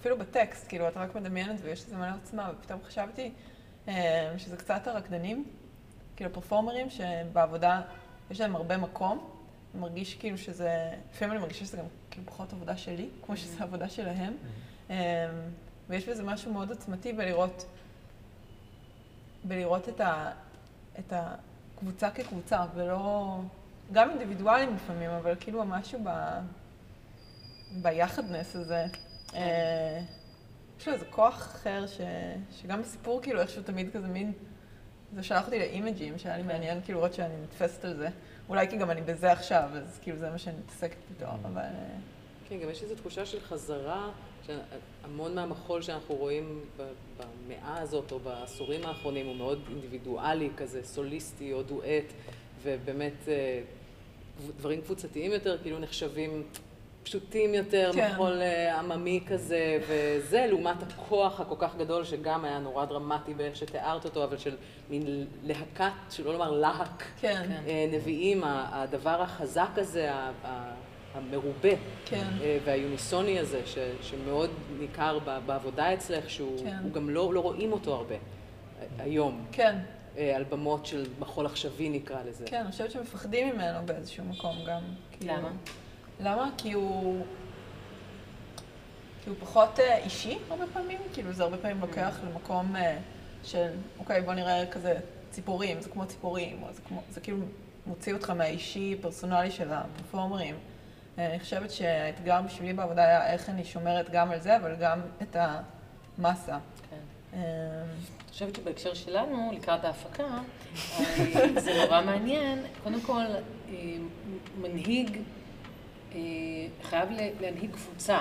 אפילו 0.00 0.18
בטקסט, 0.18 0.68
כאילו, 0.68 0.88
את 0.88 0.96
רק 0.96 1.14
מדמיינת 1.14 1.60
ויש 1.62 1.86
לזה 1.86 1.96
מלא 1.96 2.14
עוצמה, 2.22 2.50
ופתאום 2.58 2.80
חשבתי 2.84 3.32
שזה 4.36 4.56
קצת 4.56 4.86
הרקדנים, 4.86 5.44
כאילו 6.16 6.32
פרפורמרים 6.32 6.90
שבעבודה 6.90 7.80
יש 8.32 8.40
להם 8.40 8.56
הרבה 8.56 8.76
מקום. 8.76 9.30
אני 9.72 9.80
מרגיש 9.80 10.14
כאילו 10.14 10.38
שזה, 10.38 10.90
לפעמים 11.10 11.32
אני 11.32 11.40
מרגישה 11.40 11.64
שזה 11.64 11.76
גם 11.76 11.84
כאילו 12.10 12.26
פחות 12.26 12.52
עבודה 12.52 12.76
שלי, 12.76 13.08
כמו 13.26 13.36
שזה 13.36 13.62
עבודה 13.62 13.88
שלהם. 13.88 14.36
ויש 15.88 16.08
בזה 16.08 16.22
משהו 16.22 16.52
מאוד 16.52 16.70
עוצמתי 16.70 17.12
בלראות, 17.12 17.66
בלראות 19.44 19.88
את, 19.88 20.00
ה, 20.00 20.30
את 20.98 21.12
הקבוצה 21.16 22.10
כקבוצה, 22.10 22.64
ולא, 22.74 23.38
גם 23.92 24.10
אינדיבידואלים 24.10 24.74
לפעמים, 24.74 25.10
אבל 25.10 25.34
כאילו 25.40 25.64
משהו 25.64 26.00
ב, 26.04 26.10
ביחדנס 27.82 28.56
הזה. 28.56 28.86
יש 30.78 30.88
לו 30.88 30.94
איזה 30.94 31.04
כוח 31.10 31.36
אחר, 31.36 31.86
ש, 31.86 32.00
שגם 32.50 32.82
בסיפור 32.82 33.22
כאילו 33.22 33.40
איכשהו 33.40 33.62
תמיד 33.62 33.92
כזה 33.92 34.08
מין, 34.08 34.32
זה 35.14 35.22
שלח 35.22 35.46
אותי 35.46 35.58
לאימג'ים, 35.58 36.18
שהיה 36.18 36.36
לי 36.36 36.42
מעניין 36.42 36.80
כאילו 36.84 36.98
לראות 36.98 37.14
שאני 37.14 37.34
נתפסת 37.42 37.84
על 37.84 37.96
זה. 37.96 38.08
אולי 38.48 38.68
כי 38.68 38.76
גם 38.76 38.90
אני 38.90 39.02
בזה 39.02 39.32
עכשיו, 39.32 39.70
אז 39.74 39.98
כאילו 40.02 40.18
זה 40.18 40.30
מה 40.30 40.38
שאני 40.38 40.56
מתעסקת 40.64 40.96
איתו, 41.10 41.32
אבל... 41.42 41.62
כן, 42.48 42.58
גם 42.58 42.70
יש 42.70 42.82
איזו 42.82 42.94
תחושה 42.94 43.26
של 43.26 43.40
חזרה, 43.40 44.10
שהמון 44.46 45.34
מהמחול 45.34 45.82
שאנחנו 45.82 46.14
רואים 46.14 46.60
במאה 47.16 47.80
הזאת 47.80 48.12
או 48.12 48.18
בעשורים 48.18 48.86
האחרונים 48.86 49.26
הוא 49.26 49.36
מאוד 49.36 49.62
אינדיבידואלי 49.70 50.50
כזה, 50.56 50.84
סוליסטי 50.84 51.52
או 51.52 51.62
דואט, 51.62 52.04
ובאמת 52.62 53.28
דברים 54.56 54.80
קבוצתיים 54.80 55.32
יותר 55.32 55.58
כאילו 55.62 55.78
נחשבים 55.78 56.42
פשוטים 57.02 57.54
יותר, 57.54 57.90
כן. 57.94 58.12
מחול 58.12 58.42
עממי 58.78 59.20
כזה, 59.26 59.78
וזה 59.88 60.46
לעומת 60.48 60.82
הכוח 60.82 61.40
הכל 61.40 61.54
כך 61.58 61.76
גדול 61.76 62.04
שגם 62.04 62.44
היה 62.44 62.58
נורא 62.58 62.84
דרמטי 62.84 63.34
באיך 63.34 63.56
שתיארת 63.56 64.04
אותו, 64.04 64.24
אבל 64.24 64.38
של 64.38 64.56
מין 64.90 65.26
להקת, 65.42 65.92
שלא 66.10 66.32
לומר 66.32 66.50
להק, 66.50 67.04
כן. 67.20 67.50
נביאים, 67.92 68.42
הדבר 68.46 69.22
החזק 69.22 69.70
הזה, 69.76 70.10
המרובה, 71.14 71.68
כן. 72.04 72.26
והיוניסוני 72.64 73.38
הזה, 73.38 73.60
ש, 73.66 73.78
שמאוד 74.02 74.50
ניכר 74.78 75.18
בעבודה 75.46 75.94
אצלך, 75.94 76.30
שהוא 76.30 76.58
כן. 76.64 76.90
גם 76.92 77.10
לא, 77.10 77.34
לא 77.34 77.40
רואים 77.40 77.72
אותו 77.72 77.94
הרבה 77.94 78.14
היום. 78.98 79.44
כן. 79.52 79.76
על 80.36 80.44
במות 80.44 80.86
של 80.86 81.06
מחול 81.18 81.46
עכשווי 81.46 81.88
נקרא 81.88 82.22
לזה. 82.28 82.44
כן, 82.46 82.60
אני 82.60 82.70
חושבת 82.70 82.90
שמפחדים 82.90 83.54
ממנו 83.54 83.86
באיזשהו 83.86 84.24
מקום 84.24 84.56
גם. 84.66 84.80
למה? 85.20 85.48
למה? 86.22 86.50
כי 86.58 86.72
הוא... 86.72 87.24
כי 89.24 89.30
הוא 89.30 89.36
פחות 89.40 89.78
אישי 90.04 90.38
הרבה 90.50 90.64
פעמים, 90.72 90.98
כאילו 91.12 91.32
זה 91.32 91.42
הרבה 91.42 91.56
פעמים 91.56 91.80
לוקח 91.80 92.16
למקום 92.24 92.74
של, 93.44 93.68
אוקיי, 93.98 94.22
בוא 94.22 94.34
נראה 94.34 94.66
כזה 94.66 94.98
ציפורים, 95.30 95.80
זה 95.80 95.88
כמו 95.88 96.06
ציפורים, 96.06 96.62
או 96.62 96.72
זה, 96.72 96.80
כמו, 96.88 97.02
זה 97.10 97.20
כאילו 97.20 97.38
מוציא 97.86 98.14
אותך 98.14 98.30
מהאישי, 98.30 98.96
פרסונלי 99.00 99.50
של 99.50 99.72
הפרפורמרים. 99.72 100.54
אני 101.18 101.40
חושבת 101.40 101.70
שהאתגר 101.70 102.42
בשבילי 102.42 102.72
בעבודה 102.72 103.04
היה 103.04 103.32
איך 103.32 103.48
אני 103.48 103.64
שומרת 103.64 104.10
גם 104.10 104.30
על 104.30 104.40
זה, 104.40 104.56
אבל 104.56 104.74
גם 104.80 105.00
את 105.22 105.36
המסה. 106.18 106.58
כן. 106.90 106.96
אני 107.32 108.30
חושבת 108.30 108.56
שבהקשר 108.56 108.94
שלנו, 108.94 109.50
לקראת 109.54 109.84
ההפקה, 109.84 110.38
זה 111.56 111.72
נורא 111.84 112.02
מעניין. 112.02 112.62
קודם 112.82 113.00
כל, 113.00 113.24
מנהיג 114.60 115.18
חייב 116.82 117.08
להנהיג 117.40 117.70
קבוצה. 117.72 118.20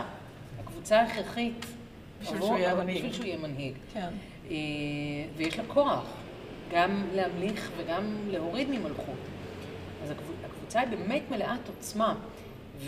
הקבוצה 0.60 1.02
הכרחית 1.02 1.66
בשביל 2.22 2.42
שהוא 2.42 2.58
יהיה 2.58 2.76
מנהיג. 2.76 2.96
בשביל 2.98 3.14
שהוא 3.14 3.26
יהיה 3.26 3.38
מנהיג. 3.38 3.74
כן. 3.94 4.10
ויש 5.38 5.58
לה 5.60 5.64
כוח. 5.68 6.04
גם 6.72 7.04
להמליך 7.14 7.72
וגם 7.78 8.18
להוריד 8.28 8.70
ממלכות. 8.70 9.16
אז 10.04 10.12
הקבוצ- 10.12 10.46
הקבוצה 10.46 10.80
היא 10.80 10.90
באמת 10.90 11.22
מלאת 11.32 11.68
עוצמה, 11.68 12.16
ו... 12.78 12.86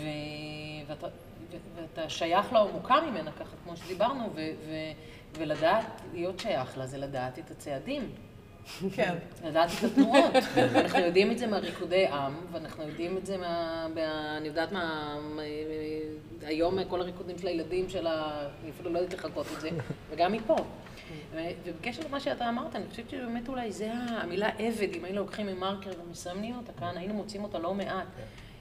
ואתה, 0.86 1.06
ו- 1.06 1.56
ואתה 1.76 2.08
שייך 2.08 2.52
לה 2.52 2.60
או 2.60 2.68
מוקם 2.72 3.04
ממנה, 3.10 3.30
ככה 3.32 3.56
כמו 3.64 3.76
שדיברנו, 3.76 4.24
ו... 4.34 4.40
ו... 4.66 4.70
ולדעת 5.38 5.84
להיות 6.14 6.40
שייך 6.40 6.78
לה 6.78 6.86
זה 6.86 6.98
לדעת 6.98 7.38
את 7.38 7.50
הצעדים. 7.50 8.10
כן. 8.94 9.14
לדעת 9.44 9.70
את 9.78 9.84
התנועות. 9.84 10.34
אנחנו 10.74 10.98
יודעים 10.98 11.30
את 11.30 11.38
זה 11.38 11.46
מהריקודי 11.46 12.06
עם, 12.06 12.34
ואנחנו 12.52 12.82
יודעים 12.82 13.16
את 13.16 13.26
זה 13.26 13.36
מה... 13.36 13.86
אני 14.38 14.48
יודעת 14.48 14.72
מה... 14.72 15.16
מה- 15.34 15.42
היום 16.42 16.84
כל 16.84 17.00
הריקודים 17.00 17.38
של 17.38 17.46
הילדים 17.46 17.88
של 17.88 18.06
ה... 18.06 18.46
אני 18.62 18.70
אפילו 18.70 18.90
לא 18.92 18.98
יודעת 18.98 19.14
לחכות 19.18 19.46
את 19.56 19.60
זה, 19.60 19.70
וגם 20.10 20.32
מפה. 20.32 20.56
ובקשר 21.64 22.02
למה 22.08 22.20
שאתה 22.20 22.48
אמרת, 22.48 22.76
אני 22.76 22.84
חושבת 22.90 23.10
שבאמת 23.10 23.48
אולי 23.48 23.72
זה 23.72 23.92
המילה 23.92 24.48
עבד, 24.58 24.88
אם 24.94 25.04
היינו 25.04 25.20
לוקחים 25.20 25.46
ממרקר 25.46 25.90
ומסמנים 26.06 26.56
אותה 26.56 26.72
כאן, 26.72 26.96
היינו 26.96 27.14
מוצאים 27.14 27.44
אותה 27.44 27.58
לא 27.58 27.74
מעט. 27.74 28.06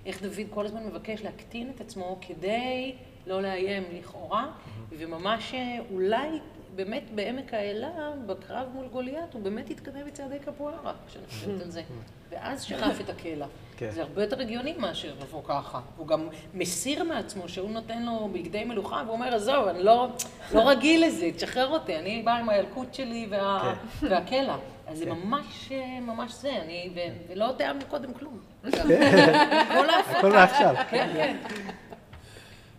איך 0.06 0.22
דוד 0.24 0.48
כל 0.50 0.66
הזמן 0.66 0.86
מבקש 0.86 1.22
להקטין 1.22 1.72
את 1.76 1.82
עצמו 1.82 2.18
כדי 2.22 2.96
לא 3.28 3.42
לאיים 3.42 3.84
לכאורה, 4.00 4.48
וממש 4.90 5.54
אה, 5.54 5.78
אולי 5.92 6.30
באמת 6.76 7.04
בעמק 7.16 7.54
האלה, 7.54 7.90
בקרב 8.26 8.68
מול 8.74 8.88
גוליית, 8.88 9.34
הוא 9.34 9.42
באמת 9.42 9.70
התקדם 9.70 10.06
בצעדי 10.08 10.40
קפוארה, 10.40 10.94
כשאני 11.08 11.26
חושבת 11.28 11.62
על 11.62 11.72
זה. 11.72 11.82
ואז 12.30 12.64
שלף 12.64 13.02
את 13.02 13.10
הקלע. 13.10 13.46
כן. 13.78 13.92
זה 13.92 14.02
הרבה 14.02 14.22
יותר 14.24 14.42
הגיוני 14.42 14.74
מאשר 14.78 15.14
לבוא 15.22 15.42
ככה. 15.44 15.80
הוא 15.98 16.08
גם 16.08 16.28
מסיר 16.54 17.04
מעצמו, 17.04 17.50
שהוא 17.50 17.72
נותן 17.72 18.04
לו 18.04 18.30
בגדי 18.34 18.64
מלוכה, 18.64 19.02
והוא 19.06 19.14
אומר, 19.14 19.36
עזוב, 19.36 19.68
אני 19.68 19.84
לא, 19.84 20.08
לא 20.54 20.70
רגיל 20.70 21.06
לזה, 21.06 21.30
תשחרר 21.36 21.68
אותי, 21.68 21.98
אני 21.98 22.22
באה 22.22 22.38
עם 22.38 22.50
הילקוט 22.50 22.94
שלי 22.94 23.28
וה, 23.30 23.76
והקלע. 24.02 24.58
אז 24.88 24.98
זה 24.98 25.06
כן. 25.06 25.12
ממש, 25.12 25.72
ממש 26.02 26.34
זה, 26.34 26.52
אני, 26.66 26.90
ו, 26.96 27.00
ולא 27.32 27.54
תיאמנו 27.58 27.86
קודם 27.90 28.14
כלום. 28.14 28.40
כל 28.62 28.70
הכל 28.78 29.90
ההפקה. 29.90 30.30
מעכשיו. 30.30 30.76
כן, 30.90 31.10
כן. 31.14 31.38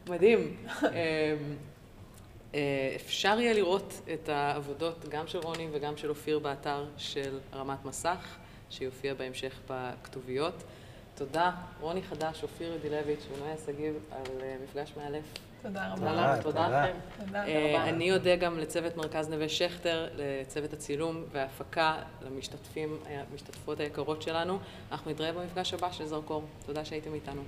מדהים. 0.09 0.57
אה, 2.55 2.93
אפשר 2.97 3.41
יהיה 3.41 3.53
לראות 3.53 4.01
את 4.15 4.29
העבודות 4.29 5.09
גם 5.09 5.27
של 5.27 5.39
רוני 5.39 5.69
וגם 5.73 5.97
של 5.97 6.11
אופיר 6.11 6.39
באתר 6.39 6.85
של 6.97 7.39
רמת 7.55 7.85
מסך, 7.85 8.37
שיופיע 8.71 9.15
בהמשך 9.15 9.61
בכתוביות. 9.69 10.65
תודה, 11.15 11.51
רוני 11.81 12.03
חדש, 12.03 12.43
אופיר 12.43 12.73
יודילביץ' 12.73 13.27
ונויה 13.33 13.55
שגיב 13.67 13.95
על 14.11 14.41
אה, 14.43 14.57
מפגש 14.65 14.93
מאלף. 14.97 15.25
תודה 15.63 15.93
רבה. 15.93 15.97
תודה, 15.97 16.11
תודה, 16.11 16.43
תודה 16.43 16.65
תודה. 16.65 16.83
לכם. 16.83 16.97
תודה. 17.27 17.47
אה, 17.47 17.89
אני 17.89 18.13
אודה 18.13 18.37
גם 18.37 18.59
לצוות 18.59 18.97
מרכז 18.97 19.29
נווה 19.29 19.49
שכטר, 19.49 20.09
לצוות 20.17 20.73
הצילום 20.73 21.25
וההפקה, 21.33 21.97
למשתתפים, 22.23 22.99
המשתתפות 23.07 23.81
היקרות 23.81 24.23
שלנו. 24.23 24.59
אנחנו 24.93 25.11
נתראה 25.11 25.33
במפגש 25.33 25.75
הבא 25.75 25.93
של 25.93 26.07
זרקור. 26.07 26.45
תודה 26.67 26.85
שהייתם 26.85 27.15
איתנו. 27.15 27.43